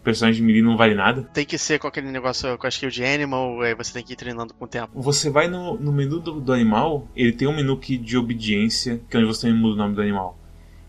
personagem 0.02 0.44
melee 0.44 0.62
não 0.62 0.76
vale 0.76 0.94
nada. 0.94 1.22
tem 1.32 1.44
que 1.44 1.58
ser 1.58 1.78
com 1.78 1.86
aquele 1.86 2.10
negócio 2.10 2.56
com 2.56 2.66
a 2.66 2.68
skill 2.68 2.90
de 2.90 3.04
animal, 3.04 3.60
aí 3.60 3.74
você 3.74 3.92
tem 3.92 4.04
que 4.04 4.12
ir 4.12 4.16
treinando 4.16 4.54
com 4.54 4.64
o 4.64 4.68
tempo. 4.68 4.90
Você 4.94 5.30
vai 5.30 5.48
no, 5.48 5.78
no 5.78 5.92
menu 5.92 6.20
do, 6.20 6.40
do 6.40 6.52
animal, 6.52 7.08
ele 7.14 7.32
tem 7.32 7.46
um 7.48 7.54
menu 7.54 7.76
que 7.76 7.96
de 7.96 8.16
obediência, 8.16 9.00
que 9.08 9.16
é 9.16 9.20
onde 9.20 9.28
você 9.28 9.52
muda 9.52 9.74
o 9.74 9.76
nome 9.76 9.94
do 9.94 10.02
animal. 10.02 10.38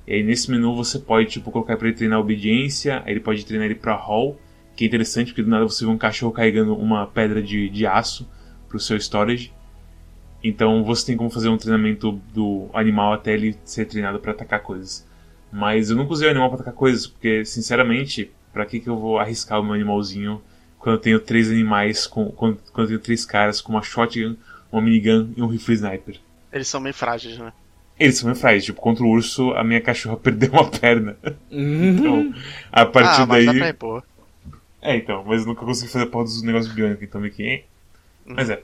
E 0.08 0.14
aí 0.14 0.24
nesse 0.24 0.50
menu 0.50 0.76
você 0.76 0.98
pode, 0.98 1.30
tipo, 1.30 1.52
colocar 1.52 1.78
pra 1.78 1.88
ele 1.88 1.98
treinar 1.98 2.20
obediência, 2.20 3.04
aí 3.06 3.14
ele 3.14 3.20
pode 3.20 3.46
treinar 3.46 3.66
ele 3.66 3.76
pra 3.76 3.94
haul, 3.94 4.40
que 4.76 4.86
é 4.86 4.88
interessante, 4.88 5.28
porque 5.28 5.44
do 5.44 5.50
nada 5.50 5.64
você 5.66 5.86
vê 5.86 5.92
um 5.92 5.98
cachorro 5.98 6.32
carregando 6.32 6.76
uma 6.76 7.06
pedra 7.06 7.44
de, 7.44 7.70
de 7.70 7.86
aço 7.86 8.28
pro 8.68 8.80
seu 8.80 8.98
storage. 8.98 9.54
Então 10.44 10.84
você 10.84 11.08
tem 11.08 11.18
como 11.18 11.30
fazer 11.30 11.50
um 11.50 11.58
treinamento 11.58 12.14
do 12.34 12.70
animal 12.74 13.14
até 13.14 13.34
ele 13.34 13.58
ser 13.66 13.86
treinado 13.86 14.20
pra 14.20 14.32
atacar 14.32 14.62
coisas. 14.62 15.06
Mas 15.52 15.90
eu 15.90 15.98
nunca 15.98 16.14
usei 16.14 16.28
o 16.28 16.32
animal 16.32 16.50
pra 16.50 16.56
atacar 16.56 16.74
coisas, 16.74 17.08
porque, 17.08 17.44
sinceramente, 17.44 18.32
pra 18.54 18.66
que, 18.66 18.80
que 18.80 18.90
eu 18.90 18.98
vou 18.98 19.20
arriscar 19.20 19.60
o 19.60 19.64
meu 19.64 19.74
animalzinho 19.74 20.42
quando 20.78 20.96
eu 20.96 21.02
tenho 21.02 21.20
três 21.20 21.50
animais, 21.50 22.08
com, 22.08 22.32
quando, 22.32 22.58
quando 22.72 22.86
eu 22.86 22.88
tenho 22.88 23.00
três 23.00 23.26
caras 23.26 23.60
com 23.62 23.74
uma 23.74 23.82
shotgun, 23.82 24.36
uma 24.72 24.82
minigun 24.82 25.30
e 25.36 25.42
um 25.42 25.48
rifle 25.48 25.74
sniper? 25.76 26.20
Eles 26.52 26.68
são 26.68 26.80
meio 26.80 26.94
frágeis, 26.96 27.38
né? 27.38 27.52
Eles 28.00 28.18
são 28.18 28.28
meio 28.28 28.40
frágeis, 28.40 28.64
tipo, 28.66 28.80
contra 28.80 29.04
o 29.04 29.10
urso, 29.10 29.52
a 29.52 29.64
minha 29.64 29.82
cachorra 29.82 30.16
perdeu 30.18 30.52
uma 30.52 30.70
perna. 30.70 31.18
Uhum. 31.52 31.90
Então, 31.98 32.34
a 32.72 32.86
partir 32.88 33.22
ah, 33.22 33.26
mas 33.26 33.46
dá 33.46 33.52
daí. 33.52 33.60
pra 33.60 33.68
repor. 33.68 34.04
É, 34.82 34.96
então, 34.96 35.24
mas 35.26 35.42
eu 35.42 35.48
nunca 35.48 35.66
consegui 35.66 35.92
fazer 35.92 36.06
a 36.06 36.08
porra 36.08 36.24
dos 36.24 36.42
negócios 36.42 36.74
biônicos, 36.74 37.04
então 37.04 37.20
meio 37.20 37.34
que. 37.34 37.44
hein? 37.44 37.64
Mas 38.26 38.50
é. 38.50 38.64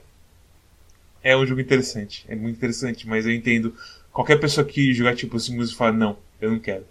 É 1.22 1.36
um 1.36 1.44
jogo 1.44 1.60
interessante, 1.60 2.24
é 2.28 2.34
muito 2.36 2.56
interessante, 2.56 3.06
mas 3.06 3.26
eu 3.26 3.32
entendo. 3.32 3.74
Qualquer 4.12 4.36
pessoa 4.40 4.66
que 4.66 4.94
jogar 4.94 5.14
tipo 5.14 5.36
assim 5.36 5.60
e 5.60 5.74
fala, 5.74 5.92
não, 5.92 6.16
eu 6.40 6.50
não 6.52 6.58
quero. 6.58 6.86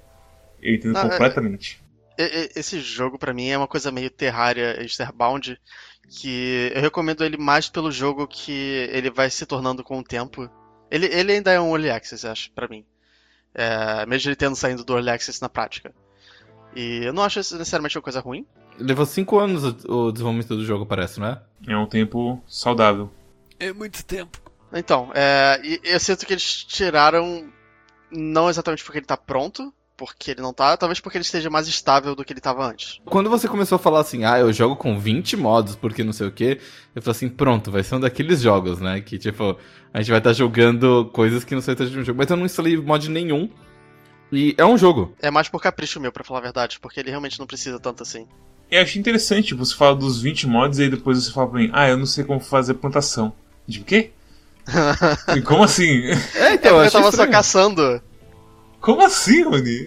Eu 0.61 0.75
entendo 0.75 0.93
Não, 0.93 1.01
é- 1.01 1.09
completamente. 1.09 1.81
Esse 2.17 2.79
jogo, 2.79 3.17
pra 3.17 3.33
mim, 3.33 3.49
é 3.49 3.57
uma 3.57 3.67
coisa 3.67 3.91
meio 3.91 4.09
Terraria 4.09 4.81
Easterbound, 4.81 5.59
que 6.09 6.71
eu 6.73 6.81
recomendo 6.81 7.23
ele 7.23 7.37
mais 7.37 7.69
pelo 7.69 7.91
jogo 7.91 8.27
que 8.27 8.87
ele 8.91 9.09
vai 9.09 9.29
se 9.29 9.45
tornando 9.45 9.83
com 9.83 9.99
o 9.99 10.03
tempo. 10.03 10.49
Ele, 10.89 11.07
ele 11.07 11.33
ainda 11.33 11.51
é 11.51 11.59
um 11.59 11.71
Early 11.71 11.89
Access, 11.89 12.27
acho, 12.27 12.51
pra 12.51 12.67
mim. 12.67 12.85
É, 13.53 14.05
mesmo 14.05 14.29
ele 14.29 14.35
tendo 14.35 14.55
saído 14.55 14.83
do 14.83 14.93
Early 14.93 15.09
Access 15.09 15.41
na 15.41 15.49
prática. 15.49 15.93
E 16.75 17.05
eu 17.05 17.13
não 17.13 17.23
acho 17.23 17.39
isso 17.39 17.57
necessariamente 17.57 17.97
uma 17.97 18.03
coisa 18.03 18.19
ruim. 18.19 18.45
Levou 18.77 19.05
cinco 19.05 19.39
anos 19.39 19.63
o, 19.85 20.11
desenvolvimento 20.11 20.55
do 20.55 20.65
jogo, 20.65 20.85
parece, 20.85 21.19
não 21.19 21.27
é? 21.27 21.41
É 21.67 21.77
um 21.77 21.87
tempo 21.87 22.43
saudável. 22.47 23.09
É 23.57 23.71
muito 23.71 24.03
tempo. 24.03 24.39
Então, 24.73 25.09
é, 25.15 25.61
eu 25.83 25.99
sinto 25.99 26.25
que 26.25 26.33
eles 26.33 26.63
tiraram, 26.65 27.49
não 28.11 28.49
exatamente 28.49 28.83
porque 28.83 28.99
ele 28.99 29.05
tá 29.05 29.15
pronto, 29.15 29.73
porque 29.97 30.31
ele 30.31 30.41
não 30.41 30.53
tá, 30.53 30.75
talvez 30.75 30.99
porque 30.99 31.17
ele 31.17 31.23
esteja 31.23 31.49
mais 31.49 31.67
estável 31.67 32.15
do 32.15 32.23
que 32.23 32.33
ele 32.33 32.41
tava 32.41 32.65
antes. 32.65 32.99
Quando 33.05 33.29
você 33.29 33.47
começou 33.47 33.77
a 33.77 33.79
falar 33.79 34.01
assim, 34.01 34.25
ah, 34.25 34.37
eu 34.39 34.51
jogo 34.51 34.75
com 34.75 34.99
20 34.99 35.37
modos 35.37 35.75
porque 35.75 36.03
não 36.03 36.13
sei 36.13 36.27
o 36.27 36.31
que, 36.31 36.59
eu 36.95 37.01
falei 37.01 37.15
assim, 37.15 37.29
pronto, 37.29 37.71
vai 37.71 37.83
ser 37.83 37.95
um 37.95 37.99
daqueles 37.99 38.41
jogos, 38.41 38.79
né? 38.79 39.01
Que 39.01 39.17
tipo, 39.17 39.57
a 39.93 39.99
gente 39.99 40.09
vai 40.09 40.19
estar 40.19 40.33
jogando 40.33 41.09
coisas 41.13 41.43
que 41.43 41.55
não 41.55 41.61
sei 41.61 41.75
de 41.75 41.99
um 41.99 42.03
jogo. 42.03 42.17
Mas 42.17 42.29
eu 42.29 42.37
não 42.37 42.45
instalei 42.45 42.77
mod 42.77 43.09
nenhum. 43.09 43.49
E 44.31 44.55
é 44.57 44.65
um 44.65 44.77
jogo. 44.77 45.13
É 45.21 45.31
mais 45.31 45.47
por 45.47 45.61
capricho 45.61 45.99
meu, 45.99 46.11
pra 46.11 46.23
falar 46.23 46.39
a 46.39 46.43
verdade, 46.43 46.79
porque 46.79 46.99
ele 46.99 47.09
realmente 47.09 47.39
não 47.39 47.45
precisa 47.45 47.79
tanto 47.79 48.03
assim. 48.03 48.27
Eu 48.69 48.81
achei 48.81 48.99
interessante, 48.99 49.49
tipo, 49.49 49.63
você 49.63 49.75
fala 49.75 49.95
dos 49.95 50.21
20 50.21 50.47
mods 50.47 50.79
e 50.79 50.83
aí 50.83 50.89
depois 50.89 51.23
você 51.23 51.31
fala 51.31 51.47
pra 51.47 51.59
mim, 51.59 51.69
ah, 51.71 51.87
eu 51.87 51.97
não 51.97 52.05
sei 52.05 52.23
como 52.23 52.39
fazer 52.39 52.73
plantação. 52.73 53.31
Tipo, 53.69 53.83
o 53.83 53.87
quê? 53.87 54.11
Como 55.45 55.63
assim? 55.63 56.01
É, 56.33 56.49
É 56.49 56.53
então, 56.55 56.57
porque 56.57 56.67
eu 56.67 56.79
achei 56.79 56.91
tava 56.91 57.03
só 57.03 57.09
estranho. 57.09 57.31
caçando. 57.31 58.01
Como 58.85 59.01
assim, 59.03 59.43
Rony? 59.43 59.85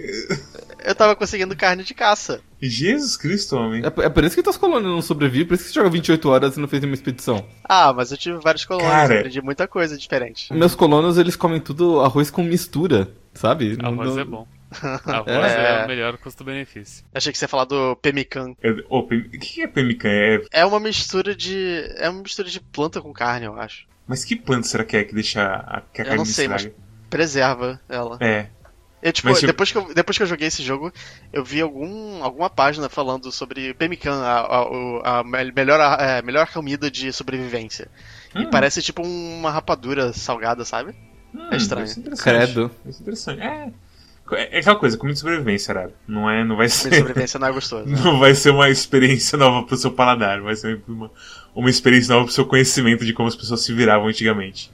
Eu 0.84 0.94
tava 0.94 1.14
conseguindo 1.14 1.54
carne 1.56 1.82
de 1.84 1.94
caça. 1.94 2.40
Jesus 2.60 3.16
Cristo, 3.16 3.56
homem. 3.56 3.82
É, 3.84 4.06
é 4.06 4.08
por 4.08 4.24
isso 4.24 4.34
que 4.34 4.42
tuas 4.42 4.56
colônias 4.56 4.90
não 4.92 5.00
sobrevivem, 5.02 5.46
por 5.46 5.54
isso 5.54 5.64
que 5.64 5.70
você 5.70 5.74
joga 5.76 5.90
28 5.90 6.28
horas 6.28 6.56
e 6.56 6.60
não 6.60 6.66
fez 6.68 6.82
nenhuma 6.82 6.94
expedição. 6.94 7.46
Ah, 7.64 7.92
mas 7.92 8.10
eu 8.10 8.16
tive 8.18 8.38
vários 8.38 8.64
colônias, 8.64 8.90
Cara. 8.90 9.18
aprendi 9.18 9.40
muita 9.40 9.68
coisa 9.68 9.96
diferente. 9.96 10.52
Meus 10.52 10.74
colonos, 10.74 11.16
eles 11.18 11.36
comem 11.36 11.60
tudo 11.60 12.00
arroz 12.00 12.30
com 12.30 12.42
mistura, 12.42 13.08
sabe? 13.34 13.78
Arroz 13.82 14.08
não- 14.14 14.18
é 14.18 14.24
bom. 14.24 14.46
Arroz 15.06 15.52
É. 15.52 15.80
é, 15.80 15.84
o 15.84 15.88
melhor 15.88 16.16
custo-benefício. 16.18 17.04
Achei 17.14 17.32
que 17.32 17.38
você 17.38 17.44
ia 17.44 17.48
falar 17.48 17.64
do 17.64 17.96
pemican. 17.96 18.54
Pem- 18.54 18.84
O 18.90 19.02
que 19.06 19.62
é 19.62 19.66
pemican? 19.66 20.08
É... 20.10 20.42
É 20.52 20.64
uma 20.66 20.78
mistura 20.80 21.34
de. 21.34 21.88
É 21.96 22.08
uma 22.10 22.22
mistura 22.22 22.48
de 22.48 22.60
planta 22.60 23.00
com 23.00 23.12
carne, 23.12 23.46
eu 23.46 23.58
acho. 23.58 23.86
Mas 24.06 24.24
que 24.24 24.34
planta 24.36 24.66
será 24.66 24.84
que 24.84 24.96
é 24.96 25.04
que 25.04 25.14
deixa 25.14 25.42
a, 25.44 25.82
que 25.92 26.00
a 26.02 26.04
Eu 26.04 26.08
carne 26.08 26.18
não 26.18 26.24
sei, 26.24 26.46
estraga? 26.46 26.74
Preserva 27.08 27.80
ela. 27.88 28.18
É. 28.20 28.48
Eu, 29.02 29.12
tipo, 29.12 29.28
Mas, 29.28 29.40
Depois, 29.40 29.70
que 29.70 29.78
eu, 29.78 29.94
depois 29.94 30.16
que 30.16 30.22
eu 30.24 30.26
joguei 30.26 30.48
esse 30.48 30.62
jogo, 30.62 30.92
eu 31.32 31.44
vi 31.44 31.60
algum, 31.60 32.22
alguma 32.24 32.50
página 32.50 32.88
falando 32.88 33.30
sobre 33.30 33.72
pemican, 33.74 34.20
a, 34.22 34.40
a, 34.40 35.20
a 35.20 35.24
me- 35.24 35.52
melhor, 35.52 35.80
é, 36.00 36.20
melhor 36.20 36.48
comida 36.48 36.90
de 36.90 37.12
sobrevivência. 37.12 37.88
E 38.34 38.40
Hum. 38.40 38.50
parece 38.50 38.82
tipo 38.82 39.02
uma 39.02 39.50
rapadura 39.50 40.12
salgada, 40.12 40.64
sabe? 40.64 40.94
Hum, 41.34 41.48
É 41.52 41.56
estranho. 41.56 41.86
ser. 41.86 42.02
Credo. 42.16 42.70
Deve 42.84 42.92
ser 42.96 43.02
interessante. 43.02 43.40
É. 43.40 43.70
É 44.30 44.58
aquela 44.58 44.76
coisa, 44.76 44.98
comida 44.98 45.14
de 45.14 45.20
sobrevivência, 45.20 45.72
Arara. 45.72 45.92
Não 46.06 46.28
é, 46.28 46.44
não 46.44 46.54
vai 46.56 46.68
Comida 46.68 46.88
de 46.90 46.90
ser. 46.90 46.98
sobrevivência 46.98 47.40
não 47.40 47.46
é 47.48 47.52
gostoso. 47.52 47.86
né? 47.86 47.98
Não 48.04 48.18
vai 48.18 48.34
ser 48.34 48.50
uma 48.50 48.68
experiência 48.68 49.38
nova 49.38 49.64
pro 49.66 49.74
seu 49.76 49.90
paladar, 49.90 50.42
vai 50.42 50.54
ser 50.54 50.82
uma, 50.86 51.10
uma 51.54 51.70
experiência 51.70 52.12
nova 52.12 52.26
pro 52.26 52.34
seu 52.34 52.44
conhecimento 52.44 53.06
de 53.06 53.14
como 53.14 53.26
as 53.26 53.34
pessoas 53.34 53.62
se 53.62 53.72
viravam 53.72 54.06
antigamente. 54.08 54.70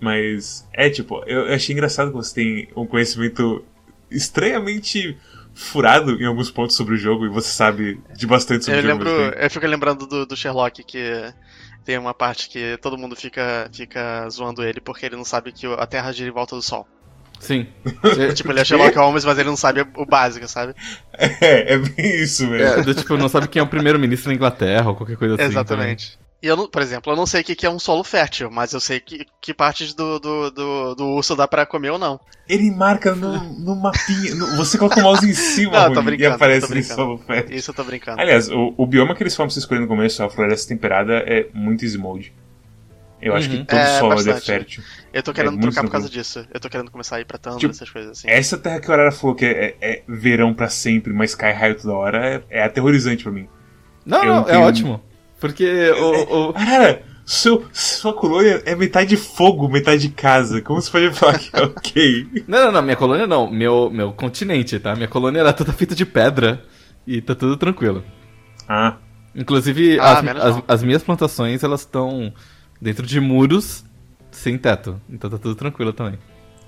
Mas 0.00 0.66
é 0.72 0.90
tipo, 0.90 1.22
eu, 1.26 1.46
eu 1.46 1.54
achei 1.54 1.72
engraçado 1.72 2.10
que 2.10 2.16
você 2.16 2.34
tem 2.34 2.68
um 2.76 2.86
conhecimento 2.86 3.64
estranhamente 4.10 5.16
furado 5.54 6.20
em 6.22 6.26
alguns 6.26 6.50
pontos 6.50 6.76
sobre 6.76 6.94
o 6.94 6.98
jogo 6.98 7.24
e 7.24 7.28
você 7.30 7.48
sabe 7.48 7.98
de 8.14 8.26
bastante 8.26 8.66
sobre 8.66 8.80
Eu 8.80 8.84
o 8.84 8.88
jogo. 8.88 9.04
lembro, 9.04 9.30
tempo. 9.30 9.42
eu 9.42 9.50
fico 9.50 9.66
lembrando 9.66 10.06
do, 10.06 10.26
do 10.26 10.36
Sherlock 10.36 10.84
que 10.84 11.32
tem 11.84 11.96
uma 11.96 12.12
parte 12.12 12.50
que 12.50 12.76
todo 12.82 12.98
mundo 12.98 13.16
fica, 13.16 13.68
fica 13.72 14.28
zoando 14.28 14.62
ele 14.62 14.80
porque 14.80 15.06
ele 15.06 15.16
não 15.16 15.24
sabe 15.24 15.52
que 15.52 15.66
a 15.66 15.86
Terra 15.86 16.12
gira 16.12 16.28
em 16.28 16.32
volta 16.32 16.54
do 16.54 16.60
Sol. 16.62 16.86
Sim. 17.38 17.66
Tipo, 18.34 18.50
ele 18.50 18.60
é 18.60 18.64
Sherlock 18.64 18.96
Holmes, 18.96 19.24
mas 19.24 19.38
ele 19.38 19.48
não 19.48 19.56
sabe 19.56 19.86
o 19.94 20.06
básico, 20.06 20.46
sabe? 20.48 20.74
É, 21.18 21.74
é 21.74 21.78
bem 21.78 22.22
isso 22.22 22.46
mesmo. 22.46 22.80
É, 22.80 22.82
do 22.82 22.94
tipo, 22.94 23.16
não 23.16 23.28
sabe 23.28 23.48
quem 23.48 23.60
é 23.60 23.62
o 23.62 23.66
primeiro-ministro 23.66 24.28
da 24.28 24.34
Inglaterra 24.34 24.90
ou 24.90 24.94
qualquer 24.96 25.16
coisa 25.16 25.34
assim. 25.34 25.44
Exatamente. 25.44 26.18
E 26.42 26.46
eu, 26.48 26.54
não- 26.56 26.68
por 26.68 26.82
exemplo, 26.82 27.10
eu 27.12 27.16
não 27.16 27.24
sei 27.26 27.40
o 27.40 27.44
que 27.44 27.64
é 27.66 27.70
um 27.70 27.78
solo 27.78 28.04
fértil, 28.04 28.50
mas 28.50 28.72
eu 28.72 28.78
sei 28.80 29.00
que, 29.00 29.26
que 29.40 29.54
partes 29.54 29.94
do, 29.94 30.18
do, 30.20 30.50
do, 30.50 30.94
do 30.94 31.04
urso 31.12 31.34
dá 31.34 31.48
pra 31.48 31.64
comer 31.64 31.90
ou 31.90 31.98
não. 31.98 32.20
Ele 32.48 32.70
marca 32.70 33.14
no, 33.14 33.38
no 33.58 33.74
mapinha. 33.74 34.34
no- 34.34 34.54
você 34.56 34.76
coloca 34.78 35.00
o 35.00 35.02
mouse 35.02 35.28
em 35.28 35.32
cima 35.34 35.88
Não, 35.88 36.10
e 36.14 36.26
aparece 36.26 36.68
brincando. 36.68 36.94
solo 36.94 37.18
fértil. 37.18 37.56
Isso 37.56 37.70
eu 37.70 37.74
tô 37.74 37.82
brincando. 37.84 38.20
Aliás, 38.20 38.48
o, 38.50 38.74
o 38.76 38.86
bioma 38.86 39.14
que 39.14 39.22
eles 39.22 39.34
falam 39.34 39.48
pra 39.48 39.54
você 39.54 39.60
escolher 39.60 39.80
no 39.80 39.88
começo, 39.88 40.22
a 40.22 40.28
floresta 40.30 40.68
temperada, 40.68 41.14
é 41.26 41.48
muito 41.54 41.84
Smode. 41.86 42.32
Eu 43.20 43.34
acho 43.34 43.48
que 43.48 43.56
Uhum. 43.56 43.64
todo 43.64 43.78
É, 43.78 43.98
solo 43.98 44.12
é 44.12 44.16
bastante. 44.16 44.44
fértil. 44.46 44.82
Eu 45.12 45.22
tô 45.22 45.32
querendo 45.32 45.52
muito 45.52 45.62
trocar 45.62 45.82
por 45.84 45.90
causa 45.90 46.08
disso. 46.08 46.46
Eu 46.52 46.60
tô 46.60 46.68
querendo 46.68 46.90
começar 46.90 47.16
a 47.16 47.20
ir 47.20 47.24
pra 47.24 47.38
Tandra, 47.38 47.58
Tipo, 47.58 47.72
essas 47.72 47.88
coisas 47.90 48.10
assim. 48.12 48.28
Essa 48.30 48.58
terra 48.58 48.78
que 48.78 48.90
o 48.90 48.92
Arara 48.92 49.10
falou 49.10 49.34
que 49.34 49.46
é, 49.46 49.74
é 49.80 50.02
verão 50.06 50.52
pra 50.52 50.68
sempre, 50.68 51.14
mas 51.14 51.34
cai 51.34 51.52
raio 51.54 51.74
toda 51.80 51.94
hora, 51.94 52.44
é, 52.50 52.58
é 52.60 52.62
aterrorizante 52.62 53.22
pra 53.22 53.32
mim. 53.32 53.48
Não, 54.04 54.18
Eu 54.22 54.24
não, 54.34 54.40
é 54.42 54.44
tenho- 54.44 54.60
ótimo. 54.60 55.02
Porque 55.40 55.90
o, 55.90 56.50
o, 56.50 56.56
Arara, 56.56 57.02
seu, 57.24 57.64
sua 57.72 58.12
colônia 58.12 58.62
é 58.64 58.74
metade 58.74 59.16
fogo, 59.16 59.68
metade 59.68 60.08
casa. 60.08 60.60
Como 60.62 60.80
você 60.80 60.90
pode 60.90 61.10
falar 61.14 61.38
que 61.38 61.50
é 61.54 61.62
ok? 61.64 62.44
Não, 62.46 62.66
não, 62.66 62.72
não, 62.72 62.82
minha 62.82 62.96
colônia 62.96 63.26
não. 63.26 63.50
Meu, 63.50 63.90
meu 63.90 64.12
continente, 64.12 64.78
tá? 64.78 64.94
Minha 64.94 65.08
colônia 65.08 65.40
era 65.40 65.52
toda 65.52 65.72
feita 65.72 65.94
de 65.94 66.06
pedra 66.06 66.62
e 67.06 67.20
tá 67.20 67.34
tudo 67.34 67.56
tranquilo. 67.56 68.02
Ah, 68.68 68.96
Inclusive, 69.34 70.00
Ah, 70.00 70.18
as, 70.18 70.26
as, 70.26 70.62
as 70.66 70.82
minhas 70.82 71.02
plantações, 71.02 71.62
elas 71.62 71.80
estão 71.80 72.32
dentro 72.80 73.06
de 73.06 73.20
muros 73.20 73.84
sem 74.30 74.56
teto. 74.56 74.98
Então 75.08 75.28
tá 75.28 75.36
tudo 75.36 75.54
tranquilo 75.54 75.92
também. 75.92 76.18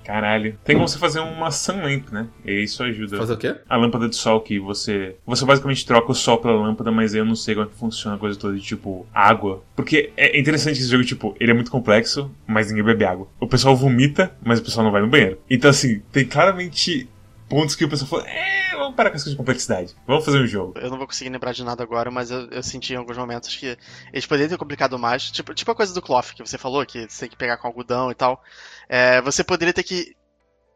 Caralho. 0.03 0.57
Tem 0.63 0.75
como 0.75 0.87
você 0.87 0.97
fazer 0.97 1.19
uma 1.19 1.51
sunlamp, 1.51 2.09
né? 2.11 2.27
E 2.45 2.63
isso 2.63 2.83
ajuda. 2.83 3.17
Fazer 3.17 3.33
o 3.33 3.37
quê? 3.37 3.55
A 3.67 3.77
lâmpada 3.77 4.09
de 4.09 4.15
sol 4.15 4.41
que 4.41 4.59
você. 4.59 5.15
Você 5.25 5.45
basicamente 5.45 5.85
troca 5.85 6.11
o 6.11 6.15
sol 6.15 6.37
pela 6.37 6.53
lâmpada, 6.53 6.91
mas 6.91 7.13
eu 7.13 7.25
não 7.25 7.35
sei 7.35 7.55
como 7.55 7.67
é 7.67 7.69
que 7.69 7.75
funciona 7.75 8.15
a 8.15 8.19
coisa 8.19 8.37
toda 8.37 8.55
de 8.55 8.61
tipo 8.61 9.07
água. 9.13 9.63
Porque 9.75 10.11
é 10.17 10.39
interessante 10.39 10.79
esse 10.79 10.89
jogo, 10.89 11.03
tipo, 11.03 11.35
ele 11.39 11.51
é 11.51 11.53
muito 11.53 11.71
complexo, 11.71 12.31
mas 12.47 12.69
ninguém 12.69 12.83
bebe 12.83 13.05
água. 13.05 13.27
O 13.39 13.47
pessoal 13.47 13.75
vomita, 13.75 14.35
mas 14.43 14.59
o 14.59 14.63
pessoal 14.63 14.83
não 14.83 14.91
vai 14.91 15.01
no 15.01 15.07
banheiro. 15.07 15.39
Então, 15.49 15.69
assim, 15.69 16.01
tem 16.11 16.25
claramente 16.25 17.07
pontos 17.49 17.75
que 17.75 17.83
o 17.83 17.89
pessoal 17.89 18.07
fala, 18.07 18.29
é, 18.29 18.75
vamos 18.77 18.95
parar 18.95 19.09
com 19.09 19.15
essa 19.15 19.25
coisa 19.25 19.35
de 19.35 19.37
complexidade. 19.37 19.95
Vamos 20.05 20.23
fazer 20.23 20.39
um 20.39 20.47
jogo. 20.47 20.73
Eu 20.77 20.89
não 20.89 20.97
vou 20.97 21.07
conseguir 21.07 21.31
lembrar 21.31 21.51
de 21.51 21.63
nada 21.63 21.83
agora, 21.83 22.11
mas 22.11 22.29
eu, 22.29 22.47
eu 22.51 22.61
senti 22.61 22.93
em 22.93 22.97
alguns 22.97 23.17
momentos 23.17 23.55
que 23.55 23.77
eles 24.13 24.25
poderiam 24.25 24.49
ter 24.49 24.57
complicado 24.57 24.97
mais. 24.99 25.31
Tipo, 25.31 25.53
tipo 25.53 25.71
a 25.71 25.75
coisa 25.75 25.93
do 25.93 26.01
cloth 26.01 26.33
que 26.35 26.45
você 26.45 26.57
falou, 26.57 26.85
que 26.85 27.09
você 27.09 27.21
tem 27.21 27.29
que 27.29 27.35
pegar 27.35 27.57
com 27.57 27.67
algodão 27.67 28.11
e 28.11 28.15
tal. 28.15 28.41
É, 28.89 29.21
você 29.21 29.43
poderia 29.43 29.73
ter 29.73 29.83
que 29.83 30.15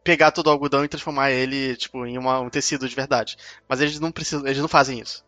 pegar 0.04 0.32
todo 0.32 0.48
o 0.48 0.50
algodão 0.52 0.86
e 0.86 0.88
transformar 0.88 1.32
ele, 1.32 1.76
tipo, 1.76 2.06
em 2.06 2.18
uma- 2.18 2.40
um 2.40 2.50
tecido 2.50 2.88
de 2.88 2.96
verdade. 2.96 3.38
Mas 3.68 3.82
eles 3.82 4.00
não 4.00 4.12
precisam, 4.12 4.46
eles 4.46 4.60
não 4.60 4.68
fazem 4.68 5.00
isso. 5.00 5.24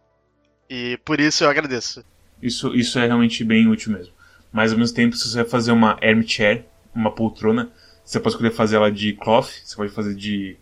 E 0.69 0.98
por 1.04 1.19
isso 1.19 1.43
eu 1.43 1.50
agradeço. 1.50 2.04
Isso, 2.41 2.76
isso 2.76 3.00
é 3.00 3.08
realmente 3.08 3.43
bem 3.43 3.67
útil 3.67 3.93
mesmo. 3.93 4.13
Mas 4.52 4.71
ao 4.71 4.78
mesmo 4.78 4.95
tempo, 4.95 5.15
se 5.15 5.30
você 5.30 5.38
vai 5.38 5.45
fazer 5.45 5.71
uma 5.71 5.98
armchair, 6.02 6.65
uma 6.93 7.12
poltrona, 7.12 7.69
você 8.04 8.19
pode 8.19 8.36
escolher 8.36 8.52
fazer 8.52 8.76
ela 8.76 8.91
de 8.91 9.13
cloth, 9.13 9.50
você 9.63 9.76
pode 9.76 9.91
fazer 9.91 10.13
de, 10.13 10.58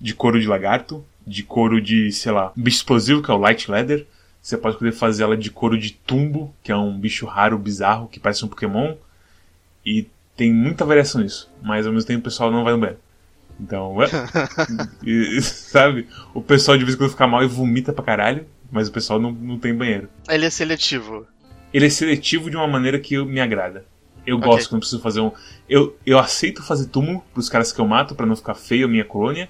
de 0.00 0.14
couro 0.14 0.40
de 0.40 0.46
lagarto, 0.46 1.04
de 1.26 1.42
couro 1.42 1.80
de, 1.80 2.10
sei 2.10 2.32
lá, 2.32 2.52
bicho 2.56 2.78
explosivo, 2.78 3.22
que 3.22 3.30
é 3.30 3.34
o 3.34 3.38
light 3.38 3.70
leather. 3.70 4.06
Você 4.40 4.56
pode 4.56 4.74
escolher 4.76 4.92
fazer 4.92 5.22
ela 5.24 5.36
de 5.36 5.50
couro 5.50 5.78
de 5.78 5.92
tumbo, 5.92 6.54
que 6.62 6.72
é 6.72 6.76
um 6.76 6.98
bicho 6.98 7.26
raro, 7.26 7.58
bizarro, 7.58 8.08
que 8.08 8.18
parece 8.18 8.44
um 8.44 8.48
Pokémon. 8.48 8.96
E 9.84 10.06
tem 10.38 10.50
muita 10.54 10.86
variação 10.86 11.20
nisso. 11.20 11.50
Mas 11.62 11.86
ao 11.86 11.92
mesmo 11.92 12.06
tempo 12.06 12.20
o 12.20 12.24
pessoal 12.24 12.50
não 12.50 12.64
vai 12.64 12.72
no 12.72 12.78
banheiro. 12.78 13.00
Então, 13.60 13.94
ué? 13.96 14.06
E, 15.04 15.42
sabe? 15.42 16.06
O 16.32 16.40
pessoal 16.40 16.78
de 16.78 16.84
vez 16.84 16.94
em 16.94 16.98
quando 16.98 17.10
fica 17.10 17.26
mal 17.26 17.42
e 17.44 17.46
vomita 17.48 17.92
pra 17.92 18.04
caralho, 18.04 18.46
mas 18.70 18.88
o 18.88 18.92
pessoal 18.92 19.18
não, 19.20 19.32
não 19.32 19.58
tem 19.58 19.74
banheiro 19.74 20.08
Ele 20.28 20.46
é 20.46 20.50
seletivo. 20.50 21.26
ele 21.74 21.86
é 21.86 21.90
seletivo 21.90 22.48
de 22.50 22.56
uma 22.56 22.66
maneira 22.68 22.98
que 22.98 23.14
eu- 23.14 23.26
me 23.26 23.40
agrada. 23.40 23.84
Eu 24.26 24.36
Ok. 24.36 24.48
gosto 24.48 24.68
quando 24.68 24.80
preciso 24.80 25.00
fazer 25.02 25.20
um. 25.20 25.32
Eu, 25.68 25.96
eu 26.06 26.18
aceito 26.18 26.62
fazer 26.62 26.86
túmulo 26.86 27.24
pros 27.32 27.48
caras 27.48 27.72
que 27.72 27.80
eu 27.80 27.86
mato 27.86 28.14
pra 28.14 28.26
não 28.26 28.36
ficar 28.36 28.54
feio 28.54 28.86
a 28.86 28.88
minha 28.88 29.04
colônia, 29.04 29.48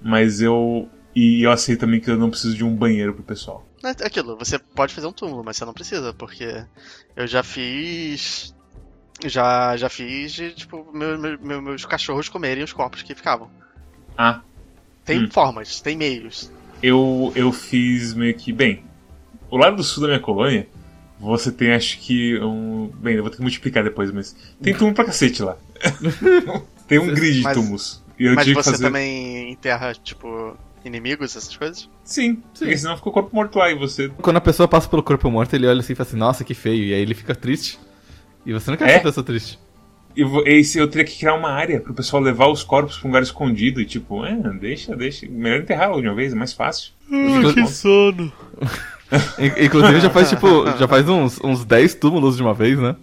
mas 0.00 0.40
eu. 0.40 0.88
E 1.16 1.42
eu 1.42 1.50
aceito 1.50 1.80
também 1.80 1.98
que 2.00 2.08
eu 2.10 2.16
não 2.18 2.30
preciso 2.30 2.54
de 2.54 2.62
um 2.62 2.74
banheiro 2.76 3.14
pro 3.14 3.22
pessoal. 3.24 3.66
É 3.82 3.88
aquilo, 4.06 4.36
você 4.36 4.58
pode 4.58 4.94
fazer 4.94 5.06
um 5.06 5.12
túmulo, 5.12 5.42
mas 5.42 5.56
você 5.56 5.64
não 5.64 5.72
precisa, 5.72 6.12
porque 6.12 6.62
eu 7.16 7.26
já 7.26 7.42
fiz. 7.42 8.54
Já, 9.26 9.76
já 9.76 9.88
fiz 9.88 10.32
de, 10.32 10.50
tipo, 10.52 10.86
meu, 10.94 11.18
meu- 11.18 11.38
meu- 11.40 11.62
meus 11.62 11.84
cachorros 11.84 12.28
comerem 12.28 12.64
os 12.64 12.72
corpos 12.72 13.02
que 13.02 13.14
ficavam. 13.14 13.50
Ah, 14.16 14.40
Tem 15.04 15.24
Hum. 15.24 15.30
formas, 15.30 15.80
tem 15.80 15.96
meios. 15.96 16.50
eu, 16.82 17.32
eu 17.34 17.52
fiz 17.52 18.14
meio 18.14 18.34
que. 18.34 18.52
Bem, 18.52 18.84
o 19.50 19.56
lado 19.56 19.76
do 19.76 19.82
sul 19.82 20.02
da 20.02 20.08
minha 20.08 20.20
colônia, 20.20 20.68
você 21.18 21.50
tem 21.50 21.72
acho 21.72 21.98
que 21.98 22.38
um. 22.40 22.90
Bem, 22.98 23.16
eu 23.16 23.22
vou 23.22 23.30
ter 23.30 23.36
que 23.38 23.42
multiplicar 23.42 23.82
depois, 23.84 24.10
mas. 24.12 24.36
Tem 24.62 24.72
túmulo 24.74 24.94
pra 24.94 25.04
cacete 25.04 25.42
lá. 25.42 25.56
tem 26.86 26.98
um 26.98 27.06
grid 27.12 27.36
de 27.38 27.42
Mas- 27.42 27.56
túmulos. 27.56 28.02
E 28.18 28.24
eu 28.26 28.34
mas 28.34 28.46
você 28.46 28.54
fazer. 28.72 28.84
também 28.84 29.50
enterra, 29.50 29.94
tipo, 29.94 30.54
inimigos, 30.84 31.34
essas 31.34 31.56
coisas? 31.56 31.88
Sim, 32.04 32.36
porque 32.58 32.76
senão 32.76 32.94
fica 32.96 33.08
o 33.08 33.12
corpo 33.12 33.34
morto 33.34 33.58
lá 33.58 33.70
e 33.70 33.74
você. 33.74 34.10
Quando 34.20 34.36
a 34.36 34.40
pessoa 34.42 34.68
passa 34.68 34.86
pelo 34.88 35.02
corpo 35.02 35.30
morto, 35.30 35.54
ele 35.54 35.66
olha 35.66 35.80
assim 35.80 35.94
e 35.94 35.96
fala 35.96 36.06
assim, 36.08 36.18
nossa, 36.18 36.44
que 36.44 36.52
feio. 36.52 36.84
E 36.84 36.92
aí 36.94 37.00
ele 37.00 37.14
fica 37.14 37.34
triste. 37.34 37.78
E 38.44 38.52
você 38.52 38.70
não 38.70 38.76
quer 38.78 38.88
É? 38.88 38.92
que 38.94 38.98
a 38.98 39.02
pessoa 39.02 39.24
triste. 39.24 39.58
E 40.16 40.22
esse 40.46 40.78
eu 40.78 40.88
teria 40.88 41.04
que 41.04 41.16
criar 41.18 41.34
uma 41.34 41.50
área 41.50 41.80
pro 41.80 41.94
pessoal 41.94 42.20
levar 42.22 42.48
os 42.48 42.64
corpos 42.64 42.98
pra 42.98 43.06
um 43.06 43.10
lugar 43.10 43.22
escondido 43.22 43.80
e 43.80 43.86
tipo, 43.86 44.24
é, 44.24 44.34
deixa, 44.58 44.96
deixa. 44.96 45.26
Melhor 45.28 45.60
enterrar 45.60 45.92
de 46.00 46.06
uma 46.08 46.14
vez, 46.14 46.32
é 46.32 46.36
mais 46.36 46.52
fácil. 46.52 46.92
que 47.54 47.66
sono. 47.68 48.32
In- 49.38 49.64
Inclusive 49.66 50.00
já 50.00 50.10
faz 50.10 50.28
tipo, 50.30 50.66
já 50.78 50.86
faz 50.88 51.08
uns, 51.08 51.40
uns 51.42 51.64
10 51.64 51.94
túmulos 51.94 52.36
de 52.36 52.42
uma 52.42 52.54
vez, 52.54 52.78
né? 52.78 52.96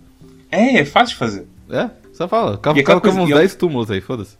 É, 0.51 0.77
é 0.79 0.85
fácil 0.85 1.13
de 1.13 1.19
fazer. 1.19 1.47
É, 1.69 1.89
só 2.13 2.27
fala. 2.27 2.57
Cava, 2.57 2.79
aquela 2.79 2.99
cava 2.99 3.13
coisa- 3.13 3.19
uns 3.25 3.29
eu- 3.29 3.37
10 3.37 3.55
túmulos 3.55 3.91
aí, 3.91 4.01
foda-se. 4.01 4.37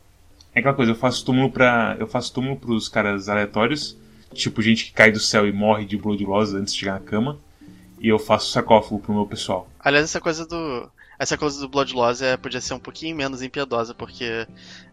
É 0.56 0.60
aquela 0.60 0.74
coisa, 0.74 0.92
eu 0.92 0.96
faço 0.96 1.24
túmulo 1.26 1.52
pra. 1.52 1.96
Eu 2.00 2.08
faço 2.08 2.34
túmulo 2.34 2.56
pros 2.58 2.90
caras 2.90 3.30
aleatórios, 3.30 3.96
tipo 4.34 4.62
gente 4.62 4.86
que 4.86 4.92
cai 4.94 5.12
do 5.12 5.20
céu 5.20 5.48
e 5.48 5.52
morre 5.54 5.86
de 5.86 5.98
blood 5.98 6.26
loss 6.26 6.54
antes 6.54 6.74
de 6.74 6.80
chegar 6.80 6.94
na 6.94 7.00
cama. 7.00 7.38
E 8.00 8.08
eu 8.10 8.20
faço 8.20 8.52
sarcófago 8.52 9.00
pro 9.00 9.14
meu 9.14 9.26
pessoal. 9.26 9.68
Aliás, 9.88 10.04
essa 10.04 10.20
coisa 10.20 10.46
do. 10.46 10.92
Essa 11.18 11.38
coisa 11.38 11.62
do 11.62 11.70
Blood 11.70 11.94
Loss 11.94 12.22
é, 12.22 12.36
podia 12.36 12.60
ser 12.60 12.74
um 12.74 12.80
pouquinho 12.80 13.16
menos 13.16 13.42
impiedosa, 13.42 13.96
porque 13.96 14.46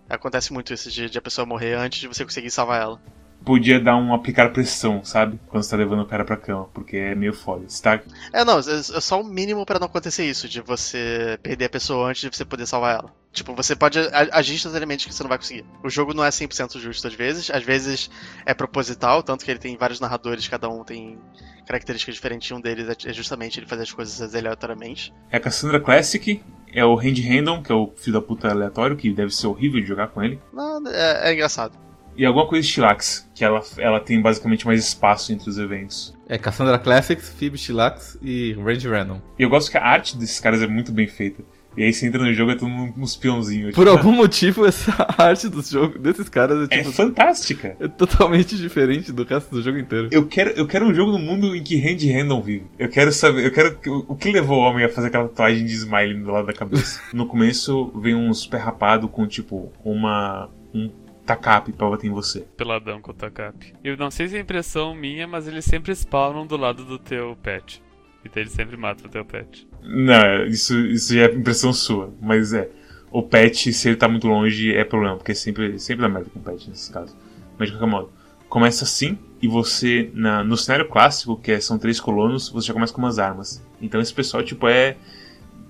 acontece 0.08 0.52
muito 0.52 0.72
isso 0.72 0.88
de, 0.88 1.10
de 1.10 1.18
a 1.18 1.22
pessoa 1.22 1.44
morrer 1.44 1.74
antes 1.74 1.98
de 1.98 2.06
você 2.06 2.24
conseguir 2.24 2.48
salvar 2.52 2.80
ela. 2.80 3.02
Podia 3.44 3.78
dar 3.78 3.96
um 3.96 4.14
aplicar 4.14 4.52
pressão, 4.52 5.04
sabe? 5.04 5.38
Quando 5.48 5.62
você 5.62 5.70
tá 5.70 5.76
levando 5.76 6.00
o 6.02 6.06
cara 6.06 6.24
pra 6.24 6.36
cama, 6.36 6.64
porque 6.72 6.96
é 6.96 7.14
meio 7.14 7.34
foda. 7.34 7.64
Você 7.68 7.82
tá 7.82 8.00
É, 8.32 8.44
não, 8.44 8.58
é 8.58 8.60
é 8.60 9.00
só 9.00 9.20
o 9.20 9.24
mínimo 9.24 9.66
pra 9.66 9.78
não 9.78 9.86
acontecer 9.86 10.24
isso, 10.24 10.48
de 10.48 10.60
você 10.60 11.38
perder 11.42 11.66
a 11.66 11.70
pessoa 11.70 12.08
antes 12.08 12.22
de 12.22 12.34
você 12.36 12.44
poder 12.44 12.66
salvar 12.66 12.94
ela. 13.00 13.12
Tipo, 13.32 13.52
você 13.54 13.74
pode 13.74 13.98
agir 14.30 14.54
instantaneamente 14.54 15.08
que 15.08 15.12
você 15.14 15.22
não 15.22 15.28
vai 15.28 15.38
conseguir. 15.38 15.64
O 15.82 15.90
jogo 15.90 16.14
não 16.14 16.24
é 16.24 16.30
100% 16.30 16.78
justo 16.78 17.06
às 17.08 17.14
vezes, 17.14 17.50
às 17.50 17.64
vezes 17.64 18.08
é 18.46 18.54
proposital, 18.54 19.22
tanto 19.24 19.44
que 19.44 19.50
ele 19.50 19.58
tem 19.58 19.76
vários 19.76 19.98
narradores, 19.98 20.46
cada 20.46 20.68
um 20.68 20.84
tem 20.84 21.18
características 21.66 22.14
diferentes, 22.14 22.50
um 22.52 22.60
deles 22.60 22.88
é- 22.88 23.10
é 23.10 23.12
justamente 23.12 23.58
ele 23.58 23.66
fazer 23.66 23.82
as 23.82 23.92
coisas 23.92 24.34
aleatoriamente. 24.34 25.12
É 25.30 25.36
a 25.36 25.40
Cassandra 25.40 25.80
Classic, 25.80 26.40
é 26.72 26.84
o 26.84 26.94
Randy 26.94 27.22
Random, 27.22 27.62
que 27.62 27.72
é 27.72 27.74
o 27.74 27.92
filho 27.96 28.14
da 28.14 28.22
puta 28.22 28.48
aleatório, 28.48 28.96
que 28.96 29.12
deve 29.12 29.34
ser 29.34 29.48
horrível 29.48 29.80
de 29.80 29.86
jogar 29.86 30.08
com 30.08 30.22
ele. 30.22 30.40
Não, 30.52 30.86
é, 30.88 31.30
é 31.30 31.32
engraçado. 31.34 31.76
E 32.16 32.24
alguma 32.24 32.46
coisa 32.46 32.66
de 32.66 32.72
Chilax, 32.72 33.28
que 33.34 33.44
ela, 33.44 33.60
ela 33.78 34.00
tem 34.00 34.20
basicamente 34.20 34.66
mais 34.66 34.84
espaço 34.86 35.32
entre 35.32 35.48
os 35.50 35.58
eventos. 35.58 36.14
É 36.28 36.38
Cassandra 36.38 36.78
Classics, 36.78 37.28
Phoebe 37.38 37.58
Chilax 37.58 38.16
e 38.22 38.52
Range 38.54 38.88
Random. 38.88 39.20
E 39.38 39.42
eu 39.42 39.48
gosto 39.50 39.70
que 39.70 39.76
a 39.78 39.84
arte 39.84 40.16
desses 40.16 40.38
caras 40.40 40.62
é 40.62 40.66
muito 40.66 40.92
bem 40.92 41.06
feita. 41.08 41.42
E 41.76 41.82
aí 41.82 41.92
você 41.92 42.06
entra 42.06 42.22
no 42.22 42.32
jogo 42.32 42.52
e 42.52 42.54
é 42.54 42.56
todo 42.56 42.68
mundo 42.70 42.94
uns 42.96 43.16
peãozinhos. 43.16 43.74
Por 43.74 43.88
algum 43.88 44.12
motivo, 44.14 44.64
essa 44.64 44.94
arte 45.18 45.48
dos 45.48 45.68
jogos, 45.70 46.00
desses 46.00 46.28
caras 46.28 46.68
é, 46.70 46.74
É 46.76 46.78
tipo, 46.78 46.92
fantástica. 46.92 47.76
é 47.80 47.88
totalmente 47.88 48.56
diferente 48.56 49.10
do 49.10 49.24
resto 49.24 49.50
do 49.50 49.60
jogo 49.60 49.78
inteiro. 49.78 50.08
Eu 50.12 50.24
quero, 50.24 50.50
eu 50.50 50.68
quero 50.68 50.86
um 50.86 50.94
jogo 50.94 51.10
no 51.10 51.18
mundo 51.18 51.56
em 51.56 51.64
que 51.64 51.76
hand 51.84 52.24
não 52.24 52.40
vive. 52.40 52.66
Eu 52.78 52.88
quero 52.88 53.10
saber, 53.10 53.44
eu 53.44 53.50
quero 53.50 53.76
que- 53.76 53.90
o 53.90 54.14
que 54.14 54.30
levou 54.30 54.58
o 54.58 54.62
homem 54.70 54.84
a 54.84 54.88
fazer 54.88 55.08
aquela 55.08 55.26
tatuagem 55.28 55.64
de 55.66 55.72
smile 55.72 56.14
do 56.22 56.30
lado 56.30 56.46
da 56.46 56.52
cabeça. 56.52 57.00
No 57.12 57.26
começo 57.26 57.90
vem 58.00 58.14
um 58.14 58.32
super 58.32 58.58
rapado 58.58 59.08
com 59.08 59.26
tipo 59.26 59.72
uma 59.84 60.48
um 60.72 60.88
tacape 61.24 61.72
pra 61.72 61.88
bater 61.90 62.06
em 62.06 62.10
você. 62.12 62.40
Peladão 62.56 63.00
com 63.00 63.10
o 63.10 63.14
Takap. 63.14 63.74
Eu 63.82 63.96
não 63.96 64.10
sei 64.10 64.28
se 64.28 64.36
é 64.36 64.40
impressão 64.40 64.94
minha, 64.94 65.26
mas 65.26 65.48
eles 65.48 65.64
sempre 65.64 65.94
spawnam 65.94 66.46
do 66.46 66.56
lado 66.56 66.84
do 66.84 66.98
teu 66.98 67.36
pet. 67.42 67.82
E 68.24 68.28
daí 68.28 68.44
eles 68.44 68.52
sempre 68.52 68.76
matam 68.76 69.06
o 69.06 69.10
teu 69.10 69.24
pet. 69.24 69.66
Não, 69.82 70.44
isso 70.46 70.78
isso 70.86 71.14
já 71.14 71.22
é 71.26 71.34
impressão 71.34 71.72
sua, 71.72 72.12
mas 72.20 72.52
é 72.52 72.68
o 73.10 73.22
pet 73.22 73.72
se 73.72 73.88
ele 73.88 73.96
tá 73.96 74.08
muito 74.08 74.26
longe 74.26 74.74
é 74.74 74.82
problema, 74.84 75.16
porque 75.16 75.34
sempre 75.34 75.78
sempre 75.78 76.02
dá 76.02 76.08
merda 76.08 76.30
com 76.30 76.38
o 76.38 76.42
pet 76.42 76.68
nesse 76.68 76.90
caso. 76.92 77.16
Mas 77.58 77.68
de 77.68 77.74
qualquer 77.74 77.90
modo, 77.90 78.10
começa 78.48 78.84
assim 78.84 79.18
e 79.42 79.46
você 79.48 80.10
na, 80.14 80.42
no 80.42 80.56
cenário 80.56 80.88
clássico, 80.88 81.36
que 81.38 81.52
é- 81.52 81.60
são 81.60 81.78
três 81.78 82.00
colonos, 82.00 82.48
você 82.48 82.68
já 82.68 82.72
começa 82.74 82.92
com 82.92 83.00
umas 83.02 83.18
armas. 83.18 83.62
Então 83.80 84.00
esse 84.00 84.12
pessoal 84.12 84.42
tipo 84.42 84.66
é 84.68 84.96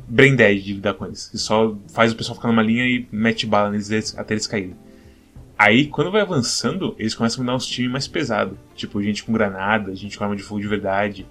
brain 0.08 0.36
dead 0.36 0.62
de 0.62 0.74
lidar 0.74 0.94
com 0.94 1.06
eles. 1.06 1.28
Você 1.32 1.38
só 1.38 1.76
faz 1.92 2.12
o 2.12 2.16
pessoal 2.16 2.36
ficar 2.36 2.48
numa 2.48 2.62
linha 2.62 2.84
e 2.84 3.06
mete 3.10 3.46
bala 3.46 3.70
neles 3.70 4.16
até 4.16 4.34
eles 4.34 4.46
caírem. 4.46 4.76
Aí, 5.58 5.86
quando 5.86 6.10
vai 6.10 6.20
avançando, 6.20 6.94
eles 6.98 7.14
começam 7.14 7.42
a 7.42 7.46
mandar 7.46 7.56
uns 7.56 7.66
times 7.66 7.90
mais 7.90 8.08
pesados. 8.08 8.58
Tipo, 8.74 9.02
gente 9.02 9.22
com 9.22 9.32
granada, 9.32 9.94
gente 9.94 10.18
com 10.18 10.24
arma 10.24 10.36
de 10.36 10.42
fogo 10.42 10.60
de 10.60 10.68
verdade. 10.68 11.26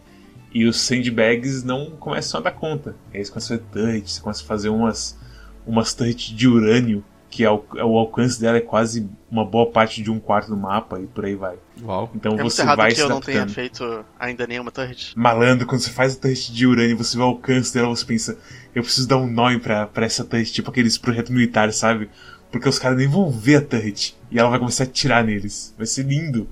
E 0.54 0.66
os 0.66 0.80
sandbags 0.80 1.64
não 1.64 1.92
começam 1.92 2.40
a 2.40 2.44
dar 2.44 2.52
conta. 2.52 2.96
Aí 3.12 3.18
eles 3.18 3.30
começam 3.30 3.58
a 3.58 3.60
fazer 3.60 3.70
touch, 3.72 4.12
você 4.12 4.22
começa 4.22 4.44
a 4.44 4.46
fazer 4.46 4.70
umas, 4.70 5.20
umas 5.66 5.94
touch 5.94 6.34
de 6.34 6.48
urânio, 6.48 7.04
que 7.34 7.44
é 7.44 7.50
o, 7.50 7.66
o 7.74 7.98
alcance 7.98 8.40
dela 8.40 8.58
é 8.58 8.62
quase 8.62 9.10
uma 9.32 9.44
boa 9.44 9.72
parte 9.72 10.04
de 10.04 10.12
um 10.12 10.20
quarto 10.20 10.50
do 10.50 10.56
mapa 10.56 11.00
e 11.02 11.08
por 11.08 11.26
aí 11.26 11.34
vai. 11.34 11.56
Uau. 11.82 12.12
Então 12.14 12.38
É 12.38 12.44
você 12.44 12.64
vai 12.64 12.92
que 12.92 12.98
se 12.98 13.02
eu 13.02 13.10
não 13.10 13.20
tenha 13.20 13.48
feito 13.48 14.06
ainda 14.20 14.46
nenhuma 14.46 14.70
turret. 14.70 15.14
Malandro, 15.16 15.66
quando 15.66 15.82
você 15.82 15.90
faz 15.90 16.16
a 16.16 16.20
touch 16.20 16.54
de 16.54 16.68
urânio, 16.68 16.96
você 16.96 17.18
vê 17.18 17.24
o 17.24 17.26
alcance 17.26 17.74
dela, 17.74 17.88
você 17.88 18.06
pensa, 18.06 18.38
eu 18.76 18.84
preciso 18.84 19.08
dar 19.08 19.18
um 19.18 19.26
nó 19.26 19.58
pra, 19.58 19.88
pra 19.88 20.06
essa 20.06 20.24
touch, 20.24 20.54
tipo 20.54 20.70
aqueles 20.70 20.96
projetos 21.00 21.32
militares, 21.32 21.76
sabe? 21.76 22.08
Porque 22.54 22.70
os 22.70 22.78
caras 22.80 22.98
nem 23.00 23.08
vão 23.08 23.30
ver 23.32 23.56
a 23.56 23.62
turret. 23.62 24.16
E 24.32 24.38
ela 24.40 24.48
vai 24.50 24.60
começar 24.60 24.84
a 24.84 24.88
atirar 24.88 25.24
neles. 25.26 25.74
Vai 25.76 25.88
ser 25.88 26.04
lindo. 26.06 26.48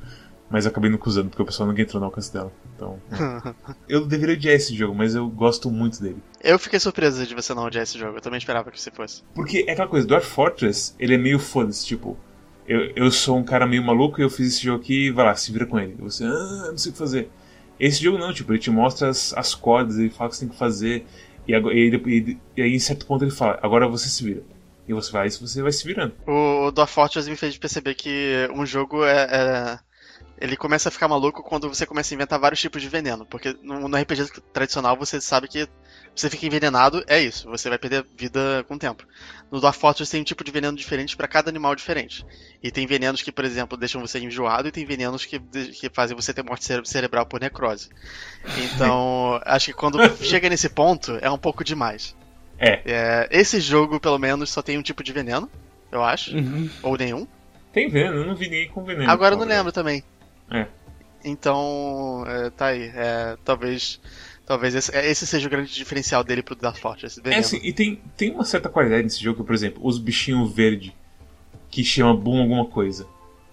Mas 0.50 0.66
eu 0.66 0.72
acabei 0.72 0.90
não 0.90 1.00
usando, 1.06 1.30
porque 1.30 1.42
o 1.44 1.46
pessoal 1.46 1.70
nunca 1.70 1.82
entrou 1.82 2.00
no 2.00 2.08
alcance 2.08 2.34
dela. 2.34 2.52
Então. 2.76 3.00
eu 3.88 4.06
deveria 4.06 4.36
odiar 4.36 4.56
esse 4.56 4.76
jogo, 4.76 4.94
mas 4.96 5.14
eu 5.16 5.30
gosto 5.30 5.70
muito 5.72 6.02
dele. 6.02 6.18
Eu 6.44 6.58
fiquei 6.60 6.80
surpreso 6.80 7.26
de 7.26 7.34
você 7.36 7.54
não 7.54 7.64
odiar 7.64 7.84
esse 7.84 7.98
jogo. 7.98 8.18
Eu 8.18 8.22
também 8.22 8.38
esperava 8.40 8.70
que 8.72 8.82
você 8.82 8.90
fosse. 8.92 9.22
Porque 9.34 9.64
é 9.68 9.72
aquela 9.74 9.88
coisa, 9.88 10.06
Dwarf 10.08 10.26
Fortress, 10.28 10.94
ele 11.00 11.14
é 11.14 11.18
meio 11.18 11.40
foda-se, 11.40 11.86
tipo. 11.86 12.18
Eu, 12.68 12.92
eu 12.96 13.12
sou 13.12 13.38
um 13.38 13.44
cara 13.44 13.66
meio 13.68 13.84
maluco 13.84 14.20
e 14.20 14.24
eu 14.24 14.30
fiz 14.30 14.48
esse 14.56 14.64
jogo 14.66 14.82
aqui, 14.82 15.10
vai 15.12 15.26
lá, 15.26 15.36
se 15.36 15.52
vira 15.52 15.66
com 15.66 15.80
ele. 15.80 15.96
E 15.98 16.02
você, 16.02 16.26
ah, 16.26 16.68
não 16.72 16.78
sei 16.78 16.90
o 16.90 16.94
que 16.94 17.00
fazer. 17.00 17.30
Esse 17.80 18.04
jogo 18.04 18.18
não, 18.18 18.34
tipo, 18.34 18.52
ele 18.52 18.60
te 18.60 18.70
mostra 18.72 19.08
as, 19.10 19.34
as 19.38 19.54
cordas, 19.56 19.98
ele 19.98 20.10
fala 20.10 20.28
o 20.28 20.32
que 20.32 20.36
você 20.38 20.46
tem 20.46 20.50
que 20.50 20.58
fazer. 20.60 21.06
E, 21.48 21.54
agora- 21.56 21.76
e, 21.76 21.96
e- 21.96 22.38
e 22.58 22.62
aí, 22.62 22.74
em 22.76 22.80
certo 22.80 23.06
ponto, 23.06 23.24
ele 23.24 23.32
fala, 23.32 23.58
agora 23.62 23.88
você 23.88 24.10
se 24.10 24.24
vira. 24.24 24.42
E 24.88 24.94
você 24.94 25.12
vai, 25.12 25.30
você 25.30 25.62
vai 25.62 25.72
se 25.72 25.86
virando. 25.86 26.14
O, 26.28 26.68
o 26.68 26.72
Dwarf 26.72 26.94
Fortress 26.94 27.30
me 27.30 27.36
fez 27.36 27.58
perceber 27.58 27.94
que 27.96 28.48
um 28.54 28.66
jogo 28.66 29.06
é, 29.06 29.28
é- 29.32 29.80
Ele 30.40 30.58
começa 30.58 30.90
a 30.90 30.92
ficar 30.92 31.08
maluco 31.08 31.44
quando 31.44 31.70
você 31.70 31.86
começa 31.86 32.14
a 32.14 32.16
inventar 32.16 32.40
vários 32.40 32.60
tipos 32.60 32.82
de 32.82 32.90
veneno. 32.90 33.26
Porque 33.26 33.56
no, 33.62 33.88
RPG 33.96 34.42
tradicional 34.52 34.98
você 34.98 35.22
sabe 35.22 35.48
que 35.48 35.68
você 36.16 36.30
fica 36.30 36.46
envenenado, 36.48 37.04
é 37.08 37.22
isso. 37.22 37.48
Você 37.50 37.70
vai 37.70 37.78
perder 37.78 38.06
vida 38.18 38.66
com 38.68 38.74
o 38.74 38.80
tempo. 38.80 39.06
No 39.52 39.60
Dwarf 39.62 39.80
Fortress 39.80 40.12
tem 40.12 40.22
um 40.22 40.26
tipo 40.26 40.44
de 40.44 40.52
veneno 40.52 40.76
diferente 40.76 41.16
para 41.16 41.28
cada 41.28 41.50
animal 41.50 41.76
diferente. 41.76 42.26
E 42.62 42.72
tem 42.72 42.88
venenos 42.88 43.22
que, 43.22 43.32
por 43.32 43.46
exemplo, 43.46 43.78
deixam 43.78 44.02
você 44.02 44.20
enjoado 44.20 44.68
e 44.68 44.72
tem 44.72 44.84
venenos 44.86 45.26
que, 45.26 45.40
que 45.40 45.90
fazem 45.94 46.16
você 46.18 46.34
ter 46.34 46.44
morte 46.44 46.66
cere- 46.66 46.86
cerebral 46.86 47.26
por 47.28 47.40
necrose. 47.40 47.88
Então, 48.58 49.40
acho 49.46 49.68
que 49.68 49.74
quando 49.74 50.00
chega 50.18 50.50
nesse 50.50 50.70
ponto 50.70 51.18
é 51.22 51.30
um 51.30 51.38
pouco 51.38 51.64
demais. 51.64 52.16
É, 52.62 52.82
É, 52.86 53.28
esse 53.32 53.60
jogo, 53.60 54.00
pelo 54.00 54.20
menos, 54.20 54.50
só 54.52 54.62
tem 54.62 54.78
um 54.78 54.84
tipo 54.84 55.04
de 55.04 55.12
veneno, 55.12 55.50
eu 55.92 56.04
acho. 56.04 56.32
Ou 56.84 56.96
nenhum. 56.96 57.28
tem 57.74 57.90
veneno, 57.90 58.18
eu 58.18 58.26
não 58.26 58.36
vi 58.36 58.46
ninguém 58.46 58.70
com 58.70 58.84
veneno. 58.84 59.10
Agora 59.10 59.34
eu 59.34 59.40
não 59.40 59.46
lembro 59.46 59.72
também. 59.72 60.04
É. 60.50 60.68
Então, 61.24 62.24
é, 62.28 62.50
tá 62.52 62.68
aí. 62.68 62.92
É, 62.96 63.38
talvez 63.44 64.00
talvez 64.46 64.76
esse, 64.76 64.94
é, 64.96 65.10
esse 65.10 65.26
seja 65.26 65.48
o 65.48 65.50
grande 65.50 65.74
diferencial 65.74 66.24
dele 66.24 66.44
pro 66.44 66.56
Dark 66.56 66.78
Fortress. 66.78 67.20
É 67.20 67.24
Veneno. 67.24 67.40
assim, 67.40 67.60
e 67.64 67.72
tem, 67.72 68.02
tem 68.18 68.32
uma 68.32 68.44
certa 68.44 68.68
qualidade 68.68 69.04
nesse 69.04 69.24
jogo, 69.24 69.44
por 69.44 69.56
exemplo, 69.56 69.80
os 69.84 69.98
bichinhos 69.98 70.52
verdes 70.54 70.92
que 71.70 71.84
chama 71.84 72.14
Boom 72.14 72.42
alguma 72.42 72.66
coisa. 72.66 73.08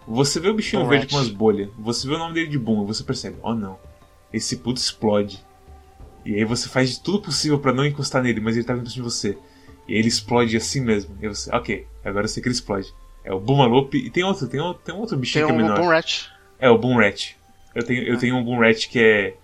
Você 0.07 0.41
vê 0.41 0.49
o 0.49 0.55
bichinho 0.55 0.87
verde 0.87 1.05
Rat. 1.05 1.11
com 1.11 1.17
umas 1.19 1.29
bolhas, 1.29 1.69
você 1.79 2.09
vê 2.09 2.15
o 2.15 2.19
nome 2.19 2.35
dele 2.35 2.49
de 2.49 2.59
Boom 2.59 2.83
e 2.83 2.87
você 2.87 3.05
percebe, 3.05 3.37
oh 3.43 3.55
não, 3.55 3.79
esse 4.33 4.57
puto 4.57 4.81
explode. 4.81 5.47
E 6.25 6.35
aí 6.35 6.45
você 6.45 6.69
faz 6.69 6.91
de 6.91 7.01
tudo 7.01 7.21
possível 7.21 7.59
pra 7.59 7.73
não 7.73 7.85
encostar 7.85 8.23
nele, 8.23 8.41
mas 8.41 8.57
ele 8.57 8.65
tá 8.65 8.75
vindo 8.75 8.83
pra 8.83 8.91
cima 8.91 9.05
de 9.05 9.11
você. 9.11 9.39
E 9.87 9.95
aí 9.95 9.99
ele 9.99 10.09
explode 10.09 10.57
assim 10.57 10.81
mesmo. 10.81 11.17
E 11.21 11.29
você, 11.29 11.51
ok, 11.55 11.87
agora 12.05 12.25
eu 12.25 12.29
sei 12.29 12.43
que 12.43 12.49
ele 12.49 12.55
explode. 12.55 12.93
É 13.25 13.33
o 13.33 13.41
Boomalope 13.41 13.99
e 13.99 14.11
tem 14.11 14.25
outro, 14.25 14.47
tem 14.47 14.61
outro, 14.61 14.83
tem 14.85 14.95
outro 14.95 15.11
Tem 15.11 15.21
bichinho 15.21 15.47
que 15.47 15.53
é 15.53 15.55
um 15.55 15.57
menor. 15.57 15.77
Boom 15.77 15.89
Rat. 15.89 16.29
É, 16.59 16.71
o 16.71 16.79
Boom 16.79 16.97
Rat. 16.97 17.37
Eu 17.75 17.85
tenho, 17.85 18.03
eu 18.03 18.19
tenho 18.19 18.37
um 18.37 18.45
Boom 18.45 18.59
Rat 18.59 18.89
que 18.89 18.99
é. 18.99 19.37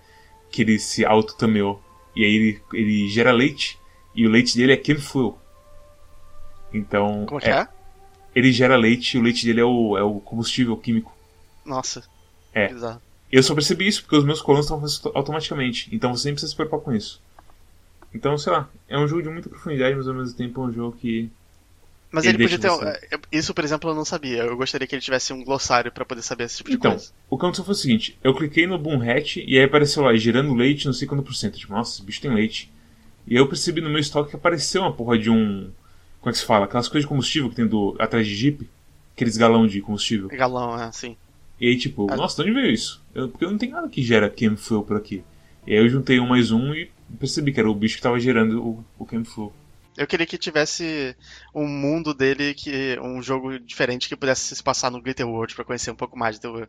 que 0.51 0.61
ele 0.61 0.79
se 0.79 1.05
auto-tameou. 1.05 1.81
E 2.15 2.23
aí 2.23 2.35
ele, 2.35 2.61
ele 2.73 3.09
gera 3.09 3.31
leite. 3.31 3.79
E 4.13 4.25
o 4.25 4.29
leite 4.29 4.57
dele 4.57 4.73
é 4.73 4.77
Kenfuel. 4.77 5.37
Então. 6.73 7.25
Como 7.25 7.39
é 7.39 7.43
que 7.43 7.49
é? 7.49 7.67
Ele 8.33 8.51
gera 8.51 8.75
leite 8.75 9.15
e 9.15 9.19
o 9.19 9.23
leite 9.23 9.45
dele 9.45 9.61
é 9.61 9.65
o, 9.65 9.97
é 9.97 10.03
o 10.03 10.19
combustível 10.19 10.75
químico. 10.77 11.15
Nossa. 11.65 12.03
É. 12.53 12.67
Bizarro. 12.67 13.01
Eu 13.31 13.43
só 13.43 13.53
percebi 13.53 13.87
isso 13.87 14.01
porque 14.03 14.15
os 14.15 14.23
meus 14.25 14.41
colonos 14.41 14.65
estão 14.65 14.79
fazendo 14.79 15.11
automaticamente. 15.15 15.89
Então 15.91 16.15
você 16.15 16.27
nem 16.27 16.35
precisa 16.35 16.49
se 16.51 16.55
preocupar 16.55 16.81
com 16.83 16.93
isso. 16.93 17.21
Então, 18.13 18.37
sei 18.37 18.53
lá, 18.53 18.69
é 18.87 18.97
um 18.97 19.07
jogo 19.07 19.21
de 19.23 19.29
muita 19.29 19.49
profundidade, 19.49 19.95
mas 19.95 20.07
ao 20.07 20.13
mesmo 20.13 20.37
tempo 20.37 20.61
é 20.61 20.65
um 20.65 20.71
jogo 20.71 20.95
que. 20.97 21.29
Mas 22.11 22.23
Ele 22.23 22.37
ele, 22.37 22.43
podia 22.43 22.59
ter. 22.59 22.71
um- 22.71 22.87
é, 22.87 22.99
Isso, 23.31 23.53
por 23.53 23.63
exemplo, 23.65 23.89
eu 23.89 23.95
não 23.95 24.05
sabia. 24.05 24.43
Eu 24.43 24.55
gostaria 24.55 24.87
que 24.87 24.95
ele 24.95 25.01
tivesse 25.01 25.33
um 25.33 25.43
glossário 25.43 25.91
pra 25.91 26.05
poder 26.05 26.21
saber 26.21 26.45
esse 26.45 26.57
tipo 26.57 26.69
de 26.69 26.77
Então, 26.77 26.91
coisa. 26.91 27.11
o 27.29 27.37
que 27.37 27.43
aconteceu 27.43 27.65
foi 27.65 27.73
o 27.73 27.77
seguinte: 27.77 28.17
eu 28.23 28.33
cliquei 28.33 28.65
no 28.67 28.77
Boom 28.79 29.01
Hatch 29.01 29.37
e 29.37 29.57
aí 29.57 29.63
apareceu 29.65 30.03
lá, 30.03 30.15
gerando 30.15 30.53
leite, 30.53 30.85
não 30.85 30.93
sei 30.93 31.07
quanto 31.07 31.23
por 31.23 31.33
cento. 31.35 31.57
Tipo, 31.57 31.73
nossa, 31.73 31.95
esse 31.97 32.03
bicho 32.03 32.21
tem 32.21 32.33
leite. 32.33 32.71
E 33.27 33.33
aí 33.33 33.37
eu 33.41 33.49
percebi 33.49 33.81
no 33.81 33.89
meu 33.89 33.99
estoque 33.99 34.29
que 34.29 34.35
apareceu 34.37 34.83
uma 34.83 34.93
porra 34.93 35.17
de 35.17 35.29
um. 35.29 35.69
Como 36.21 36.29
é 36.29 36.31
que 36.31 36.37
se 36.39 36.45
fala? 36.45 36.65
Aquelas 36.65 36.87
coisas 36.87 37.03
de 37.03 37.09
combustível 37.09 37.49
que 37.49 37.55
tem 37.55 37.67
do, 37.67 37.95
atrás 37.99 38.25
de 38.25 38.33
Jeep. 38.35 38.69
Aqueles 39.13 39.35
galão 39.35 39.67
de 39.67 39.81
combustível. 39.81 40.29
Galão, 40.29 40.79
é 40.79 40.85
assim. 40.85 41.17
E 41.59 41.67
aí, 41.67 41.77
tipo, 41.77 42.11
Ah. 42.11 42.15
nossa, 42.15 42.43
de 42.43 42.49
onde 42.49 42.59
veio 42.59 42.73
isso? 42.73 43.01
Eu, 43.13 43.29
porque 43.29 43.45
não 43.45 43.57
tem 43.57 43.69
nada 43.69 43.87
que 43.87 44.03
gera 44.03 44.33
Chemfuel 44.35 44.83
por 44.83 44.97
aqui. 44.97 45.23
E 45.65 45.71
aí 45.73 45.77
eu 45.79 45.89
juntei 45.89 46.19
um 46.19 46.27
mais 46.27 46.51
um 46.51 46.73
e 46.73 46.91
percebi 47.19 47.51
que 47.51 47.59
era 47.59 47.69
o 47.69 47.75
bicho 47.75 47.95
que 47.95 48.01
tava 48.01 48.19
gerando 48.19 48.61
o, 48.63 48.85
o 48.99 49.07
Chemfuel. 49.09 49.53
Eu 49.97 50.05
queria 50.05 50.25
que 50.25 50.37
tivesse 50.37 51.15
um 51.53 51.65
mundo 51.65 52.13
dele, 52.13 52.53
que 52.53 52.99
um 53.01 53.21
jogo 53.21 53.57
diferente 53.57 54.09
que 54.09 54.15
pudesse 54.15 54.53
se 54.53 54.61
passar 54.61 54.91
no 54.91 55.01
Glitter 55.01 55.27
World 55.27 55.55
pra 55.55 55.63
conhecer 55.63 55.89
um 55.89 55.95
pouco 55.95 56.17
mais 56.19 56.37
do, 56.37 56.67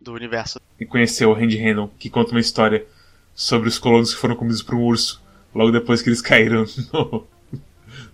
do 0.00 0.12
universo. 0.12 0.60
E 0.80 0.84
conheceu 0.84 1.30
o 1.30 1.34
Randy 1.34 1.56
Randall, 1.56 1.92
que 1.98 2.10
conta 2.10 2.32
uma 2.32 2.40
história 2.40 2.84
sobre 3.32 3.68
os 3.68 3.78
colonos 3.78 4.12
que 4.12 4.20
foram 4.20 4.34
comidos 4.34 4.62
por 4.62 4.74
um 4.74 4.82
urso 4.82 5.22
logo 5.54 5.70
depois 5.70 6.02
que 6.02 6.08
eles 6.08 6.20
caíram 6.22 6.64
no, 6.92 7.24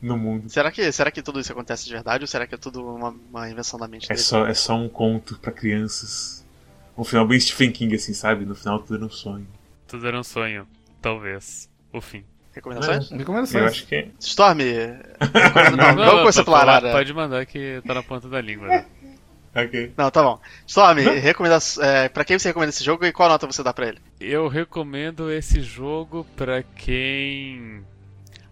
no 0.04 0.16
mundo. 0.18 0.48
Será 0.50 0.70
que, 0.70 0.90
será 0.92 1.10
que 1.10 1.22
tudo 1.22 1.40
isso 1.40 1.50
acontece 1.52 1.84
de 1.86 1.92
verdade 1.92 2.24
ou 2.24 2.28
será 2.28 2.46
que 2.46 2.54
é 2.54 2.58
tudo 2.58 2.84
uma, 2.84 3.14
uma 3.30 3.48
invenção 3.50 3.78
da 3.78 3.88
mente 3.88 4.04
É 4.04 4.08
dele? 4.08 4.20
só, 4.20 4.46
é 4.46 4.54
só 4.54 4.74
um 4.76 4.88
conto 4.88 5.38
pra 5.38 5.50
crianças. 5.50 6.44
Um 6.96 7.02
final 7.04 7.26
bem 7.26 7.40
Stephen 7.40 7.72
King, 7.72 7.94
assim, 7.94 8.12
sabe? 8.14 8.44
No 8.44 8.54
final 8.54 8.78
tudo 8.80 8.96
era 8.96 9.04
um 9.04 9.10
sonho. 9.10 9.46
Tudo 9.88 10.06
era 10.06 10.18
um 10.18 10.22
sonho. 10.24 10.66
Talvez. 11.00 11.68
O 11.92 12.00
fim. 12.00 12.24
Recomendações? 12.52 13.10
Recomendações. 13.10 13.62
Eu 13.62 13.68
acho 13.68 13.86
que 13.86 13.94
é. 13.96 14.08
Storm! 14.20 14.58
Não, 15.76 15.94
não 15.96 16.18
começa 16.18 16.44
pela 16.44 16.58
pode, 16.60 16.70
arara. 16.70 16.92
pode 16.92 17.12
mandar 17.12 17.46
que 17.46 17.82
tá 17.84 17.94
na 17.94 18.02
ponta 18.02 18.28
da 18.28 18.40
língua. 18.40 18.68
Né? 18.68 18.86
Ok. 19.56 19.92
Não, 19.96 20.10
tá 20.10 20.22
bom. 20.22 20.38
Storm, 20.66 20.98
recomenda, 21.20 21.58
é, 21.80 22.08
pra 22.08 22.24
quem 22.24 22.38
você 22.38 22.48
recomenda 22.48 22.70
esse 22.70 22.84
jogo 22.84 23.04
e 23.04 23.12
qual 23.12 23.28
nota 23.28 23.46
você 23.46 23.62
dá 23.62 23.72
pra 23.72 23.88
ele? 23.88 23.98
Eu 24.20 24.46
recomendo 24.48 25.30
esse 25.32 25.60
jogo 25.62 26.24
pra 26.36 26.62
quem 26.62 27.82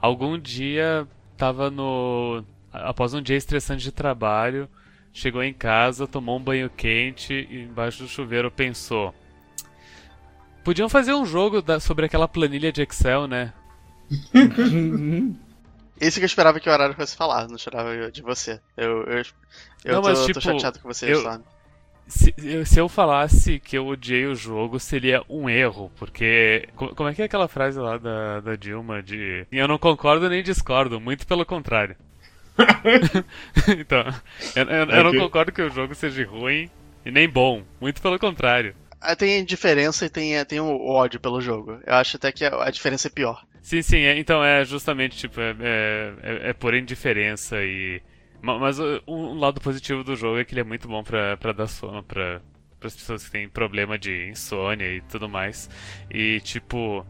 algum 0.00 0.36
dia 0.38 1.06
tava 1.42 1.72
no. 1.72 2.44
Após 2.72 3.12
um 3.14 3.20
dia 3.20 3.36
estressante 3.36 3.82
de 3.82 3.90
trabalho, 3.90 4.68
chegou 5.12 5.42
em 5.42 5.52
casa, 5.52 6.06
tomou 6.06 6.38
um 6.38 6.42
banho 6.42 6.70
quente 6.70 7.34
e 7.50 7.62
embaixo 7.64 8.04
do 8.04 8.08
chuveiro 8.08 8.48
pensou. 8.48 9.12
Podiam 10.64 10.88
fazer 10.88 11.12
um 11.14 11.26
jogo 11.26 11.60
da- 11.60 11.80
sobre 11.80 12.06
aquela 12.06 12.28
planilha 12.28 12.70
de 12.70 12.82
Excel, 12.82 13.26
né? 13.26 13.52
Esse 16.00 16.18
que 16.20 16.24
eu 16.24 16.26
esperava 16.26 16.60
que 16.60 16.68
o 16.68 16.72
horário 16.72 16.94
fosse 16.94 17.16
falar, 17.16 17.48
não 17.48 17.56
esperava 17.56 18.10
de 18.10 18.22
você. 18.22 18.60
Eu, 18.76 19.02
eu, 19.04 19.22
eu 19.84 19.94
Não, 19.94 20.02
tô, 20.02 20.08
mas, 20.08 20.18
tô 20.20 20.26
tipo, 20.26 20.40
chateado 20.40 20.78
com 20.78 20.88
você, 20.92 21.12
eu- 21.12 21.18
Storm. 21.18 21.42
Se, 22.06 22.34
eu- 22.38 22.66
se 22.66 22.78
eu 22.78 22.88
falasse 22.88 23.58
que 23.58 23.76
eu 23.78 23.86
odiei 23.86 24.26
o 24.26 24.34
jogo, 24.34 24.78
seria 24.78 25.22
um 25.28 25.48
erro, 25.48 25.90
porque. 25.98 26.68
co- 26.76 26.94
Como 26.94 27.08
é 27.08 27.14
que 27.14 27.22
é 27.22 27.24
aquela 27.24 27.48
frase 27.48 27.78
lá 27.78 27.96
da, 27.96 28.40
da 28.40 28.56
Dilma 28.56 29.02
de. 29.02 29.46
Eu 29.50 29.66
não 29.68 29.78
concordo 29.78 30.28
nem 30.28 30.42
discordo, 30.42 31.00
muito 31.00 31.26
pelo 31.26 31.46
contrário. 31.46 31.96
então, 33.78 34.04
eu, 34.54 34.64
eu- 34.64 34.86
eu 34.90 35.02
não 35.04 35.10
Ok. 35.10 35.20
concordo 35.20 35.52
que 35.52 35.62
o 35.62 35.70
jogo 35.70 35.94
seja 35.94 36.24
ruim 36.26 36.68
e 37.04 37.10
nem 37.10 37.28
bom, 37.28 37.62
muito 37.80 38.00
pelo 38.02 38.18
contrário. 38.18 38.74
Ah, 39.00 39.16
Tem 39.16 39.44
diferença 39.44 40.06
e 40.06 40.10
tem, 40.10 40.44
tem 40.44 40.60
o 40.60 40.86
ódio 40.90 41.18
pelo 41.18 41.40
jogo. 41.40 41.80
Eu 41.86 41.94
acho 41.94 42.16
até 42.16 42.30
que 42.30 42.44
a, 42.44 42.64
a 42.64 42.70
diferença 42.70 43.08
é 43.08 43.10
pior. 43.10 43.42
Sim, 43.60 43.80
sim, 43.82 43.98
é- 44.00 44.18
então 44.18 44.44
é 44.44 44.64
justamente 44.64 45.16
tipo, 45.16 45.40
é, 45.40 45.56
é, 45.60 46.12
é- 46.22 46.50
é 46.50 46.52
por 46.52 46.74
indiferença 46.74 47.56
e. 47.62 48.00
ma- 48.42 48.58
Mas 48.58 48.78
um 49.06 49.34
lado 49.38 49.60
positivo 49.60 50.04
do 50.04 50.16
jogo 50.16 50.38
é 50.38 50.44
que 50.44 50.54
ele 50.54 50.60
é 50.60 50.64
muito 50.64 50.88
bom 50.88 51.02
pra, 51.02 51.36
pra 51.36 51.52
dar 51.52 51.66
sono 51.68 52.02
pra, 52.02 52.40
pras 52.80 52.94
pessoas 52.96 53.24
que 53.24 53.30
têm 53.30 53.48
problema 53.48 53.98
de 53.98 54.28
insônia 54.28 54.86
e 54.96 55.00
tudo 55.02 55.28
mais. 55.28 55.68
E 56.10 56.40
tipo. 56.40 57.06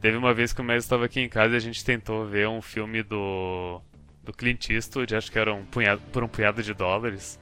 Teve 0.00 0.16
uma 0.16 0.34
vez 0.34 0.52
que 0.52 0.60
o 0.60 0.64
Messi 0.64 0.86
estava 0.86 1.04
aqui 1.06 1.20
em 1.20 1.28
casa 1.28 1.54
e 1.54 1.56
a 1.56 1.60
gente 1.60 1.84
tentou 1.84 2.26
ver 2.26 2.48
um 2.48 2.60
filme 2.62 3.02
do. 3.02 3.80
do 4.22 4.32
Clint 4.32 4.70
Eastwood, 4.70 5.14
acho 5.14 5.30
que 5.32 5.38
era 5.38 5.52
um 5.54 5.64
punhado, 5.64 6.02
por 6.12 6.22
um 6.22 6.28
punhado 6.28 6.62
de 6.62 6.74
dólares. 6.74 7.40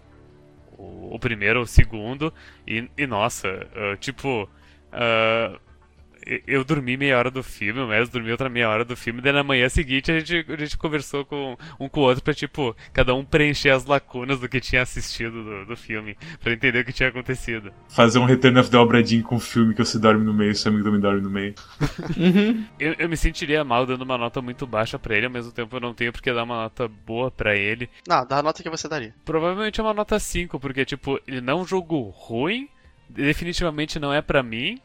O, 0.78 1.14
o 1.14 1.18
primeiro 1.18 1.60
ou 1.60 1.64
o 1.64 1.68
segundo. 1.68 2.32
E, 2.66 2.88
e 2.96 3.06
nossa, 3.06 3.48
ah, 3.74 3.96
tipo. 3.98 4.48
ah, 4.92 5.58
eu- 6.46 6.64
dormi 6.64 6.96
meia 6.96 7.18
hora 7.18 7.30
do 7.30 7.42
filme, 7.42 7.80
o 7.80 7.86
Messi 7.86 8.10
dormiu 8.10 8.32
outra 8.32 8.48
meia 8.48 8.68
hora 8.68 8.84
do 8.84 8.96
filme, 8.96 9.20
daí 9.20 9.32
na 9.32 9.42
manhã 9.42 9.68
seguinte 9.68 10.10
a 10.10 10.18
gente, 10.18 10.46
a 10.50 10.56
gente 10.56 10.78
conversou 10.78 11.24
com 11.24 11.56
um 11.78 11.88
com 11.88 12.00
o 12.00 12.04
outro 12.04 12.22
pra, 12.22 12.32
tipo, 12.34 12.74
cada 12.92 13.14
um 13.14 13.24
preencher 13.24 13.70
as 13.70 13.84
lacunas 13.84 14.40
do 14.40 14.48
que 14.48 14.60
tinha 14.60 14.82
assistido 14.82 15.44
do, 15.44 15.66
do 15.66 15.76
filme, 15.76 16.16
pra 16.42 16.52
entender 16.52 16.80
o 16.80 16.84
que 16.84 16.92
tinha 16.92 17.08
acontecido. 17.10 17.72
Fazer 17.88 18.18
um 18.18 18.24
Return 18.24 18.58
of 18.58 18.70
the 18.70 18.76
Obra 18.78 19.02
Dinn 19.02 19.22
com 19.22 19.36
um 19.36 19.40
filme 19.40 19.74
que 19.74 19.84
você 19.84 19.98
dorme 19.98 20.24
no 20.24 20.32
meio, 20.32 20.54
seu 20.54 20.70
amigo 20.70 20.84
também 20.84 21.00
dorme 21.00 21.20
no 21.20 21.30
meio. 21.30 21.54
Eu, 22.78 22.94
eu 22.98 23.08
me 23.08 23.16
sentiria 23.16 23.64
mal 23.64 23.86
dando 23.86 24.02
uma 24.02 24.18
nota 24.18 24.40
muito 24.42 24.66
baixa 24.66 24.98
pra 24.98 25.16
ele, 25.16 25.26
ao 25.26 25.32
mesmo 25.32 25.52
tempo 25.52 25.76
eu 25.76 25.80
não 25.80 25.94
tenho 25.94 26.12
porque 26.12 26.32
dar 26.32 26.44
uma 26.44 26.62
nota 26.64 26.88
boa 26.88 27.30
pra 27.30 27.54
ele. 27.56 27.88
Não, 28.06 28.26
dá 28.26 28.38
a 28.38 28.42
nota 28.42 28.62
que 28.62 28.70
você 28.70 28.88
daria. 28.88 29.14
Provavelmente 29.24 29.80
é 29.80 29.82
uma 29.82 29.94
nota 29.94 30.18
5, 30.18 30.58
porque, 30.58 30.84
tipo, 30.84 31.20
ele 31.26 31.40
não 31.40 31.58
é 31.58 31.62
um 31.62 31.66
jogo 31.66 32.00
ruim, 32.10 32.68
definitivamente 33.08 33.98
não 33.98 34.12
é 34.12 34.20
pra 34.22 34.42
mim. 34.42 34.78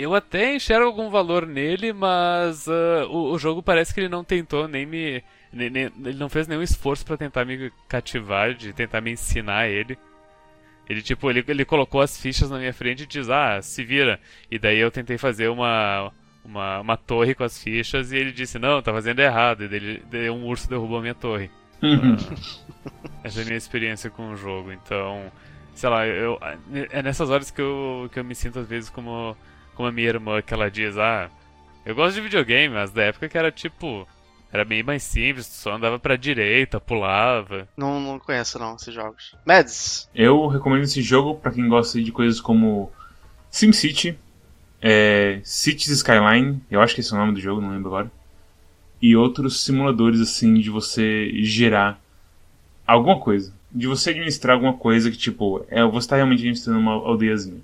Eu 0.00 0.14
até 0.14 0.54
enxergo 0.54 0.86
algum 0.86 1.10
valor 1.10 1.46
nele, 1.46 1.92
mas 1.92 2.68
ah, 2.68 3.06
o, 3.08 3.32
o 3.32 3.38
jogo 3.38 3.62
parece 3.62 3.92
que 3.92 4.00
ele 4.00 4.08
não 4.08 4.24
tentou 4.24 4.66
nem 4.68 4.86
me. 4.86 5.22
nem- 5.52 5.70
nem- 5.70 5.90
ele 6.04 6.18
não 6.18 6.28
fez 6.28 6.46
nenhum 6.48 6.62
esforço 6.62 7.04
pra 7.04 7.16
tentar 7.16 7.44
me 7.44 7.70
cativar, 7.88 8.54
de 8.54 8.72
tentar 8.72 9.00
me 9.00 9.10
ensinar 9.12 9.68
ele. 9.68 9.98
Ele, 10.88 11.02
tipo, 11.02 11.30
ele, 11.30 11.44
ele 11.46 11.64
colocou 11.64 12.00
as 12.00 12.20
fichas 12.20 12.50
na 12.50 12.58
minha 12.58 12.72
frente 12.74 13.04
e 13.04 13.06
diz, 13.06 13.28
ah, 13.30 13.60
se 13.62 13.84
vira. 13.84 14.18
E 14.50 14.58
daí 14.58 14.78
eu 14.78 14.90
tentei 14.90 15.16
fazer 15.18 15.48
uma, 15.48 16.12
uma, 16.44 16.80
uma 16.80 16.96
torre 16.96 17.32
com 17.34 17.44
as 17.44 17.62
fichas 17.62 18.10
e 18.10 18.16
ele 18.16 18.32
disse, 18.32 18.58
não, 18.58 18.82
tá 18.82 18.92
fazendo 18.92 19.20
errado. 19.20 19.64
E 19.64 19.68
daí, 19.68 19.76
ele- 19.78 20.02
daí 20.10 20.30
um 20.30 20.44
urso 20.46 20.68
derrubou 20.68 20.98
a 20.98 21.02
minha 21.02 21.14
torre. 21.14 21.48
Essa 23.22 23.40
é 23.40 23.42
a 23.42 23.46
minha 23.46 23.56
experiência 23.56 24.10
com 24.10 24.30
o 24.32 24.36
jogo. 24.36 24.72
Então, 24.72 25.30
sei 25.74 25.88
lá, 25.88 26.06
eu, 26.06 26.38
é 26.90 27.02
nessas 27.02 27.30
horas 27.30 27.50
que 27.50 27.60
eu, 27.60 28.08
que 28.12 28.18
eu 28.18 28.24
me 28.24 28.34
sinto 28.34 28.58
às 28.58 28.66
vezes 28.66 28.90
como, 28.90 29.36
como 29.80 29.88
a 29.88 29.92
minha 29.92 30.08
irmã, 30.08 30.42
que 30.42 30.52
ela 30.52 30.70
diz, 30.70 30.98
ah, 30.98 31.30
eu 31.86 31.94
gosto 31.94 32.16
de 32.16 32.20
videogame, 32.20 32.74
mas 32.74 32.90
da 32.90 33.04
época 33.04 33.28
que 33.30 33.38
era 33.38 33.50
tipo. 33.50 34.06
Era 34.52 34.64
bem 34.64 34.82
mais 34.82 35.04
simples, 35.04 35.48
tu 35.48 35.54
só 35.54 35.74
andava 35.74 35.96
pra 35.98 36.16
direita, 36.16 36.80
pulava. 36.80 37.68
Não, 37.76 38.00
não 38.00 38.18
conheço 38.18 38.58
não 38.58 38.74
esses 38.74 38.92
jogos. 38.92 39.34
Mads, 39.46 40.10
Eu 40.12 40.48
recomendo 40.48 40.82
esse 40.82 41.00
jogo 41.00 41.36
pra 41.36 41.52
quem 41.52 41.68
gosta 41.68 42.02
de 42.02 42.10
coisas 42.10 42.40
como 42.40 42.90
SimCity, 43.48 44.18
é, 44.82 45.40
Cities 45.44 45.98
Skyline, 45.98 46.60
eu 46.68 46.80
acho 46.80 46.96
que 46.96 47.00
esse 47.00 47.12
é 47.12 47.16
o 47.16 47.20
nome 47.20 47.34
do 47.34 47.40
jogo, 47.40 47.60
não 47.60 47.70
lembro 47.70 47.88
agora. 47.88 48.10
E 49.00 49.16
outros 49.16 49.62
simuladores 49.64 50.20
assim 50.20 50.54
de 50.54 50.68
você 50.68 51.30
gerar 51.44 52.00
alguma 52.84 53.20
coisa. 53.20 53.54
De 53.70 53.86
você 53.86 54.10
administrar 54.10 54.56
alguma 54.56 54.74
coisa 54.74 55.12
que, 55.12 55.16
tipo, 55.16 55.64
é, 55.68 55.82
você 55.84 55.98
está 55.98 56.16
realmente 56.16 56.40
administrando 56.40 56.80
uma 56.80 56.92
aldeiazinha. 56.92 57.62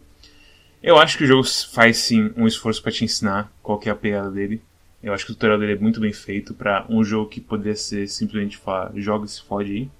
Eu 0.86 0.96
acho 0.96 1.18
que 1.18 1.24
o 1.24 1.26
jogo 1.26 1.42
faz 1.72 1.96
sim 1.96 2.32
um 2.36 2.46
esforço 2.46 2.80
pra 2.80 2.92
te 2.92 3.04
ensinar 3.04 3.50
qual 3.60 3.76
que 3.76 3.88
é 3.88 3.92
a 3.92 3.96
pegada 3.96 4.30
dele. 4.30 4.62
Eu 5.02 5.12
acho 5.12 5.26
que 5.26 5.32
o 5.32 5.34
tutorial 5.34 5.58
dele 5.58 5.72
é 5.72 5.76
muito 5.76 5.98
bem 5.98 6.12
feito 6.12 6.54
pra 6.54 6.86
um 6.88 7.02
jogo 7.02 7.28
que 7.28 7.40
poderia 7.40 7.74
ser 7.74 8.06
simplesmente 8.06 8.56
falar, 8.56 8.92
joga 8.94 9.24
e 9.24 9.28
se 9.28 9.42
fode 9.42 9.72
aí. 9.72 9.90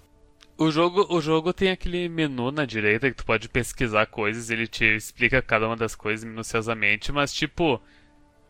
O 0.57 0.70
jogo, 0.70 1.05
o 1.11 1.20
jogo 1.20 1.53
tem 1.53 1.72
aquele 1.72 2.09
menu 2.09 2.53
na 2.53 2.64
direita 2.64 3.11
que 3.11 3.16
tu 3.16 3.26
pode 3.26 3.49
pesquisar 3.49 4.07
coisas, 4.07 4.49
ele 4.49 4.68
te 4.68 4.84
explica 4.84 5.43
cada 5.43 5.66
uma 5.66 5.76
das 5.76 5.97
coisas 5.97 6.22
minuciosamente, 6.22 7.11
mas 7.11 7.32
tipo, 7.32 7.82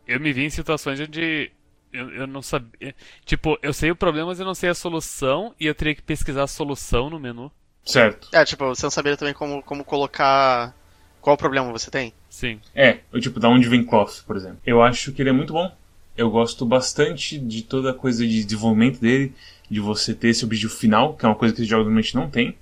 eu 0.07 0.19
me 0.19 0.31
vi 0.31 0.43
em 0.43 0.49
situações 0.51 0.99
onde 0.99 1.51
eu, 1.91 2.11
eu 2.11 2.27
não 2.27 2.43
sabia. 2.43 2.93
Tipo, 3.25 3.57
eu 3.63 3.73
sei 3.73 3.89
o 3.89 3.95
problema, 3.95 4.27
mas 4.27 4.39
eu 4.39 4.45
não 4.45 4.53
sei 4.53 4.69
a 4.69 4.75
solução, 4.75 5.55
e 5.59 5.65
eu 5.65 5.73
teria 5.73 5.95
que 5.95 6.03
pesquisar 6.03 6.43
a 6.43 6.47
solução 6.47 7.09
no 7.09 7.19
menu. 7.19 7.51
Certo. 7.83 8.29
é 8.31 8.45
tipo, 8.45 8.63
você 8.65 8.85
não 8.85 8.91
saberia 8.91 9.17
também 9.17 9.33
como, 9.33 9.63
como 9.63 9.83
colocar. 9.83 10.75
Qual 11.27 11.35
problema 11.35 11.69
você 11.73 11.91
tem? 11.91 12.13
Sim. 12.29 12.61
É, 12.73 12.99
eu, 13.11 13.19
tipo, 13.19 13.37
da 13.37 13.49
onde 13.49 13.67
vem 13.67 13.83
Cloth, 13.83 14.23
por 14.25 14.37
exemplo. 14.37 14.59
Eu 14.65 14.81
acho 14.81 15.11
que 15.11 15.21
ele 15.21 15.27
é 15.27 15.33
muito 15.33 15.51
bom. 15.51 15.69
Eu 16.15 16.31
gosto 16.31 16.65
bastante 16.65 17.37
de 17.37 17.63
toda 17.63 17.91
a 17.91 17.93
coisa 17.93 18.25
de 18.25 18.45
desenvolvimento 18.45 19.01
dele, 19.01 19.33
de 19.69 19.81
você 19.81 20.13
ter 20.13 20.29
esse 20.29 20.45
objetivo 20.45 20.73
final, 20.73 21.17
que 21.17 21.25
é 21.25 21.27
uma 21.27 21.35
coisa 21.35 21.53
que 21.53 21.61
os 21.61 21.67
jogos 21.67 21.83
normalmente 21.83 22.15
não 22.15 22.29
tem. 22.29 22.55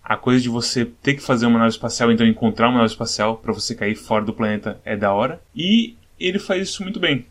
A 0.00 0.16
coisa 0.16 0.40
de 0.40 0.48
você 0.48 0.84
ter 0.84 1.14
que 1.14 1.22
fazer 1.22 1.46
uma 1.46 1.58
nave 1.58 1.72
espacial, 1.72 2.12
então 2.12 2.24
encontrar 2.24 2.68
uma 2.68 2.78
nave 2.78 2.92
espacial 2.92 3.36
pra 3.38 3.52
você 3.52 3.74
cair 3.74 3.96
fora 3.96 4.24
do 4.24 4.32
planeta 4.32 4.80
é 4.84 4.96
da 4.96 5.12
hora. 5.12 5.42
E 5.52 5.96
ele 6.16 6.38
faz 6.38 6.68
isso 6.68 6.84
muito 6.84 7.00
bem. 7.00 7.26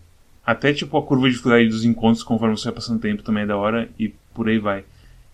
Até 0.45 0.73
tipo 0.73 0.97
a 0.97 1.01
curva 1.01 1.27
de 1.27 1.31
dificuldade 1.31 1.69
dos 1.69 1.85
encontros 1.85 2.25
conforme 2.25 2.57
você 2.57 2.65
vai 2.65 2.73
passando 2.73 2.99
tempo 2.99 3.23
também 3.23 3.43
é 3.43 3.47
da 3.47 3.55
hora 3.55 3.89
e 3.97 4.09
por 4.33 4.49
aí 4.49 4.59
vai. 4.59 4.83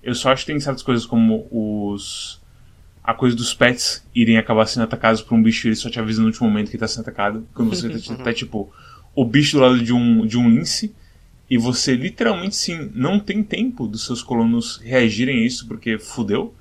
Eu 0.04 0.14
só 0.14 0.32
acho 0.32 0.46
que 0.46 0.52
tem 0.52 0.60
certas 0.60 0.84
coisas 0.84 1.08
como 1.08 1.48
os 1.52 2.40
a 3.04 3.14
coisa 3.14 3.36
dos 3.36 3.54
pets 3.54 4.06
irem 4.14 4.38
acabar 4.38 4.66
sendo 4.66 4.84
atacados 4.84 5.22
por 5.22 5.36
um 5.36 5.42
bicho 5.42 5.68
e 5.68 5.70
ele 5.70 5.76
só 5.76 5.90
te 5.90 6.00
avisa 6.00 6.22
no 6.22 6.28
último 6.28 6.48
momento 6.48 6.70
que 6.70 6.78
tá 6.78 6.88
sendo 6.88 7.02
atacado. 7.02 7.48
Quando 7.54 7.70
você 7.70 7.90
tá, 7.90 8.24
tá, 8.24 8.34
tipo 8.34 8.72
o 9.16 9.26
bicho 9.26 9.58
do 9.58 9.64
lado 9.64 9.82
de 9.82 9.94
um, 9.94 10.26
de 10.26 10.38
um 10.38 10.50
lince 10.50 10.94
e 11.50 11.58
você 11.58 11.96
literalmente 11.96 12.56
sim 12.56 12.92
não 12.94 13.20
tem 13.20 13.44
tempo 13.44 13.88
dos 13.88 14.06
seus 14.06 14.22
colonos 14.22 14.78
reagirem 14.78 15.40
a 15.40 15.46
isso 15.46 15.68
porque 15.68 15.98
fudeu. 15.98 16.54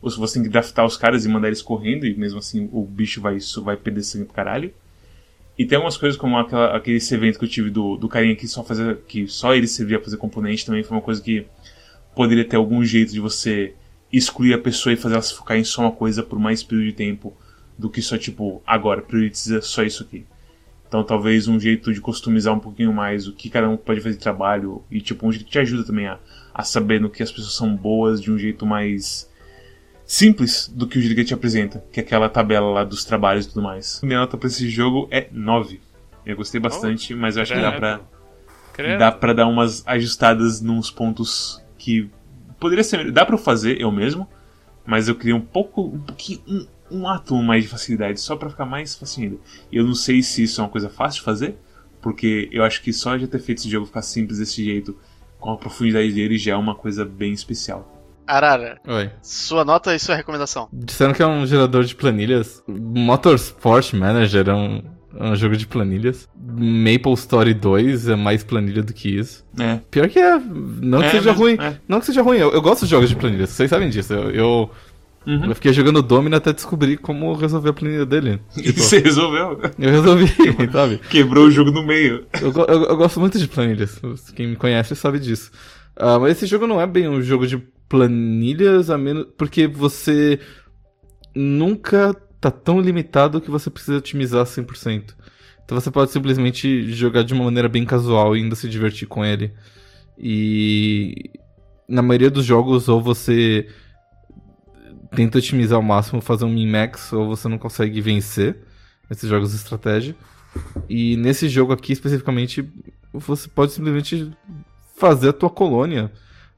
Ou 0.00 0.10
se 0.10 0.18
você 0.18 0.34
tem 0.34 0.44
que 0.44 0.48
draftar 0.48 0.84
os 0.84 0.96
caras 0.96 1.24
e 1.24 1.28
mandar 1.28 1.48
eles 1.48 1.62
correndo 1.62 2.06
e 2.06 2.14
mesmo 2.14 2.38
assim 2.38 2.68
o 2.72 2.84
bicho 2.84 3.20
vai, 3.20 3.36
isso 3.36 3.62
vai 3.62 3.76
perder 3.76 4.02
sangue 4.02 4.26
pro 4.26 4.34
caralho. 4.34 4.72
E 5.58 5.64
tem 5.64 5.76
algumas 5.76 5.96
coisas 5.96 6.18
como 6.18 6.36
aquela, 6.38 6.76
aquele 6.76 6.98
evento 6.98 7.38
que 7.38 7.44
eu 7.44 7.48
tive 7.48 7.70
do, 7.70 7.96
do 7.96 8.08
carinha 8.08 8.36
que 8.36 8.46
só 8.46 8.62
fazia. 8.62 8.94
que 8.94 9.26
só 9.26 9.54
ele 9.54 9.66
servia 9.66 9.98
pra 9.98 10.04
fazer 10.04 10.18
componente 10.18 10.66
também 10.66 10.84
foi 10.84 10.96
uma 10.96 11.02
coisa 11.02 11.20
que 11.20 11.46
poderia 12.14 12.44
ter 12.44 12.56
algum 12.56 12.84
jeito 12.84 13.12
de 13.12 13.20
você 13.20 13.74
excluir 14.12 14.54
a 14.54 14.58
pessoa 14.58 14.92
e 14.92 14.96
fazer 14.96 15.14
ela 15.14 15.22
se 15.22 15.34
focar 15.34 15.56
em 15.56 15.64
só 15.64 15.82
uma 15.82 15.92
coisa 15.92 16.22
por 16.22 16.38
mais 16.38 16.62
período 16.62 16.86
de 16.86 16.92
tempo 16.92 17.36
do 17.78 17.90
que 17.90 18.00
só 18.00 18.16
tipo, 18.16 18.62
agora, 18.66 19.02
prioriza 19.02 19.60
só 19.60 19.82
isso 19.82 20.02
aqui. 20.02 20.24
Então 20.88 21.02
talvez 21.02 21.48
um 21.48 21.58
jeito 21.58 21.92
de 21.92 22.00
customizar 22.00 22.54
um 22.54 22.60
pouquinho 22.60 22.92
mais 22.92 23.26
o 23.26 23.32
que 23.32 23.50
cada 23.50 23.68
um 23.68 23.76
pode 23.76 24.00
fazer 24.00 24.14
de 24.14 24.22
trabalho 24.22 24.84
e 24.90 25.00
tipo 25.00 25.26
um 25.26 25.32
jeito 25.32 25.44
que 25.44 25.50
te 25.50 25.58
ajuda 25.58 25.84
também 25.84 26.06
a, 26.06 26.18
a 26.54 26.62
saber 26.62 27.00
no 27.00 27.10
que 27.10 27.22
as 27.22 27.30
pessoas 27.30 27.54
são 27.54 27.74
boas 27.74 28.22
de 28.22 28.30
um 28.30 28.38
jeito 28.38 28.64
mais 28.64 29.28
simples 30.06 30.72
do 30.72 30.86
que 30.86 30.98
o 30.98 31.02
jeito 31.02 31.16
que 31.16 31.24
te 31.24 31.34
apresenta, 31.34 31.84
que 31.92 31.98
é 31.98 32.02
aquela 32.02 32.28
tabela 32.28 32.70
lá 32.70 32.84
dos 32.84 33.04
trabalhos 33.04 33.46
e 33.46 33.48
tudo 33.48 33.62
mais. 33.62 34.00
Minha 34.02 34.20
nota 34.20 34.36
pra 34.36 34.46
esse 34.46 34.68
jogo 34.70 35.08
é 35.10 35.28
9. 35.32 35.80
Eu 36.24 36.36
gostei 36.36 36.60
bastante, 36.60 37.14
mas 37.14 37.36
eu 37.36 37.42
acho 37.42 37.52
que 37.52 37.60
dá 37.60 37.72
pra, 37.72 38.00
Credo. 38.72 38.98
dá 38.98 39.12
pra 39.12 39.32
dar 39.32 39.46
umas 39.46 39.86
ajustadas 39.86 40.60
nos 40.60 40.90
pontos 40.90 41.62
que 41.78 42.08
poderia 42.58 42.84
ser. 42.84 43.10
Dá 43.10 43.24
pra 43.24 43.34
eu 43.34 43.38
fazer 43.38 43.80
eu 43.80 43.90
mesmo, 43.90 44.28
mas 44.84 45.08
eu 45.08 45.14
queria 45.14 45.36
um 45.36 45.40
pouco, 45.40 45.82
um 45.82 46.00
pouquinho, 46.00 46.40
um, 46.46 46.66
um 46.90 47.08
átomo 47.08 47.42
mais 47.42 47.64
de 47.64 47.68
facilidade, 47.68 48.20
só 48.20 48.36
pra 48.36 48.50
ficar 48.50 48.64
mais 48.64 48.94
fácil 48.94 49.24
ainda. 49.24 49.36
E 49.70 49.76
eu 49.76 49.84
não 49.84 49.94
sei 49.94 50.22
se 50.22 50.42
isso 50.42 50.60
é 50.60 50.64
uma 50.64 50.70
coisa 50.70 50.88
fácil 50.88 51.20
de 51.20 51.24
fazer, 51.24 51.56
porque 52.00 52.48
eu 52.52 52.62
acho 52.62 52.82
que 52.82 52.92
só 52.92 53.16
de 53.16 53.26
ter 53.26 53.38
feito 53.38 53.58
esse 53.58 53.70
jogo 53.70 53.86
ficar 53.86 54.02
simples 54.02 54.38
desse 54.38 54.64
jeito, 54.64 54.96
com 55.38 55.50
a 55.50 55.56
profundidade 55.56 56.12
dele, 56.12 56.38
já 56.38 56.52
é 56.52 56.56
uma 56.56 56.74
coisa 56.74 57.04
bem 57.04 57.32
especial. 57.32 57.92
Arara, 58.26 58.80
Oi. 58.86 59.10
sua 59.22 59.64
nota 59.64 59.94
e 59.94 59.98
sua 60.00 60.16
recomendação. 60.16 60.68
Disseram 60.72 61.12
que 61.12 61.22
é 61.22 61.26
um 61.26 61.46
gerador 61.46 61.84
de 61.84 61.94
planilhas. 61.94 62.62
Motorsport 62.66 63.92
Manager 63.92 64.48
é 64.48 64.54
um, 64.54 64.82
um 65.14 65.34
jogo 65.36 65.56
de 65.56 65.66
planilhas. 65.66 66.28
Maple 66.36 67.12
Story 67.14 67.54
2 67.54 68.08
é 68.08 68.16
mais 68.16 68.42
planilha 68.44 68.82
do 68.82 68.92
que 68.92 69.08
isso. 69.16 69.44
É. 69.58 69.80
Pior 69.90 70.08
que 70.08 70.18
é. 70.18 70.38
Não 70.38 71.00
que 71.00 71.06
É 71.06 71.10
seja 71.10 71.30
mesmo, 71.30 71.42
ruim. 71.44 71.56
é. 71.60 71.76
Não 71.88 72.00
que 72.00 72.06
seja 72.06 72.22
ruim. 72.22 72.38
Eu, 72.38 72.52
eu 72.52 72.60
gosto 72.62 72.84
de 72.84 72.90
jogos 72.90 73.08
de 73.08 73.16
planilhas. 73.16 73.50
Vocês 73.50 73.70
sabem 73.70 73.88
disso. 73.88 74.12
Eu, 74.12 74.30
eu, 74.30 74.70
Uhum. 75.26 75.46
eu 75.46 75.54
fiquei 75.56 75.72
jogando 75.72 76.00
Domino 76.02 76.36
até 76.36 76.52
descobrir 76.52 76.98
como 76.98 77.32
resolver 77.34 77.70
a 77.70 77.72
planilha 77.72 78.06
dele. 78.06 78.38
Tipo, 78.54 78.78
Você 78.78 79.00
resolveu? 79.00 79.60
eu 79.76 79.90
resolvi, 79.90 80.26
sabe? 80.70 80.98
Quebrou 81.10 81.46
o 81.46 81.50
jogo 81.50 81.72
no 81.72 81.82
meio. 81.84 82.24
Eu, 82.40 82.52
eu- 82.52 82.84
eu 82.84 82.96
gosto 82.96 83.18
muito 83.18 83.36
de 83.36 83.48
planilhas. 83.48 84.00
Quem 84.36 84.46
me 84.46 84.54
conhece 84.56 84.94
sabe 84.94 85.18
disso. 85.18 85.50
Ah, 85.96 86.18
mas 86.20 86.32
esse 86.36 86.46
jogo 86.46 86.66
não 86.68 86.80
é 86.80 86.86
bem 86.86 87.08
um 87.08 87.20
jogo 87.22 87.44
de 87.46 87.56
planilhas, 87.88 88.88
a 88.88 88.96
menos. 88.98 89.26
Porque 89.36 89.66
você. 89.66 90.38
nunca 91.34 92.14
tá 92.40 92.50
tão 92.50 92.80
limitado 92.80 93.40
que 93.40 93.50
você 93.50 93.70
precisa 93.70 93.98
otimizar 93.98 94.44
100%. 94.44 95.14
Então 95.64 95.78
você 95.80 95.90
pode 95.90 96.12
simplesmente 96.12 96.92
jogar 96.92 97.22
de 97.22 97.34
uma 97.34 97.44
maneira 97.44 97.68
bem 97.68 97.84
casual 97.84 98.36
e 98.36 98.40
ainda 98.40 98.54
se 98.54 98.68
divertir 98.68 99.08
com 99.08 99.24
ele. 99.24 99.52
E 100.16 101.30
na 101.88 102.02
maioria 102.02 102.30
dos 102.30 102.44
jogos, 102.44 102.88
ou 102.88 103.02
você 103.02 103.68
tenta 105.14 105.38
otimizar 105.38 105.76
ao 105.76 105.82
máximo, 105.82 106.20
fazer 106.20 106.44
um 106.44 106.52
min-max, 106.52 107.12
ou 107.12 107.26
você 107.28 107.48
não 107.48 107.58
consegue 107.58 108.00
vencer 108.00 108.56
esses 109.10 109.28
jogos 109.28 109.50
de 109.50 109.56
estratégia. 109.56 110.14
E 110.88 111.16
nesse 111.16 111.48
jogo 111.48 111.72
aqui, 111.72 111.92
especificamente, 111.92 112.68
você 113.12 113.48
pode 113.48 113.72
simplesmente 113.72 114.30
fazer 114.96 115.30
a 115.30 115.32
tua 115.32 115.50
colônia, 115.50 116.12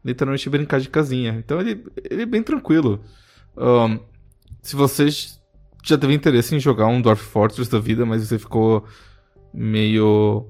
literalmente 0.05 0.49
brincar 0.51 0.81
de 0.81 0.89
casinha. 0.89 1.33
Então 1.39 1.61
ele, 1.61 1.85
ele 2.11 2.22
é 2.22 2.26
bem 2.26 2.43
tranquilo. 2.43 3.01
Um, 3.57 3.99
se 4.62 4.76
você 4.76 5.09
já 5.89 5.99
teve 5.99 6.14
interesse 6.14 6.55
em 6.55 6.61
jogar 6.61 6.86
um 6.86 7.01
Dwarf 7.01 7.22
Fortress 7.22 7.70
da 7.70 7.78
vida, 7.78 8.05
mas 8.05 8.26
você 8.26 8.39
ficou 8.39 8.84
meio 9.53 10.47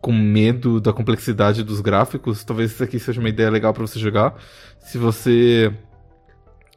com 0.00 0.12
medo 0.12 0.80
da 0.80 0.92
complexidade 0.92 1.62
dos 1.62 1.80
gráficos, 1.80 2.42
talvez 2.44 2.72
isso 2.72 2.82
aqui 2.82 2.98
seja 2.98 3.20
uma 3.20 3.28
ideia 3.28 3.50
legal 3.50 3.72
para 3.72 3.86
você 3.86 3.98
jogar. 3.98 4.34
Se 4.80 4.98
você 4.98 5.72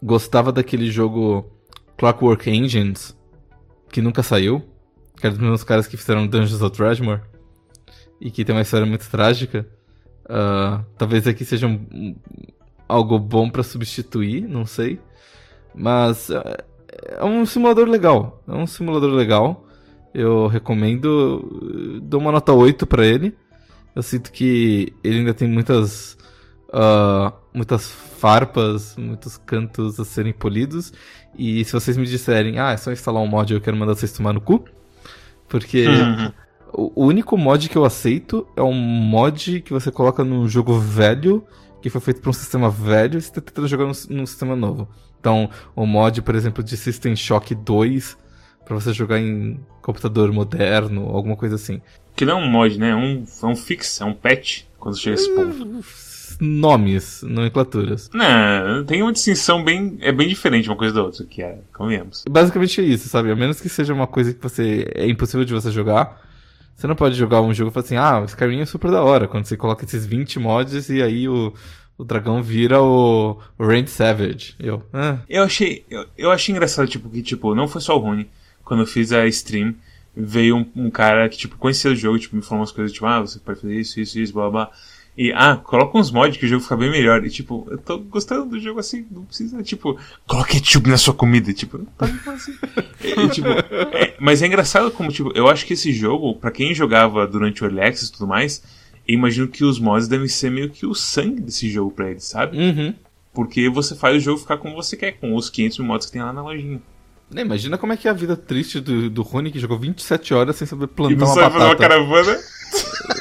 gostava 0.01 0.51
daquele 0.51 0.91
jogo 0.91 1.51
Clockwork 1.97 2.49
Engines, 2.49 3.17
que 3.89 4.01
nunca 4.01 4.21
saiu, 4.21 4.61
que 5.17 5.25
era 5.25 5.33
dos 5.33 5.41
mesmos 5.41 5.63
caras 5.63 5.87
que 5.87 5.97
fizeram 5.97 6.27
Dungeons 6.27 6.61
of 6.61 6.77
Dredmor, 6.77 7.21
e 8.19 8.29
que 8.29 8.45
tem 8.45 8.55
uma 8.55 8.61
história 8.61 8.85
muito 8.85 9.09
trágica, 9.09 9.67
uh, 10.25 10.83
talvez 10.97 11.27
aqui 11.27 11.43
seja 11.43 11.67
um, 11.67 12.15
algo 12.87 13.17
bom 13.17 13.49
para 13.49 13.63
substituir, 13.63 14.47
não 14.47 14.65
sei. 14.65 14.99
Mas 15.73 16.29
uh, 16.29 16.63
é 17.03 17.23
um 17.23 17.45
simulador 17.45 17.87
legal. 17.87 18.43
É 18.47 18.53
um 18.53 18.67
simulador 18.67 19.11
legal. 19.11 19.65
Eu 20.13 20.47
recomendo. 20.47 21.99
Dou 22.03 22.19
uma 22.19 22.31
nota 22.31 22.53
8 22.53 22.85
para 22.87 23.05
ele. 23.05 23.35
Eu 23.95 24.03
sinto 24.03 24.31
que 24.31 24.93
ele 25.03 25.19
ainda 25.19 25.33
tem 25.33 25.47
muitas. 25.47 26.17
Uh, 26.69 27.31
muitas 27.53 27.89
farpas, 27.89 28.95
muitos 28.97 29.37
cantos 29.37 29.99
a 29.99 30.05
serem 30.05 30.33
polidos. 30.33 30.91
E 31.37 31.63
se 31.63 31.71
vocês 31.71 31.95
me 31.95 32.05
disserem, 32.05 32.59
ah, 32.59 32.71
é 32.71 32.77
só 32.77 32.91
instalar 32.91 33.21
um 33.21 33.27
mod 33.27 33.53
eu 33.53 33.61
quero 33.61 33.77
mandar 33.77 33.95
vocês 33.95 34.11
tomar 34.11 34.33
no 34.33 34.41
cu. 34.41 34.65
Porque 35.47 35.87
uhum. 35.87 36.31
o 36.73 37.05
único 37.05 37.37
mod 37.37 37.69
que 37.69 37.77
eu 37.77 37.85
aceito 37.85 38.47
é 38.55 38.61
um 38.61 38.73
mod 38.73 39.61
que 39.61 39.71
você 39.71 39.91
coloca 39.91 40.23
num 40.23 40.47
jogo 40.47 40.77
velho, 40.77 41.45
que 41.81 41.89
foi 41.89 42.01
feito 42.01 42.21
para 42.21 42.29
um 42.29 42.33
sistema 42.33 42.69
velho, 42.69 43.17
e 43.17 43.21
você 43.21 43.31
tá 43.31 43.41
tentando 43.41 43.67
jogar 43.67 43.85
num, 43.85 43.93
num 44.09 44.25
sistema 44.25 44.55
novo. 44.55 44.87
Então, 45.25 45.49
o 45.75 45.87
mod, 45.87 46.21
por 46.21 46.35
exemplo, 46.35 46.63
de 46.63 46.77
System 46.77 47.15
Shock 47.15 47.55
2, 47.55 48.15
para 48.63 48.75
você 48.75 48.93
jogar 48.93 49.19
em 49.19 49.59
computador 49.81 50.31
moderno, 50.31 51.09
alguma 51.09 51.35
coisa 51.35 51.55
assim. 51.55 51.81
Que 52.15 52.25
não 52.25 52.39
é 52.39 52.43
um 52.43 52.47
mod, 52.47 52.77
né? 52.77 52.91
É 52.91 52.95
um, 52.95 53.25
é 53.41 53.45
um 53.47 53.55
fix, 53.55 54.01
é 54.01 54.05
um 54.05 54.13
patch, 54.13 54.65
quando 54.77 54.99
chega 54.99 55.15
esse 55.15 55.33
ponto. 55.33 55.83
Nomes, 56.39 57.23
nomenclaturas. 57.23 58.11
Não, 58.13 58.85
tem 58.85 59.01
uma 59.01 59.11
distinção 59.11 59.63
bem. 59.63 59.97
É 59.99 60.11
bem 60.11 60.27
diferente 60.27 60.69
uma 60.69 60.75
coisa 60.75 60.93
da 60.93 61.01
outra, 61.01 61.25
que 61.25 61.41
é, 61.41 61.57
convenhamos. 61.73 62.23
Basicamente 62.29 62.79
é 62.79 62.83
isso, 62.83 63.09
sabe? 63.09 63.31
A 63.31 63.35
menos 63.35 63.59
que 63.59 63.67
seja 63.67 63.95
uma 63.95 64.05
coisa 64.05 64.31
que 64.31 64.43
você. 64.43 64.87
é 64.93 65.07
impossível 65.07 65.43
de 65.43 65.53
você 65.53 65.71
jogar. 65.71 66.21
Você 66.75 66.85
não 66.85 66.95
pode 66.95 67.15
jogar 67.15 67.41
um 67.41 67.51
jogo 67.51 67.71
e 67.71 67.73
falar 67.73 67.85
assim, 67.85 67.95
ah, 67.95 68.19
o 68.19 68.25
Skyrim 68.25 68.59
é 68.59 68.65
super 68.65 68.91
da 68.91 69.01
hora, 69.01 69.27
quando 69.29 69.45
você 69.45 69.55
coloca 69.57 69.85
esses 69.85 70.05
20 70.05 70.39
mods 70.39 70.89
e 70.89 71.01
aí 71.01 71.27
o, 71.27 71.53
o 71.97 72.03
dragão 72.03 72.43
vira 72.43 72.81
o, 72.81 73.39
o 73.57 73.65
Randy 73.65 73.89
Savage. 73.89 74.55
Eu, 74.59 74.83
ah. 74.93 75.19
eu 75.29 75.43
achei 75.43 75.85
eu, 75.89 76.05
eu 76.17 76.31
achei 76.31 76.53
engraçado, 76.53 76.87
tipo, 76.87 77.09
que, 77.09 77.21
tipo, 77.21 77.55
não 77.55 77.67
foi 77.67 77.81
só 77.81 77.95
o 77.95 77.99
Rony. 77.99 78.27
Quando 78.63 78.81
eu 78.81 78.87
fiz 78.87 79.11
a 79.11 79.25
stream, 79.27 79.75
veio 80.15 80.57
um, 80.57 80.65
um, 80.75 80.89
cara 80.89 81.27
que, 81.29 81.37
tipo, 81.37 81.57
conhecia 81.57 81.91
o 81.91 81.95
jogo, 81.95 82.19
tipo, 82.19 82.35
me 82.35 82.41
falou 82.41 82.61
umas 82.61 82.71
coisas, 82.71 82.91
tipo, 82.91 83.05
ah, 83.05 83.21
você 83.21 83.39
pode 83.39 83.61
fazer 83.61 83.79
isso, 83.79 83.99
isso, 83.99 84.19
isso, 84.19 84.33
blá, 84.33 84.49
blá. 84.49 84.71
E, 85.17 85.31
ah, 85.31 85.55
coloca 85.55 85.97
uns 85.97 86.11
mods 86.11 86.37
que 86.37 86.45
o 86.45 86.49
jogo 86.49 86.63
fica 86.63 86.75
bem 86.75 86.91
melhor. 86.91 87.25
E, 87.25 87.29
tipo, 87.29 87.65
eu 87.71 87.77
tô 87.77 87.97
gostando 87.99 88.45
do 88.49 88.59
jogo 88.59 88.79
assim, 88.81 89.05
não 89.09 89.23
precisa, 89.23 89.63
tipo, 89.63 89.97
coloca 90.27 90.49
ketchup 90.49 90.89
na 90.89 90.97
sua 90.97 91.13
comida. 91.13 91.53
Tipo, 91.53 91.77
não 91.77 91.85
tá 91.85 92.05
assim. 92.33 92.53
e, 92.99 93.29
tipo, 93.29 93.47
é, 93.47 94.15
mas 94.19 94.41
é 94.41 94.47
engraçado 94.47 94.91
como, 94.91 95.11
tipo, 95.11 95.31
eu 95.33 95.47
acho 95.47 95.65
que 95.65 95.73
esse 95.73 95.93
jogo, 95.93 96.35
para 96.35 96.51
quem 96.51 96.73
jogava 96.73 97.25
durante 97.25 97.63
o 97.63 97.65
Early 97.65 97.79
Access 97.79 98.09
e 98.09 98.11
tudo 98.11 98.27
mais, 98.27 98.61
imagino 99.07 99.47
que 99.47 99.63
os 99.63 99.79
mods 99.79 100.07
devem 100.07 100.27
ser 100.27 100.49
meio 100.49 100.69
que 100.69 100.85
o 100.85 100.93
sangue 100.93 101.41
desse 101.41 101.69
jogo 101.69 101.91
pra 101.91 102.09
eles, 102.09 102.23
sabe? 102.23 102.57
Uhum. 102.57 102.93
Porque 103.33 103.69
você 103.69 103.95
faz 103.95 104.15
o 104.17 104.19
jogo 104.19 104.39
ficar 104.39 104.57
como 104.57 104.75
você 104.75 104.95
quer, 104.95 105.13
com 105.13 105.35
os 105.35 105.49
500 105.49 105.79
mil 105.79 105.87
mods 105.87 106.07
que 106.07 106.13
tem 106.13 106.21
lá 106.21 106.31
na 106.31 106.41
lojinha. 106.41 106.81
Né, 107.29 107.41
imagina 107.41 107.77
como 107.77 107.91
é 107.91 107.97
que 107.97 108.07
é 108.07 108.11
a 108.11 108.13
vida 108.13 108.37
triste 108.37 108.79
do, 108.79 109.09
do 109.09 109.21
Rony 109.23 109.51
que 109.51 109.59
jogou 109.59 109.79
27 109.79 110.33
horas 110.33 110.55
sem 110.55 110.67
saber 110.67 110.87
plantar 110.87 111.13
e 111.13 111.17
não 111.17 111.27
uma 111.27 111.33
sabe 111.33 111.57
batata. 111.57 111.59
fazer 111.59 111.71
uma 111.71 111.75
caravana. 111.75 112.39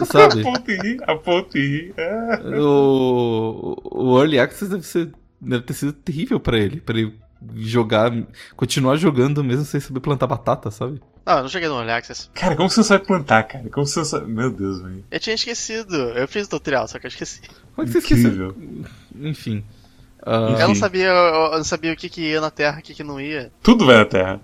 Sabe? 0.07 0.41
a 0.41 0.43
ponto 0.43 0.71
e 0.71 0.77
rir, 0.77 1.01
a 1.07 1.15
ponto 1.15 1.59
e 1.59 1.61
rir. 1.61 1.95
É. 1.97 2.61
O, 2.61 3.77
o 3.85 4.19
Early 4.19 4.39
Access 4.39 4.71
deve, 4.71 4.85
ser, 4.85 5.13
deve 5.41 5.63
ter 5.65 5.73
sido 5.73 5.93
terrível 5.93 6.41
pra 6.41 6.59
ele. 6.59 6.81
Pra 6.81 6.99
ele 6.99 7.15
jogar, 7.57 8.13
continuar 8.57 8.97
jogando 8.97 9.45
mesmo 9.45 9.65
sem 9.65 9.81
saber 9.81 10.01
plantar 10.01 10.27
batata, 10.27 10.71
sabe? 10.71 11.01
Não, 11.25 11.37
eu 11.37 11.43
não 11.43 11.49
cheguei 11.49 11.69
no 11.69 11.77
Early 11.77 11.93
Access. 11.93 12.29
Cara, 12.35 12.55
como 12.55 12.69
você 12.69 12.81
não 12.81 12.85
sabe 12.85 13.07
plantar, 13.07 13.45
cara? 13.45 13.71
Como 13.71 13.87
você 13.87 13.99
não 14.01 14.07
sabe... 14.07 14.31
Meu 14.31 14.51
Deus, 14.51 14.83
velho. 14.83 15.05
Eu 15.11 15.21
tinha 15.21 15.35
esquecido. 15.35 15.95
Eu 15.95 16.29
fiz 16.29 16.47
o 16.47 16.51
tutorial, 16.51 16.87
só 16.87 16.99
que 16.99 17.07
eu 17.07 17.09
esqueci. 17.09 17.41
Como 17.75 17.83
é 17.83 17.85
que 17.87 17.93
você 17.93 17.99
esqueceu? 17.99 18.55
Enfim. 19.17 19.65
Uh... 20.27 20.61
Eu 20.61 20.69
não 20.69 20.75
sabia, 20.75 21.09
eu 21.09 21.51
não 21.53 21.65
sabia 21.65 21.93
o 21.93 21.97
que, 21.97 22.09
que 22.09 22.21
ia 22.21 22.41
na 22.41 22.51
Terra 22.51 22.79
e 22.79 22.81
o 22.81 22.83
que, 22.83 22.95
que 22.95 23.05
não 23.05 23.21
ia. 23.21 23.51
Tudo 23.63 23.87
vai 23.87 23.97
na 23.97 24.05
Terra. 24.05 24.41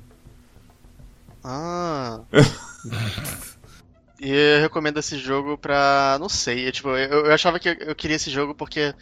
Ah. 1.45 2.21
e 4.21 4.31
eu 4.31 4.61
recomendo 4.61 4.99
esse 4.99 5.19
jogo 5.19 5.57
pra. 5.57 6.19
Não 6.21 6.29
sei. 6.29 6.69
Eu, 6.69 6.73
tipo, 6.73 6.89
eu, 6.91 7.27
eu 7.27 7.33
achava 7.33 7.59
que 7.59 7.71
eu, 7.71 7.75
eu 7.75 7.95
queria 7.95 8.17
esse 8.17 8.31
jogo 8.31 8.55
porque 8.55 8.95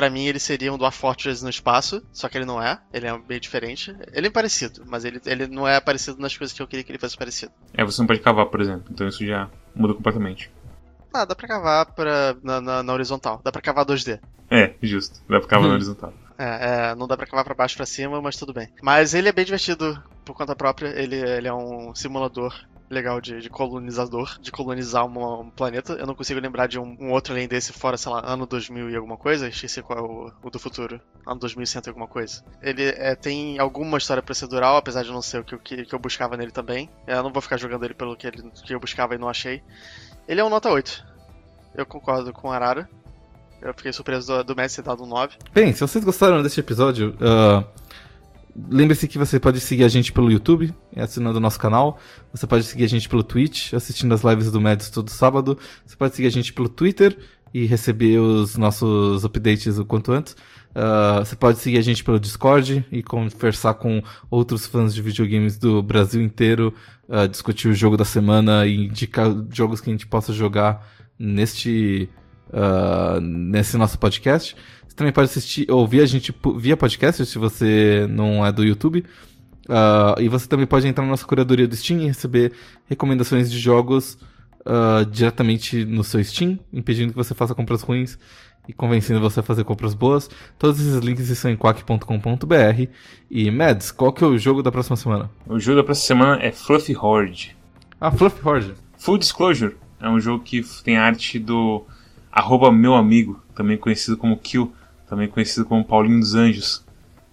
Pra 0.00 0.08
mim, 0.08 0.24
ele 0.24 0.38
seria 0.38 0.72
um 0.72 0.78
Dwarf 0.78 0.96
Fortress 0.96 1.44
no 1.44 1.50
espaço, 1.50 2.02
só 2.10 2.26
que 2.26 2.38
ele 2.38 2.46
não 2.46 2.62
é. 2.62 2.80
Ele 2.90 3.06
é 3.06 3.18
bem 3.18 3.38
diferente. 3.38 3.94
Ele 4.14 4.28
é 4.28 4.30
parecido, 4.30 4.82
mas 4.86 5.04
ele, 5.04 5.20
ele 5.26 5.46
não 5.46 5.68
é 5.68 5.78
parecido 5.78 6.18
nas 6.18 6.34
coisas 6.34 6.56
que 6.56 6.62
eu 6.62 6.66
queria 6.66 6.82
que 6.82 6.90
ele 6.90 6.98
fosse 6.98 7.18
parecido. 7.18 7.52
É, 7.74 7.84
você 7.84 8.00
não 8.00 8.06
pode 8.06 8.20
cavar, 8.20 8.46
por 8.46 8.62
exemplo, 8.62 8.84
então 8.90 9.06
isso 9.06 9.26
já 9.26 9.50
muda 9.74 9.92
completamente. 9.92 10.50
Ah, 11.12 11.26
dá 11.26 11.34
pra 11.34 11.46
cavar 11.46 11.84
pra, 11.84 12.34
na, 12.42 12.62
na, 12.62 12.82
na 12.82 12.92
horizontal. 12.94 13.42
Dá 13.44 13.52
pra 13.52 13.60
cavar 13.60 13.84
2D. 13.84 14.18
É, 14.50 14.72
justo. 14.82 15.20
Dá 15.28 15.38
pra 15.38 15.48
cavar 15.50 15.68
na 15.68 15.74
horizontal. 15.74 16.14
É, 16.38 16.92
é, 16.92 16.94
não 16.94 17.06
dá 17.06 17.14
pra 17.14 17.26
cavar 17.26 17.44
pra 17.44 17.54
baixo 17.54 17.76
pra 17.76 17.84
cima, 17.84 18.22
mas 18.22 18.36
tudo 18.36 18.54
bem. 18.54 18.70
Mas 18.80 19.12
ele 19.12 19.28
é 19.28 19.32
bem 19.32 19.44
divertido 19.44 20.02
por 20.24 20.34
conta 20.34 20.56
própria. 20.56 20.98
Ele, 20.98 21.16
ele 21.16 21.46
é 21.46 21.52
um 21.52 21.94
simulador 21.94 22.58
legal 22.90 23.20
de, 23.20 23.40
de 23.40 23.48
colonizador, 23.48 24.36
de 24.40 24.50
colonizar 24.50 25.06
uma, 25.06 25.38
um 25.38 25.48
planeta. 25.48 25.92
Eu 25.92 26.06
não 26.06 26.14
consigo 26.14 26.40
lembrar 26.40 26.66
de 26.66 26.78
um, 26.78 26.96
um, 27.00 27.12
outro 27.12 27.32
além 27.32 27.46
desse, 27.46 27.72
fora, 27.72 27.96
sei 27.96 28.10
lá, 28.10 28.22
ano 28.26 28.44
2000 28.46 28.90
e 28.90 28.96
alguma 28.96 29.16
coisa. 29.16 29.48
Esqueci 29.48 29.80
qual 29.80 29.98
é 29.98 30.02
o, 30.02 30.32
o 30.42 30.50
do 30.50 30.58
futuro. 30.58 31.00
Ano 31.24 31.38
2100 31.38 31.82
e 31.86 31.88
alguma 31.88 32.08
coisa. 32.08 32.42
Ele 32.60 32.84
é, 32.84 33.14
tem 33.14 33.58
alguma 33.60 33.96
história 33.96 34.22
procedural, 34.22 34.76
apesar 34.76 35.04
de 35.04 35.12
não 35.12 35.22
ser 35.22 35.40
o 35.40 35.44
que, 35.44 35.56
que, 35.58 35.84
que 35.84 35.94
eu 35.94 35.98
buscava 35.98 36.36
nele 36.36 36.50
também. 36.50 36.90
Eu 37.06 37.22
não 37.22 37.32
vou 37.32 37.40
ficar 37.40 37.56
jogando 37.56 37.84
ele 37.84 37.94
pelo 37.94 38.16
que, 38.16 38.26
ele, 38.26 38.42
que 38.64 38.74
eu 38.74 38.80
buscava 38.80 39.14
e 39.14 39.18
não 39.18 39.28
achei. 39.28 39.62
Ele 40.26 40.40
é 40.40 40.44
um 40.44 40.50
nota 40.50 40.68
8. 40.68 41.06
Eu 41.76 41.86
concordo 41.86 42.32
com 42.32 42.48
o 42.48 42.50
Arara. 42.50 42.88
Eu 43.62 43.74
fiquei 43.74 43.92
surpreso 43.92 44.26
do, 44.26 44.44
do 44.44 44.56
Messi 44.56 44.76
ter 44.76 44.82
dado 44.82 45.04
um 45.04 45.06
9. 45.06 45.36
Bem, 45.52 45.72
se 45.72 45.80
vocês 45.80 46.02
gostaram 46.02 46.42
desse 46.42 46.58
episódio, 46.58 47.14
uh, 47.20 47.64
Lembre-se 48.68 49.06
que 49.06 49.18
você 49.18 49.38
pode 49.38 49.60
seguir 49.60 49.84
a 49.84 49.88
gente 49.88 50.12
pelo 50.12 50.30
YouTube, 50.30 50.74
assinando 50.96 51.38
o 51.38 51.40
nosso 51.40 51.58
canal. 51.58 51.98
Você 52.32 52.46
pode 52.46 52.64
seguir 52.64 52.84
a 52.84 52.88
gente 52.88 53.08
pelo 53.08 53.22
Twitch, 53.22 53.72
assistindo 53.72 54.12
as 54.12 54.22
lives 54.22 54.50
do 54.50 54.60
Médios 54.60 54.90
todo 54.90 55.08
sábado. 55.10 55.58
Você 55.86 55.96
pode 55.96 56.14
seguir 56.14 56.28
a 56.28 56.30
gente 56.30 56.52
pelo 56.52 56.68
Twitter 56.68 57.16
e 57.52 57.66
receber 57.66 58.18
os 58.18 58.56
nossos 58.56 59.24
updates 59.24 59.78
o 59.78 59.84
quanto 59.84 60.12
antes. 60.12 60.36
Uh, 60.70 61.18
você 61.18 61.34
pode 61.34 61.58
seguir 61.58 61.78
a 61.78 61.82
gente 61.82 62.04
pelo 62.04 62.20
Discord 62.20 62.84
e 62.92 63.02
conversar 63.02 63.74
com 63.74 64.02
outros 64.30 64.66
fãs 64.66 64.94
de 64.94 65.02
videogames 65.02 65.58
do 65.58 65.82
Brasil 65.82 66.22
inteiro, 66.22 66.72
uh, 67.08 67.26
discutir 67.26 67.68
o 67.68 67.74
jogo 67.74 67.96
da 67.96 68.04
semana 68.04 68.66
e 68.66 68.86
indicar 68.86 69.34
jogos 69.50 69.80
que 69.80 69.90
a 69.90 69.92
gente 69.92 70.06
possa 70.06 70.32
jogar 70.32 70.86
neste, 71.18 72.08
uh, 72.50 73.20
nesse 73.20 73.76
nosso 73.76 73.98
podcast. 73.98 74.56
Você 74.86 74.96
também 74.96 75.12
pode 75.12 75.30
assistir, 75.30 75.70
ouvir 75.70 76.02
a 76.02 76.06
gente 76.06 76.34
via 76.56 76.76
podcast 76.76 77.24
se 77.24 77.38
você 77.38 78.06
não 78.10 78.44
é 78.44 78.52
do 78.52 78.64
YouTube. 78.64 79.04
Uh, 79.68 80.20
e 80.20 80.28
você 80.28 80.48
também 80.48 80.66
pode 80.66 80.86
entrar 80.88 81.04
na 81.04 81.10
nossa 81.10 81.24
curadoria 81.24 81.68
do 81.68 81.76
Steam 81.76 82.00
e 82.00 82.06
receber 82.06 82.52
recomendações 82.86 83.50
de 83.50 83.58
jogos 83.58 84.18
uh, 84.60 85.06
diretamente 85.06 85.84
no 85.84 86.02
seu 86.02 86.22
Steam, 86.24 86.58
impedindo 86.72 87.12
que 87.12 87.16
você 87.16 87.34
faça 87.34 87.54
compras 87.54 87.82
ruins 87.82 88.18
e 88.68 88.72
convencendo 88.72 89.20
você 89.20 89.40
a 89.40 89.42
fazer 89.42 89.64
compras 89.64 89.94
boas. 89.94 90.28
Todos 90.58 90.80
esses 90.80 90.98
links 91.00 91.28
estão 91.28 91.50
em 91.50 91.56
quack.com.br. 91.56 92.86
E 93.30 93.50
Mads, 93.50 93.90
qual 93.90 94.12
que 94.12 94.24
é 94.24 94.26
o 94.26 94.38
jogo 94.38 94.62
da 94.62 94.72
próxima 94.72 94.96
semana? 94.96 95.30
O 95.46 95.58
jogo 95.58 95.78
da 95.78 95.84
próxima 95.84 96.06
semana 96.06 96.42
é 96.42 96.52
Fluffy 96.52 96.96
Horde. 96.96 97.56
Ah, 98.00 98.10
Fluffy 98.10 98.40
Horde. 98.46 98.74
Full 98.98 99.18
Disclosure 99.18 99.76
é 100.00 100.08
um 100.08 100.20
jogo 100.20 100.42
que 100.42 100.62
tem 100.82 100.96
arte 100.96 101.38
do 101.38 101.84
arroba 102.32 102.70
meu 102.72 102.94
amigo, 102.94 103.42
também 103.54 103.76
conhecido 103.76 104.16
como 104.16 104.36
Kill 104.36 104.72
também 105.10 105.26
conhecido 105.26 105.66
como 105.66 105.84
Paulinho 105.84 106.20
dos 106.20 106.36
Anjos, 106.36 106.84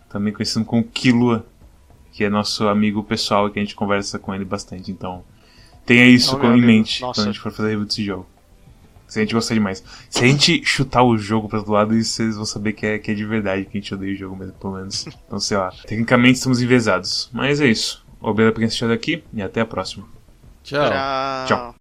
também 0.09 0.33
conhecido 0.33 0.65
como 0.65 0.83
Kilua. 0.83 1.45
que 2.11 2.23
é 2.23 2.29
nosso 2.29 2.67
amigo 2.67 3.03
pessoal 3.03 3.47
e 3.47 3.51
que 3.51 3.59
a 3.59 3.61
gente 3.61 3.75
conversa 3.75 4.17
com 4.17 4.33
ele 4.33 4.43
bastante. 4.43 4.89
Então, 4.89 5.23
tenha 5.85 6.07
isso 6.07 6.33
Não, 6.33 6.39
meu 6.39 6.49
em 6.49 6.53
amigo. 6.53 6.67
mente 6.67 7.01
Nossa. 7.01 7.21
quando 7.21 7.27
a 7.27 7.31
gente 7.31 7.39
for 7.39 7.51
fazer 7.51 7.69
review 7.69 7.85
desse 7.85 8.03
jogo. 8.03 8.25
Se 9.07 9.19
a 9.19 9.21
gente 9.21 9.35
gostar 9.35 9.53
demais. 9.53 9.83
Se 10.09 10.23
a 10.23 10.27
gente 10.27 10.65
chutar 10.65 11.03
o 11.03 11.15
jogo 11.19 11.47
pra 11.47 11.59
outro 11.59 11.71
lado, 11.71 11.93
vocês 11.93 12.35
vão 12.35 12.45
saber 12.45 12.73
que 12.73 12.85
é, 12.87 12.97
que 12.97 13.11
é 13.11 13.13
de 13.13 13.23
verdade, 13.23 13.65
que 13.65 13.77
a 13.77 13.79
gente 13.79 13.93
odeia 13.93 14.11
o 14.11 14.17
jogo 14.17 14.35
mesmo, 14.35 14.53
pelo 14.53 14.73
menos. 14.73 15.05
Então, 15.27 15.39
sei 15.39 15.57
lá. 15.57 15.71
Tecnicamente 15.85 16.39
estamos 16.39 16.59
envezados. 16.59 17.29
Mas 17.31 17.61
é 17.61 17.67
isso. 17.67 18.03
Obrigado 18.19 18.53
por 18.53 18.59
quem 18.59 18.65
assistiu 18.67 18.91
aqui 18.91 19.23
e 19.31 19.39
até 19.39 19.61
a 19.61 19.65
próxima. 19.67 20.03
Tchau. 20.63 20.89
Tchau. 20.89 21.45
Tchau. 21.47 21.76